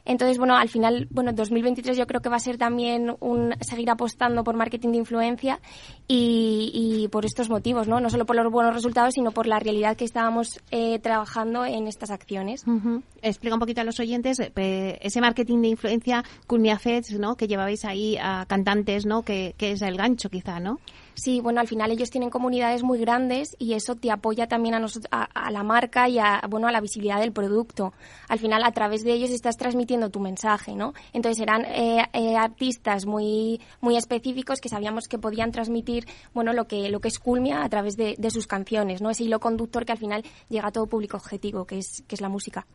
Entonces, 0.07 0.39
bueno, 0.39 0.57
al 0.57 0.69
final, 0.69 1.09
bueno, 1.11 1.33
2023 1.33 1.97
yo 1.97 2.07
creo 2.07 2.23
que 2.23 2.29
va 2.29 2.37
a 2.37 2.41
ser 2.41 2.57
también 2.57 3.15
un 3.21 3.55
seguir 3.61 3.91
apostando 3.91 4.45
por 4.45 4.57
marketing 4.57 4.93
de 4.93 4.99
influencia 4.99 5.61
y, 6.09 6.71
y 6.73 7.09
por 7.09 7.25
estos 7.25 7.51
motivos, 7.51 7.89
¿no? 7.89 8.01
No 8.01 8.09
solo 8.09 8.25
por 8.25 8.37
los 8.37 8.51
buenos 8.51 8.73
resultados, 8.73 9.15
sino 9.15 9.33
por 9.33 9.47
la 9.47 9.59
realidad 9.59 9.97
que 9.97 10.05
estábamos 10.05 10.61
eh, 10.71 10.99
trabajando 11.01 11.65
en 11.65 11.89
estas 11.89 12.11
acciones. 12.11 12.65
Ujú. 12.67 13.03
Explica 13.21 13.55
un 13.55 13.61
poquito 13.61 13.81
a 13.81 13.85
los 13.85 13.99
oyentes 13.99 14.39
eh, 14.41 14.99
ese 15.03 15.21
marketing 15.21 15.63
de 15.63 15.69
influencia 15.69 16.25
Culmia 16.47 16.79
Fest, 16.79 17.11
¿no? 17.13 17.37
Que 17.37 17.49
llevabais 17.49 17.85
ahí 17.85 18.17
a 18.21 18.47
cantantes, 18.47 19.07
¿no? 19.07 19.23
Que, 19.23 19.55
que 19.59 19.73
es 19.73 19.83
el 19.83 19.97
gancho, 19.97 20.31
quizá, 20.31 20.61
¿no? 20.61 20.79
Sí, 21.17 21.41
bueno, 21.41 21.61
al 21.61 21.67
final 21.67 21.91
ellos 21.91 22.11
tienen 22.11 22.29
comunidades 22.29 22.83
muy 22.83 22.99
grandes 22.99 23.57
y 23.59 23.73
eso 23.73 23.95
te 23.95 24.11
apoya 24.11 24.49
también 24.49 24.75
a, 24.75 24.79
nosotros, 24.79 25.09
a, 25.11 25.25
a, 25.25 25.51
la 25.51 25.63
marca 25.63 26.11
y 26.11 26.19
a, 26.19 26.43
bueno, 26.47 26.69
a 26.69 26.73
la 26.73 26.83
visibilidad 26.83 27.19
del 27.19 27.33
producto. 27.33 27.95
Al 28.29 28.39
final, 28.39 28.63
a 28.63 28.71
través 28.73 29.03
de 29.03 29.15
ellos 29.15 29.31
estás 29.31 29.57
transmitiendo 29.57 30.11
tu 30.11 30.21
mensaje, 30.21 30.75
¿no? 30.77 30.93
Entonces 31.15 31.41
eran 31.41 31.65
eh, 31.65 32.07
eh, 32.13 32.37
artistas 32.37 33.07
muy, 33.07 33.63
muy 33.81 33.97
específicos 33.97 34.61
que 34.61 34.69
sabíamos 34.69 35.09
que 35.09 35.19
podían 35.19 35.53
transmitir, 35.53 36.07
bueno, 36.35 36.53
lo 36.53 36.67
que, 36.67 36.91
lo 36.91 37.01
que 37.01 37.09
es 37.09 37.19
Culmia 37.19 37.65
a 37.65 37.69
través 37.71 37.97
de, 37.97 38.15
de 38.19 38.31
sus 38.31 38.47
canciones, 38.47 39.01
¿no? 39.01 39.09
Ese 39.09 39.25
hilo 39.25 39.41
conductor 39.41 39.87
que 39.87 39.93
al 39.93 39.99
final 39.99 40.23
llega 40.51 40.69
a 40.69 40.71
todo 40.71 40.87
público 40.87 41.17
objetivo, 41.17 41.65
que 41.65 41.79
es, 41.79 42.05
que 42.07 42.15
es 42.15 42.21
la 42.21 42.29
música. 42.29 42.67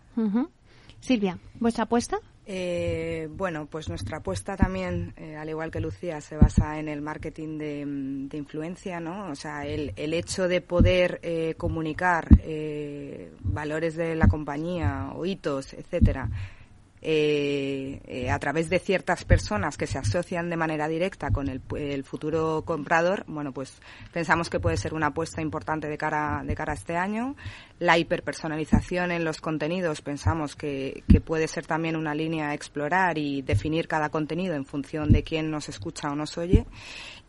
Silvia, 1.00 1.38
¿vuestra 1.60 1.84
apuesta? 1.84 2.18
Eh, 2.46 3.30
bueno, 3.32 3.68
pues 3.68 3.88
nuestra 3.88 4.18
apuesta 4.18 4.58
también, 4.58 5.14
eh, 5.16 5.36
al 5.36 5.48
igual 5.50 5.70
que 5.70 5.80
Lucía, 5.80 6.20
se 6.22 6.38
basa 6.38 6.80
en 6.80 6.88
el 6.88 7.02
marketing 7.02 7.58
de, 7.60 7.84
de 7.86 8.38
influencia, 8.38 9.00
¿no? 9.00 9.30
O 9.30 9.36
sea, 9.36 9.66
el, 9.66 9.94
el 9.96 10.14
hecho 10.14 10.48
de 10.48 10.62
poder 10.62 11.20
eh, 11.22 11.54
comunicar 11.56 12.28
eh, 12.44 13.32
valores 13.42 13.96
de 13.96 14.16
la 14.16 14.28
compañía 14.28 15.12
o 15.16 15.26
hitos, 15.26 15.74
etcétera, 15.74 16.30
eh, 17.04 18.00
eh, 18.06 18.30
a 18.30 18.38
través 18.38 18.70
de 18.70 18.78
ciertas 18.78 19.26
personas 19.26 19.76
que 19.76 19.88
se 19.88 19.98
asocian 19.98 20.52
de 20.52 20.58
manera 20.58 20.88
directa 20.88 21.32
con 21.32 21.48
el, 21.48 21.62
el, 21.76 22.04
futuro 22.04 22.64
comprador, 22.64 23.24
bueno, 23.28 23.52
pues 23.52 23.82
pensamos 24.14 24.52
que 24.52 24.60
puede 24.60 24.78
ser 24.78 24.94
una 24.94 25.08
apuesta 25.08 25.42
importante 25.42 25.88
de 25.88 25.98
cara, 25.98 26.44
de 26.46 26.54
cara 26.54 26.74
a 26.74 26.76
este 26.76 26.98
año. 26.98 27.36
La 27.80 27.98
hiperpersonalización 27.98 29.12
en 29.12 29.24
los 29.24 29.42
contenidos 29.42 30.02
pensamos 30.02 30.56
que, 30.56 31.04
que 31.08 31.22
puede 31.22 31.48
ser 31.48 31.66
también 31.66 31.96
una 31.96 32.14
línea 32.14 32.50
a 32.50 32.54
explorar 32.54 33.18
y 33.18 33.42
definir 33.42 33.88
cada 33.88 34.10
contenido 34.10 34.54
en 34.54 34.66
función 34.66 35.12
de 35.12 35.24
quién 35.24 35.50
nos 35.50 35.70
escucha 35.70 36.12
o 36.12 36.16
nos 36.16 36.38
oye. 36.38 36.68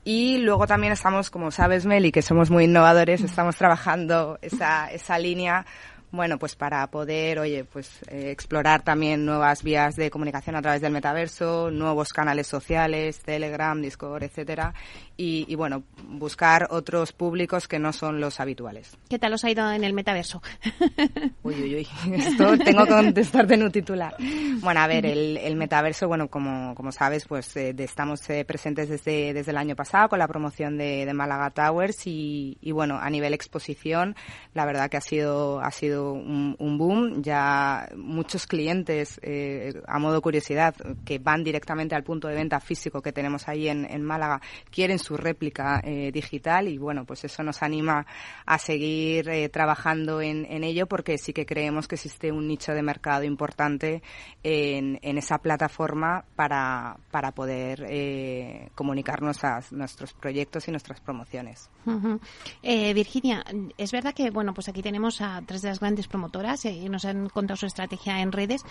Y 0.04 0.38
luego 0.38 0.66
también 0.66 0.92
estamos, 0.92 1.30
como 1.30 1.52
sabes, 1.52 1.86
Meli, 1.86 2.10
que 2.10 2.22
somos 2.22 2.50
muy 2.50 2.64
innovadores, 2.64 3.20
estamos 3.22 3.54
trabajando 3.56 4.36
esa, 4.42 4.90
esa 4.90 5.16
línea 5.16 5.64
bueno, 6.12 6.38
pues 6.38 6.54
para 6.54 6.86
poder, 6.88 7.38
oye, 7.38 7.64
pues 7.64 7.90
eh, 8.08 8.30
explorar 8.30 8.82
también 8.82 9.24
nuevas 9.24 9.62
vías 9.62 9.96
de 9.96 10.10
comunicación 10.10 10.54
a 10.56 10.62
través 10.62 10.82
del 10.82 10.92
metaverso, 10.92 11.70
nuevos 11.70 12.12
canales 12.12 12.46
sociales, 12.46 13.20
Telegram, 13.20 13.80
Discord, 13.80 14.22
etcétera, 14.22 14.74
y, 15.22 15.44
y, 15.46 15.54
bueno, 15.54 15.84
buscar 16.08 16.66
otros 16.70 17.12
públicos 17.12 17.68
que 17.68 17.78
no 17.78 17.92
son 17.92 18.20
los 18.20 18.40
habituales. 18.40 18.98
¿Qué 19.08 19.20
tal 19.20 19.32
os 19.34 19.44
ha 19.44 19.50
ido 19.50 19.70
en 19.70 19.84
el 19.84 19.92
metaverso? 19.92 20.42
Uy, 21.44 21.54
uy, 21.54 21.74
uy, 21.76 21.88
esto 22.14 22.58
tengo 22.58 22.84
que 22.84 22.90
contestarte 22.90 23.54
en 23.54 23.62
un 23.62 23.70
titular. 23.70 24.16
Bueno, 24.60 24.80
a 24.80 24.86
ver, 24.86 25.06
el, 25.06 25.36
el 25.36 25.56
metaverso, 25.56 26.08
bueno, 26.08 26.28
como, 26.28 26.74
como 26.74 26.90
sabes, 26.90 27.26
pues 27.26 27.56
eh, 27.56 27.74
estamos 27.78 28.28
eh, 28.30 28.44
presentes 28.44 28.88
desde, 28.88 29.32
desde 29.32 29.50
el 29.52 29.56
año 29.58 29.76
pasado 29.76 30.08
con 30.08 30.18
la 30.18 30.26
promoción 30.26 30.76
de, 30.76 31.06
de 31.06 31.14
Málaga 31.14 31.50
Towers 31.50 32.06
y, 32.06 32.58
y, 32.60 32.72
bueno, 32.72 32.98
a 33.00 33.08
nivel 33.08 33.32
exposición, 33.34 34.16
la 34.54 34.64
verdad 34.64 34.90
que 34.90 34.96
ha 34.96 35.00
sido, 35.00 35.60
ha 35.60 35.70
sido 35.70 36.12
un, 36.12 36.56
un 36.58 36.78
boom. 36.78 37.22
Ya 37.22 37.88
muchos 37.96 38.46
clientes, 38.46 39.20
eh, 39.22 39.80
a 39.86 39.98
modo 39.98 40.20
curiosidad, 40.20 40.74
que 41.04 41.18
van 41.18 41.44
directamente 41.44 41.94
al 41.94 42.02
punto 42.02 42.28
de 42.28 42.34
venta 42.34 42.58
físico 42.60 43.02
que 43.02 43.12
tenemos 43.12 43.48
ahí 43.48 43.68
en, 43.68 43.84
en 43.88 44.02
Málaga, 44.02 44.40
quieren 44.70 44.98
su 44.98 45.11
réplica 45.16 45.80
eh, 45.84 46.10
digital 46.12 46.68
y 46.68 46.78
bueno, 46.78 47.04
pues 47.04 47.24
eso 47.24 47.42
nos 47.42 47.62
anima 47.62 48.06
a 48.46 48.58
seguir 48.58 49.28
eh, 49.28 49.48
trabajando 49.48 50.20
en, 50.20 50.46
en, 50.50 50.64
ello 50.64 50.86
porque 50.86 51.18
sí 51.18 51.32
que 51.32 51.46
creemos 51.46 51.88
que 51.88 51.96
existe 51.96 52.32
un 52.32 52.46
nicho 52.46 52.72
de 52.72 52.82
mercado 52.82 53.24
importante 53.24 54.02
en, 54.42 54.98
en 55.02 55.18
esa 55.18 55.38
plataforma 55.38 56.24
para, 56.36 56.96
para 57.10 57.32
poder 57.32 57.86
eh, 57.88 58.70
comunicarnos 58.74 59.44
a 59.44 59.60
nuestros 59.70 60.12
proyectos 60.14 60.68
y 60.68 60.70
nuestras 60.70 61.00
promociones. 61.00 61.70
-huh. 61.86 62.94
Virginia, 62.94 63.44
es 63.76 63.92
verdad 63.92 64.14
que 64.14 64.30
bueno, 64.30 64.54
pues 64.54 64.68
aquí 64.68 64.82
tenemos 64.82 65.20
a 65.20 65.42
tres 65.46 65.62
de 65.62 65.68
las 65.68 65.80
grandes 65.80 66.08
promotoras 66.08 66.64
y 66.64 66.88
nos 66.88 67.04
han 67.04 67.28
contado 67.28 67.56
su 67.56 67.66
estrategia 67.66 68.20
en 68.20 68.32
redes, 68.32 68.62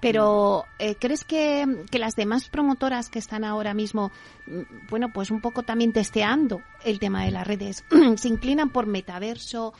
pero 0.00 0.64
eh, 0.78 0.94
¿crees 0.96 1.24
que, 1.24 1.84
que, 1.90 1.98
las 1.98 2.14
demás 2.14 2.48
promotoras 2.48 3.08
que 3.10 3.18
están 3.18 3.44
ahora 3.44 3.74
mismo, 3.74 4.10
bueno, 4.90 5.12
pues 5.12 5.30
un 5.30 5.40
poco 5.40 5.62
también 5.62 5.92
testeando 5.92 6.62
el 6.84 6.98
tema 6.98 7.24
de 7.24 7.30
las 7.30 7.46
redes, 7.46 7.84
se 8.16 8.28
inclinan 8.28 8.70
por 8.70 8.86
metaverso? 8.86 9.72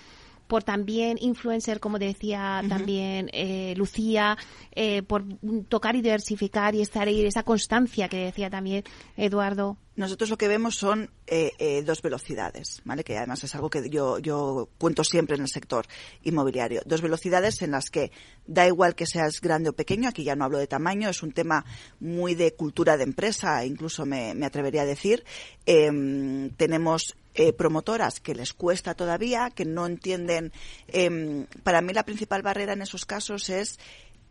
por 0.49 0.65
también 0.65 1.19
influencer, 1.21 1.79
como 1.79 1.99
decía 1.99 2.61
uh 2.63 2.67
-huh. 2.67 2.69
también 2.71 3.31
eh, 3.33 3.75
Lucía, 3.77 4.37
eh, 4.73 5.03
por 5.03 5.25
tocar 5.69 5.95
y 5.95 6.01
diversificar 6.01 6.75
y 6.75 6.81
estar 6.81 7.07
ahí, 7.07 7.25
esa 7.25 7.43
constancia 7.43 8.09
que 8.09 8.25
decía 8.25 8.51
también 8.51 8.83
Eduardo. 9.17 9.77
Nosotros 9.99 10.31
lo 10.31 10.39
que 10.39 10.47
vemos 10.47 10.77
son 10.77 11.11
eh, 11.27 11.53
eh, 11.59 11.83
dos 11.83 12.03
velocidades, 12.03 12.81
¿vale? 12.85 13.03
Que 13.03 13.19
además 13.19 13.43
es 13.43 13.55
algo 13.57 13.69
que 13.69 13.91
yo, 13.91 14.21
yo 14.21 14.69
cuento 14.79 15.03
siempre 15.03 15.35
en 15.37 15.43
el 15.43 15.49
sector 15.49 15.87
inmobiliario. 16.23 16.83
Dos 16.87 17.03
velocidades 17.03 17.61
en 17.63 17.73
las 17.73 17.91
que 17.91 18.13
da 18.47 18.67
igual 18.67 18.95
que 18.95 19.07
seas 19.07 19.41
grande 19.41 19.71
o 19.71 19.73
pequeño, 19.73 20.09
aquí 20.09 20.23
ya 20.23 20.37
no 20.37 20.45
hablo 20.45 20.59
de 20.59 20.69
tamaño, 20.69 21.09
es 21.09 21.23
un 21.25 21.33
tema 21.33 21.65
muy 21.99 22.37
de 22.37 22.55
cultura 22.55 22.97
de 22.97 23.03
empresa, 23.03 23.65
incluso 23.65 24.07
me, 24.07 24.35
me 24.35 24.47
atrevería 24.47 24.83
a 24.83 24.87
decir. 24.87 25.25
Em, 25.67 26.51
tenemos 26.51 27.17
eh, 27.35 27.53
promotoras 27.53 28.21
que 28.21 28.37
les 28.37 28.53
cuesta 28.53 28.95
todavía, 28.95 29.51
que 29.51 29.65
no 29.65 29.87
entienden. 29.87 30.53
em, 30.87 31.47
para 31.65 31.81
mí 31.81 31.93
la 31.93 32.05
principal 32.05 32.43
barrera 32.43 32.73
en 32.73 32.83
esos 32.83 33.05
casos 33.05 33.51
es 33.51 33.81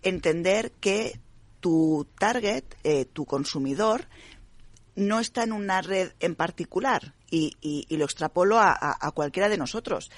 entender 0.02 0.72
que 0.80 1.20
tu 1.60 2.08
target, 2.18 2.64
eh, 2.84 3.06
tu 3.06 3.26
consumidor, 3.26 4.08
no 4.98 5.22
está 5.22 5.44
en 5.44 5.54
una 5.54 5.82
red 5.82 6.12
en 6.20 6.36
particular 6.36 7.14
y, 7.32 7.54
y- 7.62 7.86
y 7.88 7.96
lo 7.98 8.04
extrapolo 8.04 8.58
a, 8.60 8.72
a- 8.72 8.98
a 9.00 9.12
cualquiera 9.12 9.48
de 9.48 9.58
nosotros. 9.58 10.12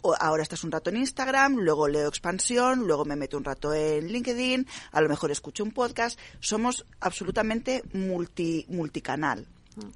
O- 0.00 0.14
Ahora 0.18 0.42
estás 0.42 0.64
un 0.64 0.70
rato 0.72 0.88
en 0.90 0.96
Instagram, 0.96 1.56
luego 1.56 1.88
leo 1.88 2.08
expansión, 2.08 2.86
luego 2.86 3.04
me 3.04 3.16
meto 3.16 3.36
un 3.36 3.44
rato 3.44 3.74
en 3.74 4.08
LinkedIn, 4.08 4.66
a 4.92 5.00
lo 5.02 5.08
mejor 5.10 5.30
escucho 5.30 5.62
un 5.64 5.72
podcast. 5.72 6.18
Somos 6.40 6.86
absolutamente 7.00 7.82
multi, 7.92 8.64
multicanal. 8.68 9.46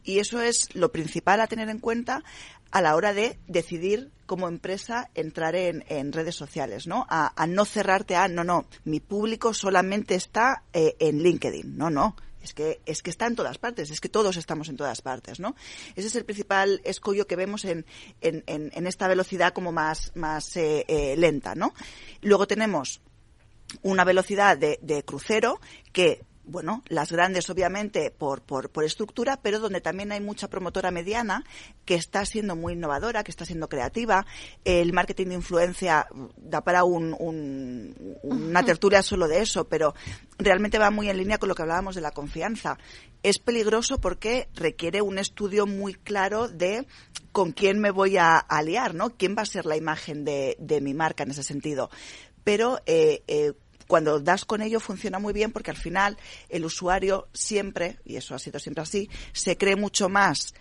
Y 0.03 0.19
eso 0.19 0.41
es 0.43 0.75
lo 0.75 0.91
principal 0.91 1.41
a 1.41 1.47
tener 1.47 1.69
en 1.69 1.79
cuenta 1.79 2.25
a 2.73 2.83
la 2.83 2.97
hora 2.97 3.13
de 3.15 3.39
decidir 3.47 4.11
como 4.27 4.49
empresa 4.49 5.09
entrar 5.15 5.55
en, 5.55 5.85
en 5.89 6.13
redes 6.13 6.35
sociales, 6.35 6.89
¿no? 6.89 7.07
A, 7.09 7.33
a 7.41 7.47
no 7.47 7.65
cerrarte 7.65 8.17
a, 8.17 8.27
no, 8.27 8.43
no, 8.43 8.67
mi 8.85 8.99
público 8.99 9.55
solamente 9.55 10.17
está 10.17 10.65
eh, 10.73 10.97
en 10.99 11.23
LinkedIn. 11.23 11.79
No, 11.79 11.91
no. 11.91 12.17
Es 12.49 12.55
que, 12.55 12.81
es 12.87 13.03
que 13.03 13.11
está 13.11 13.27
en 13.27 13.37
todas 13.37 13.59
partes, 13.59 13.91
es 13.91 14.01
que 14.01 14.09
todos 14.09 14.37
estamos 14.37 14.69
en 14.69 14.77
todas 14.77 15.03
partes, 15.03 15.39
¿no? 15.39 15.55
Ese 15.97 16.09
es 16.09 16.17
el 16.17 16.25
principal 16.25 16.81
escollo 16.85 17.27
que 17.27 17.37
vemos 17.37 17.65
en, 17.65 17.85
en, 18.21 18.87
esta 18.87 19.07
velocidad 19.07 19.53
como 19.53 19.71
más, 19.71 20.13
más 20.15 20.57
eh, 20.57 20.85
eh, 20.89 21.15
lenta, 21.17 21.55
¿no? 21.55 21.75
Luego 22.23 22.47
tenemos 22.47 23.01
una 23.83 24.05
velocidad 24.05 24.57
de 24.57 25.03
crucero 25.05 25.61
que 25.93 26.23
bueno, 26.49 26.83
las 26.89 27.13
grandes 27.13 27.49
obviamente 27.51 28.11
por, 28.11 28.43
por, 28.43 28.71
por 28.71 28.83
estructura, 28.85 29.39
pero 29.43 29.61
donde 29.61 29.81
también 29.81 30.11
hay 30.13 30.21
mucha 30.21 30.49
promotora 30.49 30.91
mediana 30.91 31.45
que 31.85 31.95
está 31.95 32.25
siendo 32.25 32.57
muy 32.57 32.73
innovadora, 32.73 33.23
que 33.23 33.31
está 33.31 33.45
siendo 33.45 33.69
creativa. 33.69 34.27
El 34.65 34.93
marketing 34.93 35.27
de 35.29 35.35
influencia 35.35 36.07
da 36.37 36.63
para 36.63 36.85
un, 36.85 37.15
un- 37.19 38.17
una 38.23 38.65
tertulia 38.65 39.03
solo 39.03 39.29
de 39.29 39.41
eso, 39.43 39.69
pero 39.69 39.95
realmente 40.39 40.79
va 40.79 40.91
muy 40.91 41.09
en 41.11 41.19
línea 41.19 41.39
con 41.39 41.49
lo 41.49 41.55
que 41.55 41.63
hablábamos 41.63 41.95
de 41.95 42.01
la 42.01 42.11
confianza. 42.13 42.79
Es 43.23 43.39
peligroso 43.39 44.01
porque 44.01 44.49
requiere 44.55 45.03
un 45.03 45.19
estudio 45.19 45.67
muy 45.67 45.95
claro 45.95 46.49
de 46.49 46.87
con 47.33 47.53
quién 47.53 47.79
me 47.79 47.91
voy 47.91 48.17
a 48.17 48.39
aliar, 48.39 48.95
¿no? 48.95 49.11
¿Quién 49.11 49.37
va 49.37 49.43
a 49.43 49.47
ser 49.47 49.67
la 49.67 49.77
imagen 49.77 50.25
de, 50.25 50.57
de 50.59 50.81
mi 50.81 50.95
marca 50.95 51.25
en 51.25 51.33
ese 51.33 51.43
sentido? 51.43 51.91
Pero 52.45 52.81
eh, 52.87 53.23
eh, 53.27 53.53
cuando 53.89 54.21
das 54.21 54.45
con 54.45 54.63
ello 54.63 54.79
funciona 54.79 55.19
muy 55.19 55.33
bien 55.33 55.51
porque 55.51 55.73
al 55.73 55.77
final 55.77 56.17
el 56.49 56.65
usuario 56.65 57.27
siempre, 57.33 57.99
y 58.05 58.15
eso 58.15 58.37
ha 58.37 58.39
sido 58.39 58.61
siempre 58.61 58.83
así, 58.83 59.11
se 59.33 59.57
cree 59.57 59.75
mucho 59.75 60.09
más 60.09 60.55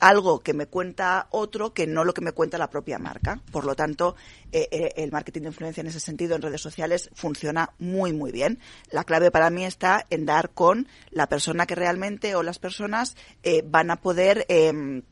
algo 0.00 0.40
que 0.40 0.54
me 0.54 0.66
cuenta 0.66 1.26
otro 1.30 1.74
que 1.74 1.86
no 1.86 2.04
lo 2.04 2.14
que 2.14 2.20
me 2.20 2.32
cuenta 2.32 2.58
la 2.58 2.70
propia 2.70 2.98
marca. 2.98 3.40
Por 3.50 3.64
lo 3.64 3.74
tanto, 3.74 4.14
eh, 4.52 4.68
eh, 4.70 4.92
el 4.96 5.10
marketing 5.10 5.42
de 5.42 5.48
influencia 5.48 5.80
en 5.80 5.88
ese 5.88 6.00
sentido 6.00 6.36
en 6.36 6.42
redes 6.42 6.60
sociales 6.60 7.10
funciona 7.14 7.70
muy, 7.78 8.12
muy 8.12 8.32
bien. 8.32 8.60
La 8.90 9.04
clave 9.04 9.30
para 9.30 9.50
mí 9.50 9.64
está 9.64 10.06
en 10.10 10.24
dar 10.24 10.50
con 10.50 10.88
la 11.10 11.28
persona 11.28 11.66
que 11.66 11.74
realmente 11.74 12.34
o 12.34 12.42
las 12.42 12.58
personas 12.58 13.16
eh, 13.42 13.62
van 13.66 13.90
a 13.90 13.96
poder 13.96 14.46
em, 14.48 15.02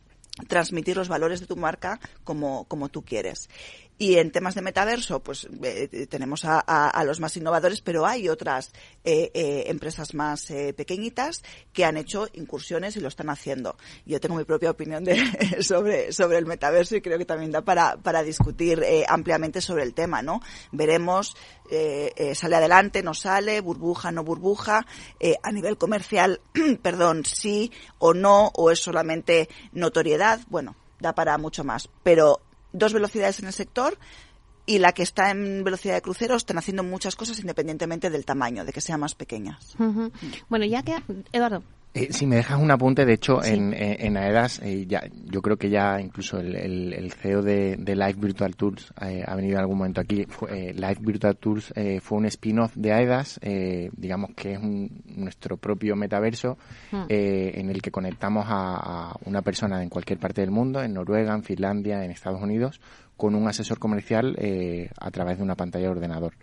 transmitir 0.49 0.97
los 0.97 1.09
valores 1.09 1.41
de 1.41 1.47
tu 1.47 1.57
marca 1.57 1.99
como, 2.25 2.65
como 2.65 2.89
tú 2.89 3.03
quieres. 3.05 3.49
Y 3.99 4.19
en 4.19 4.31
temas 4.31 4.55
de 4.55 4.61
metaverso, 4.61 5.21
pues 5.21 5.49
eh, 5.63 6.07
tenemos 6.11 6.45
a, 6.45 6.59
a- 6.61 7.05
los 7.05 7.19
más 7.19 7.35
innovadores, 7.39 7.81
pero 7.81 8.05
hay 8.05 8.29
otras 8.29 8.73
eh, 9.05 9.31
eh, 9.33 9.65
empresas 9.69 10.13
más 10.13 10.51
eh, 10.51 10.75
pequeñitas 10.75 11.43
que 11.73 11.87
han 11.87 11.97
hecho 11.97 12.29
incursiones 12.35 12.97
y 12.97 13.01
lo 13.01 13.09
están 13.09 13.31
haciendo. 13.31 13.79
Yo 14.05 14.21
tengo 14.21 14.37
mi 14.37 14.45
propia 14.45 14.71
opinión 14.71 15.03
de, 15.03 15.17
sobre, 15.63 16.13
sobre 16.13 16.37
el 16.37 16.45
metaverso 16.45 16.95
y 16.97 17.01
creo 17.01 17.17
que 17.17 17.25
también 17.25 17.53
da 17.53 17.63
para, 17.63 17.97
para 17.97 18.23
discutir 18.23 18.83
eh, 18.83 19.07
ampliamente 19.09 19.63
sobre 19.63 19.83
el 19.85 19.95
tema, 19.95 20.21
¿no? 20.21 20.43
Veremos, 20.73 21.35
eh, 21.71 22.13
eh, 22.17 22.35
sale 22.35 22.57
adelante, 22.57 23.03
no 23.03 23.15
sale, 23.15 23.63
burbuja, 23.63 24.13
no 24.13 24.25
burbuja, 24.25 24.87
eh, 25.21 25.37
a 25.43 25.51
nivel 25.53 25.79
comercial, 25.79 26.41
perdón, 26.83 27.25
sí 27.25 27.73
o 27.99 28.13
no, 28.13 28.49
o 28.55 28.71
es 28.71 28.81
solamente 28.81 29.49
notoriedad, 29.73 30.41
bueno, 30.49 30.77
da 31.01 31.15
para 31.15 31.39
mucho 31.39 31.65
más. 31.65 31.89
Pero 32.03 32.41
dos 32.79 32.93
velocidades 32.93 33.41
en 33.41 33.47
el 33.47 33.53
sector 33.53 33.99
y 34.67 34.79
la 34.79 34.93
que 34.93 35.03
está 35.03 35.31
en 35.31 35.63
velocidad 35.65 35.95
de 35.95 36.03
crucero 36.03 36.35
están 36.35 36.59
haciendo 36.59 36.83
muchas 36.83 37.15
cosas 37.15 37.39
independientemente 37.39 38.11
del 38.11 38.25
tamaño, 38.25 38.65
de 38.65 38.73
que 38.73 38.81
sean 38.81 39.01
más 39.01 39.15
pequeñas. 39.15 39.77
Bueno, 40.49 40.65
ya 40.65 40.83
que... 40.83 40.97
Eduardo. 41.33 41.63
Eh, 41.99 42.13
si 42.13 42.27
me 42.27 42.37
dejas 42.37 42.61
un 42.61 42.71
apunte, 42.71 43.07
de 43.07 43.15
hecho, 43.15 43.41
Sí. 43.43 43.55
en, 43.55 43.73
en, 43.73 43.97
en 44.07 44.17
AEDAS, 44.19 44.61
eh, 44.63 44.85
ya, 44.87 45.03
yo 45.31 45.41
creo 45.41 45.57
que 45.57 45.71
ya 45.71 45.99
incluso 46.01 46.39
el, 46.39 46.55
el, 46.55 46.93
el 46.93 47.11
CEO 47.13 47.41
de, 47.43 47.77
de 47.77 47.97
Live 47.97 48.17
Virtual 48.19 48.55
Tours 48.55 48.93
eh, 49.01 49.25
ha 49.27 49.35
venido 49.35 49.55
en 49.55 49.61
algún 49.61 49.79
momento 49.79 50.01
aquí. 50.03 50.27
Fue, 50.29 50.69
eh, 50.71 50.75
Live 50.75 50.99
Virtual 51.01 51.37
Tours 51.37 51.73
eh, 51.75 52.01
fue 52.01 52.19
un 52.19 52.27
spin-off 52.27 52.75
de 52.77 52.93
AEDAS, 52.93 53.41
eh, 53.43 53.89
digamos 53.97 54.31
que 54.37 54.53
es 54.53 54.59
un- 54.59 55.03
nuestro 55.07 55.57
propio 55.57 55.97
metaverso 55.97 56.59
eh, 57.09 57.53
en 57.55 57.71
el 57.71 57.81
que 57.81 57.91
conectamos 57.91 58.45
a, 58.47 59.13
a 59.13 59.17
una 59.25 59.41
persona 59.43 59.83
en 59.83 59.89
cualquier 59.89 60.19
parte 60.19 60.43
del 60.43 60.51
mundo, 60.51 60.83
en 60.83 60.93
Noruega, 60.93 61.35
en 61.35 61.43
Finlandia, 61.45 62.05
en 62.05 62.11
Estados 62.11 62.43
Unidos, 62.43 62.81
con 63.17 63.35
un 63.35 63.49
asesor 63.49 63.79
comercial 63.79 64.37
eh, 64.39 64.91
a 65.01 65.11
través 65.11 65.39
de 65.39 65.43
una 65.45 65.55
pantalla 65.55 65.87
de 65.87 65.91
ordenador. 65.93 66.35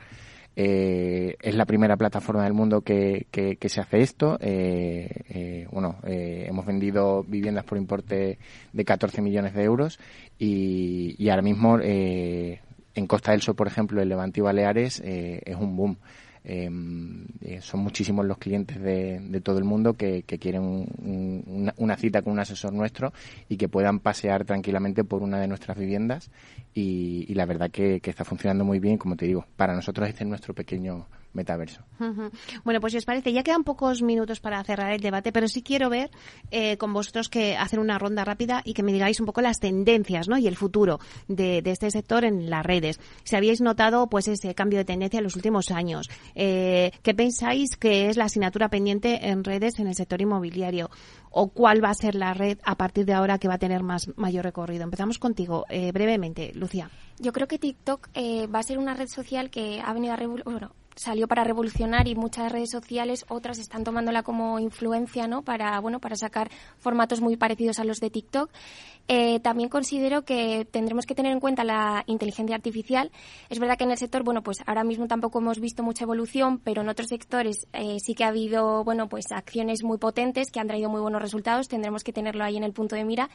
Eh, 0.56 1.36
es 1.42 1.56
la 1.56 1.66
primera 1.66 1.98
plataforma 1.98 2.44
del 2.44 2.54
mundo 2.54 2.82
que, 2.82 3.28
se 3.66 3.82
hace 3.82 4.02
esto. 4.02 4.38
Eh, 4.40 5.10
eh, 5.30 5.68
bueno, 5.72 5.98
eh, 6.04 6.46
hemos 6.48 6.66
vendido 6.66 7.24
viviendas 7.24 7.66
por 7.66 7.78
importe 7.78 8.38
de 8.72 8.86
14 8.86 9.22
millones 9.22 9.54
de 9.54 9.64
euros 9.64 10.00
y, 10.38 11.16
y 11.18 11.30
ahora 11.30 11.42
mismo 11.42 11.80
eh, 11.82 12.62
en 12.94 13.08
Costa 13.08 13.32
del 13.32 13.42
Sol, 13.42 13.56
por 13.56 13.68
ejemplo, 13.68 14.02
en 14.02 14.10
Levante 14.10 14.42
Baleares 14.42 15.02
es 15.04 15.56
un 15.56 15.76
boom. 15.76 15.98
Eh, 16.46 16.70
eh, 17.42 17.60
son 17.62 17.80
muchísimos 17.82 18.26
los 18.26 18.38
clientes 18.38 18.80
de, 18.82 19.20
de 19.20 19.42
todo 19.42 19.58
el 19.60 19.64
mundo 19.64 19.94
que, 19.94 20.24
que 20.24 20.40
quieren 20.40 20.62
un- 20.64 21.44
una, 21.48 21.74
una 21.78 21.96
cita 21.98 22.22
con 22.22 22.34
un 22.34 22.40
asesor 22.40 22.74
nuestro 22.74 23.14
y 23.50 23.58
que 23.58 23.70
puedan 23.70 24.00
pasear 24.00 24.44
tranquilamente 24.46 25.04
por 25.04 25.24
una 25.24 25.40
de 25.40 25.48
nuestras 25.48 25.78
viviendas 25.78 26.32
y, 26.74 27.26
y 27.30 27.34
la 27.36 27.46
verdad 27.46 27.72
que, 27.72 28.00
que 28.02 28.10
está 28.10 28.26
funcionando 28.26 28.66
muy 28.66 28.80
bien, 28.80 28.98
como 28.98 29.16
te 29.16 29.26
digo, 29.26 29.46
para 29.56 29.74
nosotros 29.76 30.08
este 30.10 30.24
es 30.24 30.30
nuestro 30.30 30.54
pequeño 30.54 31.08
metaverso. 31.34 31.82
Bueno, 32.64 32.80
pues 32.82 32.92
si 32.92 32.98
os 32.98 33.06
parece, 33.06 33.34
ya 33.34 33.44
quedan 33.44 33.64
pocos 33.64 34.02
minutos 34.02 34.40
para 34.40 34.64
cerrar 34.64 34.92
el 34.92 35.02
debate, 35.02 35.32
pero 35.32 35.48
sí 35.48 35.62
quiero 35.62 35.90
ver 35.90 36.12
eh, 36.52 36.78
con 36.78 36.94
vosotros 36.94 37.30
que 37.30 37.56
hacer 37.56 37.80
una 37.80 37.98
ronda 37.98 38.26
rápida 38.26 38.62
y 38.66 38.74
que 38.74 38.84
me 38.84 38.94
digáis 38.94 39.20
un 39.20 39.26
poco 39.26 39.42
las 39.42 39.60
tendencias 39.60 40.28
¿no? 40.28 40.38
y 40.38 40.48
el 40.48 40.56
futuro 40.56 41.00
de, 41.28 41.62
de 41.62 41.72
este 41.72 41.90
sector 41.92 42.26
en 42.26 42.50
las 42.50 42.66
redes. 42.66 43.00
Si 43.24 43.36
habéis 43.36 43.62
notado 43.62 44.08
pues 44.08 44.28
ese 44.28 44.54
cambio 44.56 44.80
de 44.80 44.86
tendencia 44.86 45.18
en 45.18 45.24
los 45.24 45.36
últimos 45.36 45.72
años, 45.72 46.10
eh, 46.36 46.92
¿qué 47.02 47.14
pensáis 47.14 47.78
que 47.78 48.10
es 48.10 48.18
la 48.18 48.26
asignatura 48.26 48.70
pendiente 48.70 49.30
en 49.30 49.44
redes 49.44 49.80
en 49.80 49.88
el 49.88 49.96
sector 49.96 50.22
inmobiliario? 50.22 50.90
¿O 51.32 51.50
cuál 51.50 51.84
va 51.84 51.90
a 51.90 51.96
ser 51.96 52.16
la 52.16 52.34
red 52.34 52.60
a 52.64 52.76
partir 52.76 53.06
de 53.06 53.14
ahora 53.14 53.40
que 53.40 53.48
va 53.48 53.56
a 53.56 53.60
tener 53.60 53.82
más 53.82 54.10
mayor 54.18 54.44
recorrido? 54.44 54.84
Empezamos 54.84 55.18
contigo, 55.18 55.66
eh, 55.70 55.92
brevemente, 55.92 56.52
Lucía. 56.54 56.92
Yo 57.20 57.34
creo 57.34 57.48
que 57.48 57.58
TikTok 57.58 58.10
eh, 58.14 58.48
va 58.48 58.60
a 58.60 58.64
ser 58.64 58.78
una 58.78 58.94
red 58.94 59.08
social 59.08 59.50
que 59.50 59.82
ha 59.84 59.94
venido 59.94 60.14
a 60.14 60.18
bueno, 60.46 60.72
salió 60.96 61.28
para 61.28 61.44
revolucionar 61.44 62.08
y 62.08 62.16
muchas 62.16 62.52
redes 62.52 62.72
sociales 62.72 63.26
otras 63.30 63.60
están 63.60 63.84
tomándola 63.84 64.24
como 64.24 64.60
influencia, 64.60 65.28
¿no? 65.28 65.42
Para 65.42 65.80
bueno, 65.80 66.00
para 66.00 66.16
sacar 66.16 66.50
formatos 66.78 67.22
muy 67.22 67.38
parecidos 67.38 67.80
a 67.80 67.84
los 67.84 68.00
de 68.00 68.10
TikTok. 68.10 68.50
Eh, 69.10 69.42
también 69.42 69.68
considero 69.68 70.24
que 70.24 70.66
tendremos 70.70 71.06
que 71.06 71.14
tener 71.14 71.34
en 71.34 71.42
cuenta 71.42 71.64
la 71.64 72.04
inteligencia 72.08 72.56
artificial. 72.56 73.12
Es 73.50 73.60
verdad 73.60 73.78
que 73.78 73.84
en 73.84 73.92
el 73.92 73.98
sector, 73.98 74.24
bueno, 74.24 74.44
pues 74.44 74.60
ahora 74.66 74.84
mismo 74.84 75.08
tampoco 75.08 75.40
hemos 75.40 75.60
visto 75.60 75.84
mucha 75.84 76.06
evolución, 76.06 76.60
pero 76.60 76.82
en 76.82 76.90
otros 76.90 77.10
sectores 77.10 77.68
eh, 77.74 77.98
sí 78.00 78.16
que 78.16 78.24
ha 78.24 78.30
habido, 78.30 78.84
bueno, 78.84 79.10
pues 79.10 79.26
acciones 79.32 79.84
muy 79.84 79.98
potentes 79.98 80.52
que 80.52 80.60
han 80.60 80.68
traído 80.68 80.90
muy 80.90 81.02
buenos 81.02 81.22
resultados. 81.22 81.68
Tendremos 81.68 82.04
que 82.04 82.14
tenerlo 82.14 82.46
ahí 82.46 82.56
en 82.56 82.64
el 82.64 82.72
punto 82.72 82.96
de 82.96 83.04
mira. 83.04 83.30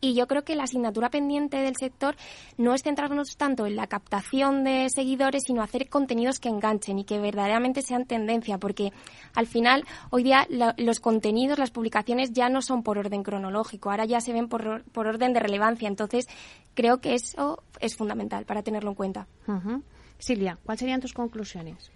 Y 0.00 0.14
yo 0.14 0.26
creo 0.26 0.44
que 0.44 0.54
la 0.56 0.64
asignatura 0.64 1.08
pendiente 1.08 1.56
del 1.56 1.74
sector 1.76 2.16
no 2.58 2.74
es 2.74 2.82
centrarnos 2.82 3.36
tanto 3.38 3.64
en 3.66 3.76
la 3.76 3.86
captación 3.86 4.62
de 4.62 4.88
seguidores, 4.94 5.44
sino 5.46 5.62
hacer 5.62 5.88
contenidos 5.88 6.38
que 6.38 6.50
enganchen 6.50 6.98
y 6.98 7.04
que 7.04 7.18
verdaderamente 7.18 7.80
sean 7.80 8.04
tendencia, 8.04 8.58
porque 8.58 8.92
al 9.34 9.46
final, 9.46 9.84
hoy 10.10 10.22
día, 10.22 10.46
los 10.76 11.00
contenidos, 11.00 11.58
las 11.58 11.70
publicaciones 11.70 12.32
ya 12.32 12.48
no 12.50 12.60
son 12.60 12.82
por 12.82 12.98
orden 12.98 13.22
cronológico, 13.22 13.90
ahora 13.90 14.04
ya 14.04 14.20
se 14.20 14.32
ven 14.34 14.48
por, 14.48 14.66
or- 14.68 14.84
por 14.92 15.06
orden 15.06 15.32
de 15.32 15.40
relevancia. 15.40 15.88
Entonces, 15.88 16.28
creo 16.74 17.00
que 17.00 17.14
eso 17.14 17.62
es 17.80 17.96
fundamental 17.96 18.44
para 18.44 18.62
tenerlo 18.62 18.90
en 18.90 18.96
cuenta. 18.96 19.26
Silvia, 20.18 20.58
¿cuáles 20.64 20.80
serían 20.80 21.00
tus 21.00 21.12
conclusiones? 21.14 21.90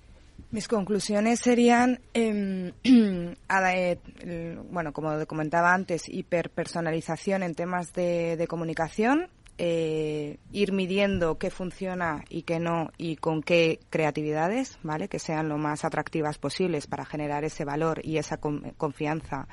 Mis 0.51 0.69
conclusiones 0.69 1.41
serían, 1.41 2.01
em, 2.15 2.73
eh, 2.85 4.59
bueno, 4.71 4.93
como 4.93 5.27
comentaba 5.27 5.73
antes, 5.73 6.09
hiperpersonalización 6.09 7.43
en 7.43 7.55
temas 7.55 7.93
de, 7.93 8.47
comunicación, 8.49 9.29
eh, 9.63 10.39
ir 10.53 10.73
midiendo 10.73 11.37
qué 11.37 11.51
funciona 11.51 12.25
y 12.31 12.43
qué 12.43 12.59
no 12.59 12.93
y 12.97 13.17
con 13.17 13.43
qué 13.43 13.79
creatividades, 13.91 14.79
¿vale? 14.83 15.09
Que 15.09 15.19
sean 15.19 15.51
lo 15.51 15.59
más 15.59 15.85
atractivas 15.85 16.39
posibles 16.39 16.87
para 16.87 17.05
generar 17.05 17.45
ese 17.45 17.67
valor 17.67 18.01
y 18.03 18.17
esa 18.17 18.39
confianza 18.39 19.49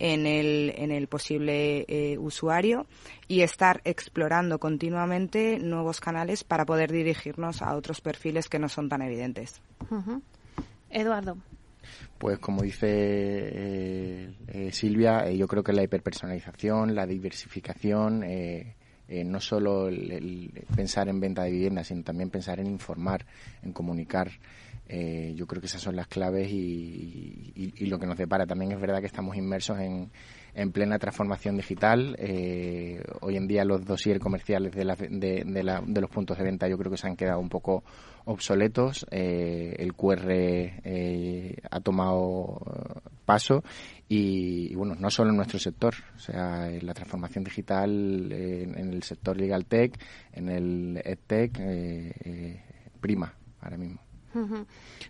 en 0.00 0.26
el, 0.26 0.74
en 0.76 0.90
el 0.90 1.06
posible 1.06 1.84
eh, 1.86 2.18
usuario 2.18 2.86
y 3.28 3.42
estar 3.42 3.80
explorando 3.84 4.58
continuamente 4.58 5.60
nuevos 5.60 6.00
canales 6.00 6.42
para 6.42 6.66
poder 6.66 6.90
dirigirnos 6.90 7.62
a 7.62 7.76
otros 7.76 8.00
perfiles 8.00 8.48
que 8.48 8.58
no 8.58 8.68
son 8.68 8.88
tan 8.88 9.02
evidentes. 9.02 9.62
Eduardo. 10.92 11.36
Pues 12.18 12.38
como 12.38 12.62
dice 12.62 12.86
eh, 12.88 14.70
Silvia, 14.70 15.30
yo 15.32 15.48
creo 15.48 15.64
que 15.64 15.72
la 15.72 15.82
hiperpersonalización, 15.82 16.94
la 16.94 17.06
diversificación, 17.06 18.22
eh, 19.12 19.24
no 19.24 19.40
solo 19.40 19.88
el, 19.88 20.64
pensar 20.74 21.08
en 21.08 21.20
venta 21.20 21.42
de 21.42 21.50
viviendas, 21.50 21.88
sino 21.88 22.02
también 22.02 22.30
pensar 22.30 22.60
en 22.60 22.66
informar, 22.66 23.26
en 23.62 23.72
comunicar. 23.72 24.30
Eh, 24.88 25.32
yo 25.36 25.46
creo 25.46 25.60
que 25.60 25.66
esas 25.66 25.80
son 25.80 25.96
las 25.96 26.06
claves 26.06 26.50
y, 26.50 27.52
lo 27.86 27.98
que 27.98 28.06
nos 28.06 28.16
depara. 28.16 28.46
También 28.46 28.72
es 28.72 28.80
verdad 28.80 29.00
que 29.00 29.06
estamos 29.06 29.36
inmersos 29.36 29.78
en, 29.80 30.10
en 30.54 30.72
plena 30.72 30.98
transformación 30.98 31.56
digital. 31.56 32.16
Eh, 32.18 33.02
hoy 33.20 33.36
en 33.36 33.46
día 33.46 33.64
los 33.64 33.84
dossiers 33.84 34.20
comerciales 34.20 34.72
de, 34.74 34.84
de, 35.10 35.44
de, 35.44 36.00
los 36.00 36.10
puntos 36.10 36.38
de 36.38 36.44
venta 36.44 36.68
yo 36.68 36.78
creo 36.78 36.90
que 36.90 36.98
se 36.98 37.06
han 37.06 37.16
quedado 37.16 37.40
un 37.40 37.48
poco 37.48 37.84
obsoletos. 38.24 39.06
el 39.10 39.94
QR 39.94 40.32
ha 41.70 41.80
tomado 41.80 42.60
paso 43.24 43.62
y, 44.08 44.74
bueno, 44.74 44.94
no 44.94 45.10
solo 45.10 45.30
en 45.30 45.36
nuestro 45.36 45.58
sector, 45.58 45.94
o 46.14 46.18
sea, 46.18 46.70
la 46.82 46.92
transformación 46.92 47.44
digital 47.44 48.30
en, 48.30 48.92
el 48.92 49.02
sector 49.02 49.36
legal 49.36 49.64
tech, 49.64 49.98
en 50.32 50.50
el 50.50 51.00
edtech, 51.02 51.58
eh, 51.58 52.12
eh, 52.24 52.62
prima 53.00 53.34
ahora 53.60 53.78
mismo. 53.78 54.00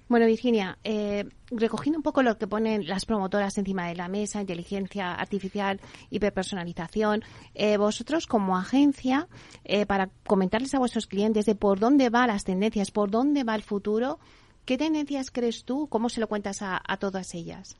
Bueno, 0.08 0.26
Virginia, 0.26 0.78
eh, 0.84 1.24
recogiendo 1.50 1.98
un 1.98 2.02
poco 2.02 2.22
lo 2.22 2.38
que 2.38 2.46
ponen 2.46 2.86
las 2.86 3.06
promotoras 3.06 3.56
encima 3.58 3.88
de 3.88 3.94
la 3.94 4.08
mesa, 4.08 4.40
inteligencia 4.40 5.14
artificial, 5.14 5.80
hiperpersonalización, 6.10 7.22
eh, 7.54 7.76
vosotros 7.76 8.26
como 8.26 8.56
agencia, 8.56 9.28
eh, 9.64 9.86
para 9.86 10.10
comentarles 10.24 10.74
a 10.74 10.78
vuestros 10.78 11.06
clientes 11.06 11.46
de 11.46 11.54
por 11.54 11.78
dónde 11.78 12.10
van 12.10 12.28
las 12.28 12.44
tendencias, 12.44 12.90
por 12.90 13.10
dónde 13.10 13.44
va 13.44 13.54
el 13.54 13.62
futuro, 13.62 14.18
¿qué 14.64 14.76
tendencias 14.78 15.30
crees 15.30 15.64
tú? 15.64 15.88
¿Cómo 15.88 16.08
se 16.08 16.20
lo 16.20 16.28
cuentas 16.28 16.58
a 16.62 16.96
todas 16.98 17.34
ellas? 17.34 17.76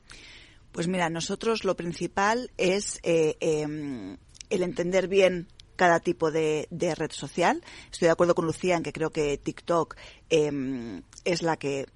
Pues 0.73 0.87
mira, 0.87 1.07
nosotros 1.11 1.65
lo 1.65 1.75
principal 1.75 2.49
es 2.57 2.99
eh, 3.03 3.37
em, 3.41 4.17
el 4.49 4.63
entender 4.63 5.07
bien 5.07 5.47
cada 5.75 5.99
tipo 5.99 6.31
de, 6.31 6.67
red 6.71 7.11
social. 7.11 7.63
Estoy 7.91 8.07
de 8.07 8.11
acuerdo 8.11 8.35
con 8.35 8.45
Lucía 8.45 8.75
en 8.75 8.83
que 8.83 8.93
creo 8.93 9.11
que 9.11 9.37
TikTok 9.37 9.95
em, 10.29 11.01
es 11.25 11.41
la 11.41 11.57
que 11.57 11.87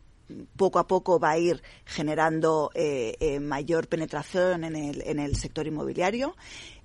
poco 0.56 0.80
a 0.80 0.88
poco 0.88 1.20
va 1.20 1.32
a 1.32 1.38
ir 1.38 1.62
generando 1.86 2.72
eh, 2.74 3.16
eh, 3.20 3.40
mayor 3.40 3.88
penetración 3.88 4.64
en 4.64 4.76
el, 4.76 5.02
en 5.06 5.20
el 5.20 5.36
sector 5.36 5.68
inmobiliario. 5.68 6.36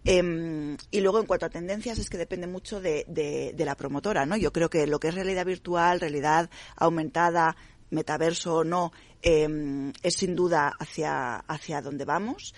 Em, 0.05 0.77
y 0.91 1.01
luego, 1.01 1.21
en 1.21 1.27
cuanto 1.27 1.47
a 1.47 1.51
tendencias, 1.51 1.99
es 1.99 2.11
que 2.11 2.19
depende 2.19 2.47
mucho 2.47 2.81
de, 2.81 3.05
de, 3.07 3.65
la 3.65 3.77
promotora, 3.77 4.27
¿no? 4.27 4.37
Yo 4.37 4.53
creo 4.53 4.69
que 4.69 4.87
lo 4.87 4.99
que 4.99 5.09
es 5.09 5.15
realidad 5.15 5.47
virtual, 5.47 6.01
realidad 6.01 6.51
aumentada, 6.77 7.57
metaverso 7.91 8.57
o 8.57 8.65
no, 8.65 8.93
em, 9.23 9.93
es 10.03 10.15
sin 10.17 10.35
duda 10.35 10.73
hacia, 10.79 11.37
hacia 11.37 11.83
donde 11.83 12.05
vamos. 12.05 12.55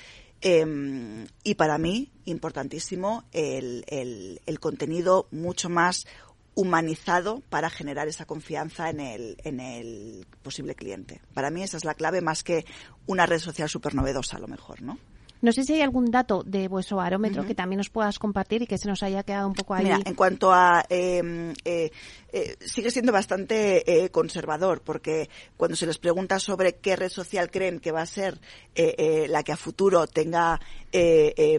Em, 0.46 1.26
y 1.42 1.54
para 1.54 1.78
mí, 1.78 2.12
importantísimo, 2.26 3.24
el, 3.32 3.82
el, 3.88 4.60
contenido 4.60 5.26
mucho 5.30 5.70
más 5.70 6.06
humanizado 6.54 7.40
para 7.48 7.70
generar 7.70 8.08
esa 8.08 8.26
confianza 8.26 8.90
en 8.90 9.00
el, 9.00 9.38
en 9.42 9.58
el 9.58 10.26
posible 10.42 10.74
cliente. 10.74 11.22
Para 11.32 11.48
mí 11.48 11.62
esa 11.62 11.78
es 11.78 11.86
la 11.86 11.94
clave 11.94 12.20
más 12.20 12.44
que 12.44 12.66
una 13.06 13.24
red 13.24 13.38
social 13.38 13.70
súper 13.70 13.94
novedosa 13.94 14.36
a 14.36 14.40
lo 14.40 14.46
mejor, 14.46 14.82
¿no? 14.82 14.98
No 15.44 15.52
sé 15.52 15.62
si 15.62 15.74
hay 15.74 15.82
algún 15.82 16.10
dato 16.10 16.42
de 16.42 16.68
vuestro 16.68 16.96
barómetro 16.96 17.44
que 17.44 17.54
también 17.54 17.76
nos 17.76 17.90
puedas 17.90 18.18
compartir 18.18 18.62
y 18.62 18.66
que 18.66 18.78
se 18.78 18.88
nos 18.88 19.02
haya 19.02 19.24
quedado 19.24 19.46
un 19.46 19.52
poco 19.52 19.74
ahí. 19.74 19.84
Mira, 19.84 20.00
en 20.02 20.14
cuanto 20.14 20.54
a. 20.54 20.82
Em, 20.88 21.52
eh, 21.66 21.90
eh, 22.32 22.56
sigue 22.60 22.90
siendo 22.90 23.12
bastante 23.12 24.04
eh, 24.04 24.08
conservador, 24.08 24.80
porque 24.80 25.28
cuando 25.58 25.76
se 25.76 25.84
les 25.84 25.98
pregunta 25.98 26.38
sobre 26.38 26.76
qué 26.76 26.96
red 26.96 27.10
social 27.10 27.50
creen 27.50 27.78
que 27.78 27.92
va 27.92 28.00
a 28.00 28.06
ser 28.06 28.40
la 28.74 29.42
que 29.42 29.52
a 29.52 29.56
futuro 29.58 30.06
tenga 30.06 30.58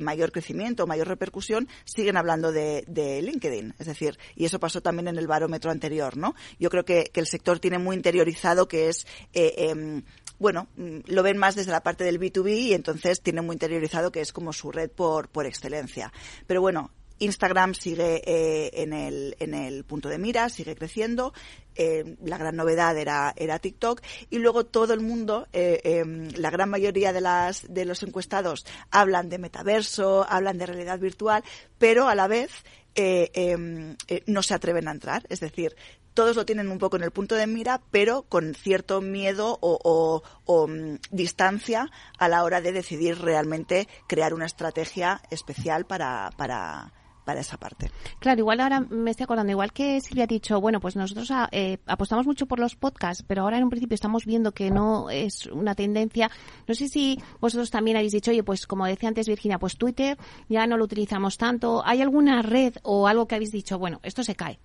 mayor 0.01 0.31
crecimiento, 0.31 0.87
mayor 0.87 1.07
repercusión, 1.07 1.69
siguen 1.83 2.17
hablando 2.17 2.51
de, 2.51 3.21
LinkedIn. 3.21 3.75
Es 3.77 3.85
decir, 3.85 4.17
y 4.35 4.45
eso 4.45 4.59
pasó 4.59 4.81
también 4.81 5.09
en 5.09 5.19
el 5.19 5.27
barómetro 5.27 5.69
anterior, 5.69 6.17
¿no? 6.17 6.33
Yo 6.57 6.71
creo 6.71 6.85
que, 6.85 7.11
que 7.13 7.19
el 7.19 7.27
sector 7.27 7.59
tiene 7.59 7.77
muy 7.77 7.95
interiorizado 7.95 8.67
que 8.67 8.89
es 8.89 9.05
em, 9.33 10.01
bueno, 10.39 10.67
mm, 10.75 10.99
lo 11.05 11.23
ven 11.23 11.37
más 11.37 11.55
desde 11.55 11.71
la 11.71 11.83
parte 11.83 12.03
del 12.03 12.19
B2B 12.19 12.57
y 12.57 12.73
entonces 12.73 13.21
tienen 13.21 13.45
muy 13.45 13.53
interiorizado 13.53 14.11
que 14.11 14.21
es 14.21 14.33
como 14.33 14.53
su 14.53 14.71
red 14.71 14.89
por, 14.89 15.29
por 15.29 15.45
excelencia. 15.45 16.11
Pero 16.47 16.61
bueno, 16.61 16.91
Instagram 17.19 17.73
sigue 17.73 18.21
eh, 18.25 18.71
en, 18.73 18.93
el, 18.93 19.35
en 19.39 19.53
el 19.53 19.83
punto 19.85 20.09
de 20.09 20.17
mira, 20.17 20.49
sigue 20.49 20.75
creciendo. 20.75 21.33
Eh, 21.75 22.15
la 22.23 22.37
gran 22.37 22.55
novedad 22.55 22.97
era, 22.97 23.33
era 23.35 23.59
TikTok. 23.59 24.01
Y 24.29 24.39
luego 24.39 24.65
todo 24.65 24.93
el 24.93 24.99
mundo, 24.99 25.47
eh, 25.53 25.79
em, 25.83 26.29
la 26.35 26.49
gran 26.49 26.69
mayoría 26.69 27.13
de, 27.13 27.21
las, 27.21 27.65
de 27.73 27.85
los 27.85 28.03
encuestados 28.03 28.65
hablan 28.91 29.29
de 29.29 29.37
metaverso, 29.37 30.25
hablan 30.27 30.57
de 30.57 30.65
realidad 30.65 30.99
virtual, 30.99 31.43
pero 31.77 32.07
a 32.07 32.15
la 32.15 32.27
vez 32.27 32.51
em, 32.95 33.95
no 34.27 34.43
se 34.43 34.53
atreven 34.53 34.87
a 34.87 34.91
entrar. 34.91 35.25
Es 35.29 35.39
decir, 35.39 35.75
todos 36.15 36.35
lo 36.35 36.45
tienen 36.45 36.71
un 36.71 36.79
poco 36.79 36.95
en 36.95 37.03
el 37.03 37.11
punto 37.11 37.35
de 37.35 37.45
mira, 37.45 37.81
pero 37.91 38.23
con 38.23 38.55
cierto 38.55 39.01
miedo 39.01 39.59
o, 39.61 40.23
mm, 40.67 40.95
distancia 41.11 41.91
a 42.17 42.27
la 42.27 42.43
hora 42.43 42.61
de 42.61 42.71
decidir 42.71 43.19
realmente 43.19 43.87
crear 44.07 44.33
una 44.33 44.45
estrategia 44.45 45.21
especial 45.29 45.85
para, 45.85 46.31
para, 46.37 46.93
para 47.25 47.41
esa 47.41 47.57
parte. 47.57 47.91
Claro, 48.19 48.39
igual 48.39 48.61
ahora 48.61 48.79
me 48.79 49.11
estoy 49.11 49.25
acordando, 49.25 49.51
igual 49.51 49.73
que 49.73 49.99
Silvia 49.99 50.23
ha 50.23 50.27
dicho, 50.27 50.61
bueno, 50.61 50.79
pues 50.79 50.95
nosotros 50.95 51.29
ah, 51.31 51.49
eh, 51.51 51.79
apostamos 51.85 52.25
mucho 52.25 52.45
por 52.45 52.59
los 52.59 52.75
podcasts, 52.77 53.23
pero 53.27 53.41
ahora 53.41 53.57
en 53.57 53.65
un 53.65 53.69
principio 53.69 53.95
estamos 53.95 54.25
viendo 54.25 54.53
que 54.53 54.71
no 54.71 55.09
es 55.09 55.47
una 55.47 55.75
tendencia. 55.75 56.31
No 56.65 56.75
sé 56.75 56.87
si 56.87 57.19
vosotros 57.41 57.69
también 57.71 57.97
habéis 57.97 58.13
dicho, 58.13 58.31
oye, 58.31 58.43
pues 58.43 58.65
como 58.67 58.85
decía 58.85 59.09
antes 59.09 59.27
Virginia, 59.27 59.59
pues 59.59 59.77
Twitter 59.77 60.17
ya 60.47 60.65
no 60.65 60.77
lo 60.77 60.85
utilizamos 60.85 61.37
tanto. 61.37 61.85
¿Hay 61.85 62.01
alguna 62.01 62.41
red 62.41 62.75
o 62.83 63.07
algo 63.07 63.27
que 63.27 63.35
habéis 63.35 63.51
dicho, 63.51 63.77
bueno, 63.77 63.99
esto 64.03 64.23
se 64.23 64.35
cae? 64.35 64.59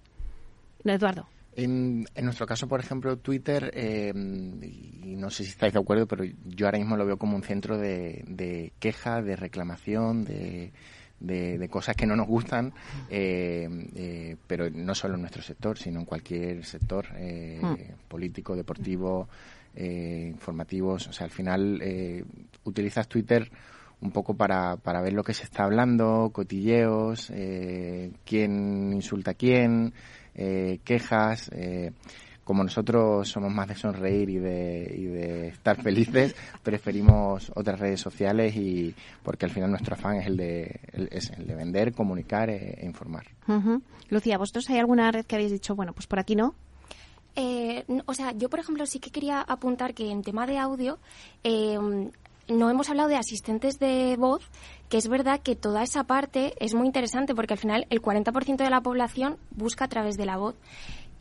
No, 0.85 0.93
Eduardo. 0.93 1.27
En, 1.57 2.07
nuestro 2.23 2.47
caso, 2.47 2.69
por 2.69 2.81
ejemplo, 2.81 3.19
Twitter, 3.19 3.71
eh, 3.75 4.13
y 4.15 5.17
no 5.17 5.31
sé 5.31 5.45
si 5.45 5.51
estáis 5.51 5.73
de 5.73 5.81
acuerdo, 5.81 6.07
pero 6.07 6.25
yo 6.25 6.67
ahora 6.67 6.79
mismo 6.79 6.97
lo 6.97 7.05
veo 7.05 7.17
como 7.17 7.37
un 7.37 7.43
centro 7.43 7.77
de, 7.77 8.73
queja, 8.79 9.21
de 9.21 9.35
reclamación, 9.35 10.25
de, 10.25 10.73
de, 11.19 11.69
cosas 11.69 11.97
que 11.97 12.07
no 12.07 12.15
nos 12.15 12.29
gustan, 12.29 12.73
eh, 13.11 13.69
eh, 13.97 14.37
pero 14.47 14.71
no 14.71 14.95
solo 14.95 15.15
en 15.15 15.23
nuestro 15.23 15.43
sector, 15.43 15.77
sino 15.77 15.99
en 16.01 16.07
cualquier 16.07 16.65
sector 16.65 17.07
hmm. 17.13 18.07
político, 18.07 18.55
deportivo, 18.55 19.29
informativos. 19.77 21.09
O 21.09 21.13
sea, 21.13 21.25
al 21.25 21.33
final 21.33 21.83
utilizas 22.65 23.09
Twitter 23.09 23.51
un 24.03 24.13
poco 24.13 24.35
para, 24.35 24.77
para 24.77 25.03
ver 25.03 25.13
lo 25.13 25.25
que 25.25 25.35
se 25.35 25.45
está 25.45 25.65
hablando, 25.65 26.31
cotilleos, 26.33 27.33
quién 28.25 28.93
insulta 28.93 29.33
a 29.33 29.35
quién. 29.35 29.93
Eh, 30.35 30.81
quejas. 30.85 31.51
Eh, 31.53 31.93
como 32.45 32.65
nosotros 32.65 33.29
somos 33.29 33.53
más 33.53 33.69
de 33.69 33.77
sonreír 33.77 34.29
y 34.29 34.39
de, 34.39 34.95
y 34.99 35.05
de 35.05 35.49
estar 35.49 35.81
felices, 35.81 36.35
preferimos 36.65 37.53
otras 37.55 37.79
redes 37.79 38.01
sociales 38.01 38.57
y 38.57 38.93
porque 39.23 39.47
al 39.47 39.53
final 39.53 39.71
nuestro 39.71 39.95
afán 39.95 40.17
es 40.17 40.27
el 40.27 40.37
de, 40.37 40.81
es 41.13 41.31
el 41.31 41.47
de 41.47 41.55
vender, 41.55 41.93
comunicar 41.93 42.51
e, 42.51 42.75
e 42.81 42.87
informar. 42.87 43.27
Lucía, 44.09 44.37
¿vosotros 44.37 44.69
hay 44.69 44.79
alguna 44.79 45.13
red 45.13 45.27
que 45.27 45.37
habéis 45.37 45.53
dicho, 45.53 45.77
bueno, 45.77 45.93
pues 45.93 46.09
por 46.09 46.19
aquí 46.19 46.35
no? 46.35 46.57
Eh, 47.37 47.85
o 48.07 48.15
sea, 48.15 48.33
yo 48.33 48.51
por 48.51 48.59
ejemplo 48.59 48.85
sí 48.85 48.99
que 48.99 49.11
quería 49.11 49.41
apuntar 49.43 49.95
que 49.95 50.11
en 50.11 50.23
tema 50.23 50.45
de 50.47 50.59
audio 50.59 50.99
no 52.51 52.71
hemos 52.71 52.91
hablado 52.91 53.09
de 53.09 53.17
asistentes 53.17 53.79
de 53.79 54.17
voz, 54.17 54.43
que 54.89 54.97
es 54.97 55.09
verdad 55.09 55.41
que 55.41 55.57
toda 55.57 55.83
esa 55.83 56.05
parte 56.05 56.55
es 56.59 56.75
muy 56.75 56.87
interesante 56.87 57.35
porque 57.35 57.55
al 57.55 57.59
final 57.59 57.87
el 57.91 58.03
40% 58.03 58.57
de 58.57 58.71
la 58.71 58.81
población 58.81 59.39
busca 59.51 59.85
a 59.85 59.89
través 59.89 60.17
de 60.17 60.27
la 60.27 60.37
voz. 60.37 60.57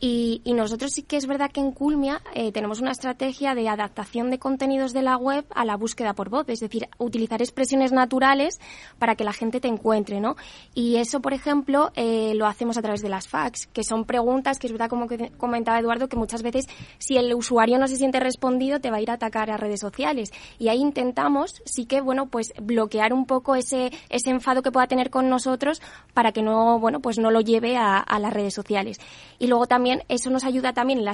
Y, 0.02 0.40
nosotros 0.60 0.92
sí 0.92 1.02
que 1.02 1.16
es 1.16 1.26
verdad 1.26 1.50
que 1.50 1.60
en 1.60 1.72
Culmia 1.72 2.20
eh, 2.34 2.52
tenemos 2.52 2.80
una 2.80 2.90
estrategia 2.90 3.54
de 3.54 3.68
adaptación 3.68 4.30
de 4.30 4.38
contenidos 4.38 4.92
de 4.92 5.02
la 5.02 5.16
web 5.16 5.44
a 5.54 5.64
la 5.64 5.76
búsqueda 5.76 6.12
por 6.14 6.28
voz, 6.28 6.48
es 6.48 6.60
decir, 6.60 6.88
utilizar 6.98 7.40
expresiones 7.40 7.92
naturales 7.92 8.60
para 8.98 9.14
que 9.14 9.24
la 9.24 9.32
gente 9.32 9.60
te 9.60 9.68
encuentre, 9.68 10.20
¿no? 10.20 10.36
Y 10.74 10.96
eso, 10.96 11.20
por 11.20 11.32
ejemplo, 11.32 11.92
eh, 11.94 12.32
lo 12.34 12.46
hacemos 12.46 12.76
a 12.76 12.82
través 12.82 13.00
de 13.00 13.08
las 13.08 13.28
fax, 13.28 13.68
que 13.68 13.84
son 13.84 14.04
preguntas 14.04 14.58
que 14.58 14.66
es 14.66 14.72
verdad, 14.72 14.88
como 14.88 15.06
comentaba 15.38 15.78
Eduardo, 15.78 16.08
que 16.08 16.16
muchas 16.16 16.42
veces 16.42 16.66
si 16.98 17.16
el 17.16 17.32
usuario 17.34 17.78
no 17.78 17.86
se 17.86 17.96
siente 17.96 18.20
respondido 18.20 18.80
te 18.80 18.90
va 18.90 18.98
a 18.98 19.00
ir 19.02 19.10
a 19.10 19.14
atacar 19.14 19.50
a 19.50 19.56
redes 19.56 19.80
sociales. 19.80 20.30
Y 20.58 20.68
ahí 20.68 20.78
intentamos, 20.78 21.62
sí 21.64 21.84
que, 21.86 22.00
bueno, 22.00 22.26
pues 22.26 22.52
bloquear 22.60 23.12
un 23.12 23.26
poco 23.26 23.54
ese, 23.54 23.90
ese 24.08 24.30
enfado 24.30 24.62
que 24.62 24.72
pueda 24.72 24.86
tener 24.86 25.10
con 25.10 25.28
nosotros 25.28 25.82
para 26.14 26.32
que 26.32 26.42
no, 26.42 26.78
bueno, 26.78 27.00
pues 27.00 27.18
no 27.18 27.30
lo 27.30 27.40
lleve 27.40 27.76
a, 27.76 27.98
a 27.98 28.18
las 28.18 28.32
redes 28.32 28.54
sociales. 28.54 28.98
Y 29.38 29.46
luego 29.46 29.66
también 29.66 29.89
eso 30.08 30.30
nos 30.30 30.44
ayuda 30.44 30.72
también, 30.72 31.00
en 31.00 31.04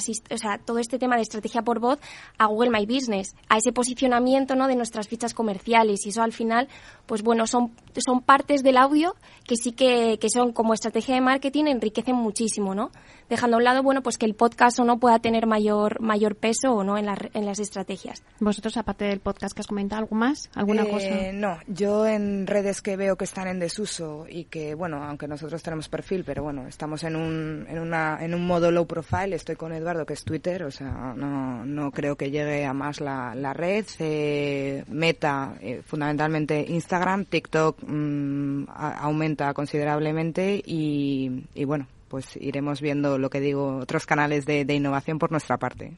todo 0.64 0.78
este 0.78 0.98
tema 0.98 1.16
de 1.16 1.22
estrategia 1.22 1.62
por 1.62 1.80
voz 1.80 1.98
a 2.38 2.46
Google 2.46 2.70
My 2.70 2.86
Business, 2.86 3.34
a 3.48 3.58
ese 3.58 3.72
posicionamiento 3.72 4.54
¿no? 4.54 4.68
de 4.68 4.76
nuestras 4.76 5.08
fichas 5.08 5.34
comerciales. 5.34 6.06
Y 6.06 6.10
eso 6.10 6.22
al 6.22 6.32
final, 6.32 6.68
pues 7.06 7.22
bueno, 7.22 7.46
son, 7.46 7.72
son 8.00 8.20
partes 8.20 8.62
del 8.62 8.76
audio 8.76 9.14
que 9.46 9.56
sí 9.56 9.72
que, 9.72 10.18
que 10.20 10.28
son 10.28 10.52
como 10.52 10.74
estrategia 10.74 11.14
de 11.14 11.20
marketing, 11.20 11.66
enriquecen 11.66 12.16
muchísimo, 12.16 12.74
¿no? 12.74 12.90
Dejando 13.28 13.56
a 13.56 13.58
un 13.58 13.64
lado, 13.64 13.82
bueno, 13.82 14.02
pues 14.02 14.18
que 14.18 14.26
el 14.26 14.34
podcast 14.34 14.78
o 14.78 14.84
no 14.84 14.98
pueda 14.98 15.18
tener 15.18 15.46
mayor, 15.46 16.00
mayor 16.00 16.36
peso 16.36 16.72
o 16.72 16.84
no 16.84 16.98
en, 16.98 17.06
en 17.32 17.46
las 17.46 17.58
estrategias. 17.58 18.22
¿Vosotros, 18.40 18.76
aparte 18.76 19.04
del 19.04 19.20
podcast 19.20 19.54
que 19.54 19.60
has 19.60 19.66
comentado, 19.66 20.02
algo 20.02 20.16
más? 20.16 20.50
¿Alguna 20.54 20.84
eh, 20.84 20.90
cosa? 20.90 21.08
No, 21.32 21.58
yo 21.66 22.06
en 22.06 22.46
redes 22.46 22.82
que 22.82 22.96
veo 22.96 23.16
que 23.16 23.24
están 23.24 23.48
en 23.48 23.58
desuso 23.58 24.26
y 24.28 24.44
que, 24.44 24.74
bueno, 24.74 25.02
aunque 25.02 25.28
nosotros 25.28 25.62
tenemos 25.62 25.88
perfil, 25.88 26.24
pero 26.24 26.42
bueno, 26.42 26.66
estamos 26.66 27.04
en 27.04 27.16
un, 27.16 27.66
en 27.68 27.78
una, 27.78 28.18
en 28.20 28.34
un 28.34 28.46
modo 28.46 28.70
low 28.70 28.86
profile, 28.86 29.34
estoy 29.34 29.56
con 29.56 29.72
Eduardo, 29.72 30.06
que 30.06 30.14
es 30.14 30.24
Twitter, 30.24 30.64
o 30.64 30.70
sea, 30.70 31.14
no, 31.16 31.64
no 31.64 31.90
creo 31.90 32.16
que 32.16 32.30
llegue 32.30 32.64
a 32.64 32.72
más 32.72 33.00
la, 33.00 33.34
la 33.34 33.52
red. 33.52 33.84
Eh, 33.98 34.84
meta, 34.88 35.56
eh, 35.60 35.82
fundamentalmente 35.84 36.64
Instagram, 36.68 37.24
TikTok 37.24 37.82
mm, 37.86 38.64
aumenta 38.68 39.52
considerablemente 39.54 40.62
y, 40.64 41.44
y 41.54 41.64
bueno, 41.64 41.86
pues 42.08 42.36
iremos 42.40 42.80
viendo 42.80 43.18
lo 43.18 43.30
que 43.30 43.40
digo, 43.40 43.78
otros 43.78 44.06
canales 44.06 44.46
de, 44.46 44.64
de, 44.64 44.74
innovación 44.74 45.18
por 45.18 45.30
nuestra 45.30 45.58
parte. 45.58 45.96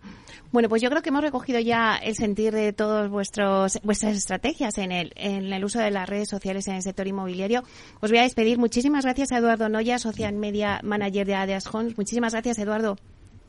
Bueno, 0.53 0.69
pues 0.69 0.81
yo 0.81 0.89
creo 0.91 1.03
que 1.03 1.11
hemos 1.11 1.23
recogido 1.23 1.61
ya 1.61 1.97
el 1.97 2.15
sentir 2.15 2.55
de 2.55 2.73
vuestros 3.09 3.79
vuestras 3.83 4.17
estrategias 4.17 4.79
en 4.79 4.93
el, 4.93 5.13
en 5.17 5.53
el 5.53 5.65
uso 5.65 5.79
de 5.79 5.91
las 5.91 6.09
redes 6.09 6.29
sociales 6.29 6.67
en 6.69 6.77
el 6.77 6.83
sector 6.83 7.07
inmobiliario. 7.07 7.63
Os 8.01 8.11
voy 8.11 8.21
a 8.21 8.23
despedir. 8.23 8.59
Muchísimas 8.59 9.05
gracias 9.05 9.33
a 9.33 9.39
Eduardo 9.39 9.69
Noya, 9.69 9.99
Social 9.99 10.35
Media 10.35 10.81
Manager 10.83 11.27
de 11.27 11.35
Adeas 11.35 11.73
Homes. 11.73 11.97
Muchísimas 11.97 12.33
gracias, 12.33 12.59
Eduardo. 12.59 12.97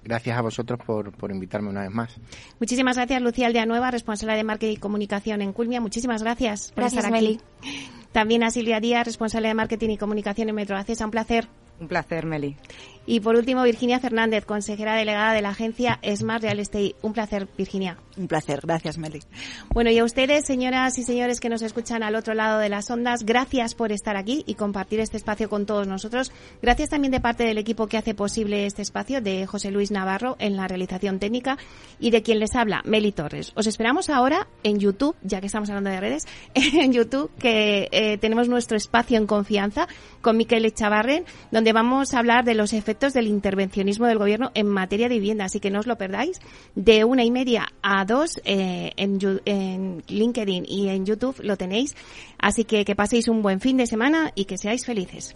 Gracias 0.03 0.37
a 0.37 0.41
vosotros 0.41 0.79
por, 0.85 1.11
por 1.11 1.31
invitarme 1.31 1.69
una 1.69 1.81
vez 1.81 1.91
más. 1.91 2.15
Muchísimas 2.59 2.95
gracias, 2.95 3.21
Lucía 3.21 3.47
Aldeanueva, 3.47 3.91
responsable 3.91 4.35
de 4.35 4.43
Marketing 4.43 4.73
y 4.73 4.77
Comunicación 4.77 5.41
en 5.41 5.53
Culmia. 5.53 5.81
Muchísimas 5.81 6.23
gracias 6.23 6.71
por 6.73 6.85
estar 6.85 7.13
aquí. 7.13 7.39
También 8.11 8.43
a 8.43 8.51
Silvia 8.51 8.79
Díaz, 8.79 9.05
responsable 9.05 9.49
de 9.49 9.53
Marketing 9.53 9.89
y 9.89 9.97
Comunicación 9.97 10.49
en 10.49 10.55
Metro 10.55 10.77
Acesa. 10.77 11.05
Un 11.05 11.11
placer. 11.11 11.47
Un 11.79 11.87
placer, 11.87 12.25
Meli. 12.25 12.55
Y 13.11 13.21
por 13.21 13.35
último, 13.35 13.63
Virginia 13.63 13.99
Fernández, 13.99 14.45
consejera 14.45 14.93
delegada 14.95 15.33
de 15.33 15.41
la 15.41 15.49
agencia 15.49 15.99
Smart 16.15 16.43
Real 16.43 16.59
Estate. 16.59 16.95
Un 17.01 17.13
placer, 17.13 17.47
Virginia. 17.57 17.97
Un 18.15 18.27
placer, 18.27 18.59
gracias, 18.61 18.99
Meli. 18.99 19.21
Bueno, 19.73 19.89
y 19.89 19.97
a 19.97 20.03
ustedes, 20.03 20.45
señoras 20.45 20.95
y 20.99 21.03
señores 21.03 21.39
que 21.39 21.49
nos 21.49 21.63
escuchan 21.63 22.03
al 22.03 22.13
otro 22.13 22.35
lado 22.35 22.59
de 22.59 22.69
las 22.69 22.91
ondas, 22.91 23.23
gracias 23.23 23.73
por 23.73 23.91
estar 23.91 24.15
aquí 24.15 24.43
y 24.45 24.53
compartir 24.53 24.99
este 24.99 25.17
espacio 25.17 25.49
con 25.49 25.65
todos 25.65 25.87
nosotros. 25.87 26.31
Gracias 26.61 26.89
también 26.89 27.11
de 27.11 27.19
parte 27.19 27.45
del 27.45 27.57
equipo 27.57 27.87
que 27.87 27.97
hace 27.97 28.13
posible 28.13 28.67
este 28.67 28.83
espacio, 28.83 29.21
de 29.21 29.47
José 29.47 29.71
Luis 29.71 29.89
Navarro 29.89 30.35
en 30.37 30.55
la 30.55 30.67
realización 30.67 31.17
técnica 31.17 31.57
y 31.99 32.11
de 32.11 32.21
quien 32.21 32.37
les 32.37 32.55
habla, 32.55 32.83
Meli 32.85 33.11
Torres. 33.11 33.53
Os 33.55 33.65
esperamos 33.65 34.11
ahora 34.11 34.47
en 34.61 34.77
YouTube, 34.77 35.15
ya 35.23 35.39
que 35.39 35.47
estamos 35.47 35.69
hablando 35.69 35.89
de 35.89 35.99
redes, 35.99 36.27
en 36.53 36.93
YouTube, 36.93 37.31
que 37.39 37.87
eh, 37.91 38.19
tenemos 38.19 38.49
nuestro 38.49 38.77
espacio 38.77 39.17
en 39.17 39.25
confianza 39.25 39.87
con 40.21 40.37
Miquel 40.37 40.65
Echavarren, 40.65 41.25
donde 41.49 41.73
vamos 41.73 42.13
a 42.13 42.19
hablar 42.19 42.45
de 42.45 42.53
los 42.53 42.71
efectos 42.73 42.98
del 42.99 43.27
intervencionismo 43.27 44.05
del 44.05 44.17
gobierno 44.17 44.51
en 44.53 44.67
materia 44.67 45.09
de 45.09 45.15
vivienda. 45.15 45.45
Así 45.45 45.59
que 45.59 45.71
no 45.71 45.79
os 45.79 45.87
lo 45.87 45.97
perdáis. 45.97 46.39
De 46.75 47.03
una 47.03 47.23
y 47.23 47.31
media 47.31 47.67
a 47.81 48.05
dos 48.05 48.41
eh, 48.45 48.91
en, 48.97 49.19
en 49.45 50.03
LinkedIn 50.07 50.65
y 50.67 50.89
en 50.89 51.05
YouTube 51.05 51.39
lo 51.41 51.57
tenéis. 51.57 51.95
Así 52.37 52.65
que 52.65 52.85
que 52.85 52.95
paséis 52.95 53.27
un 53.27 53.41
buen 53.41 53.59
fin 53.59 53.77
de 53.77 53.87
semana 53.87 54.31
y 54.35 54.45
que 54.45 54.57
seáis 54.57 54.85
felices. 54.85 55.35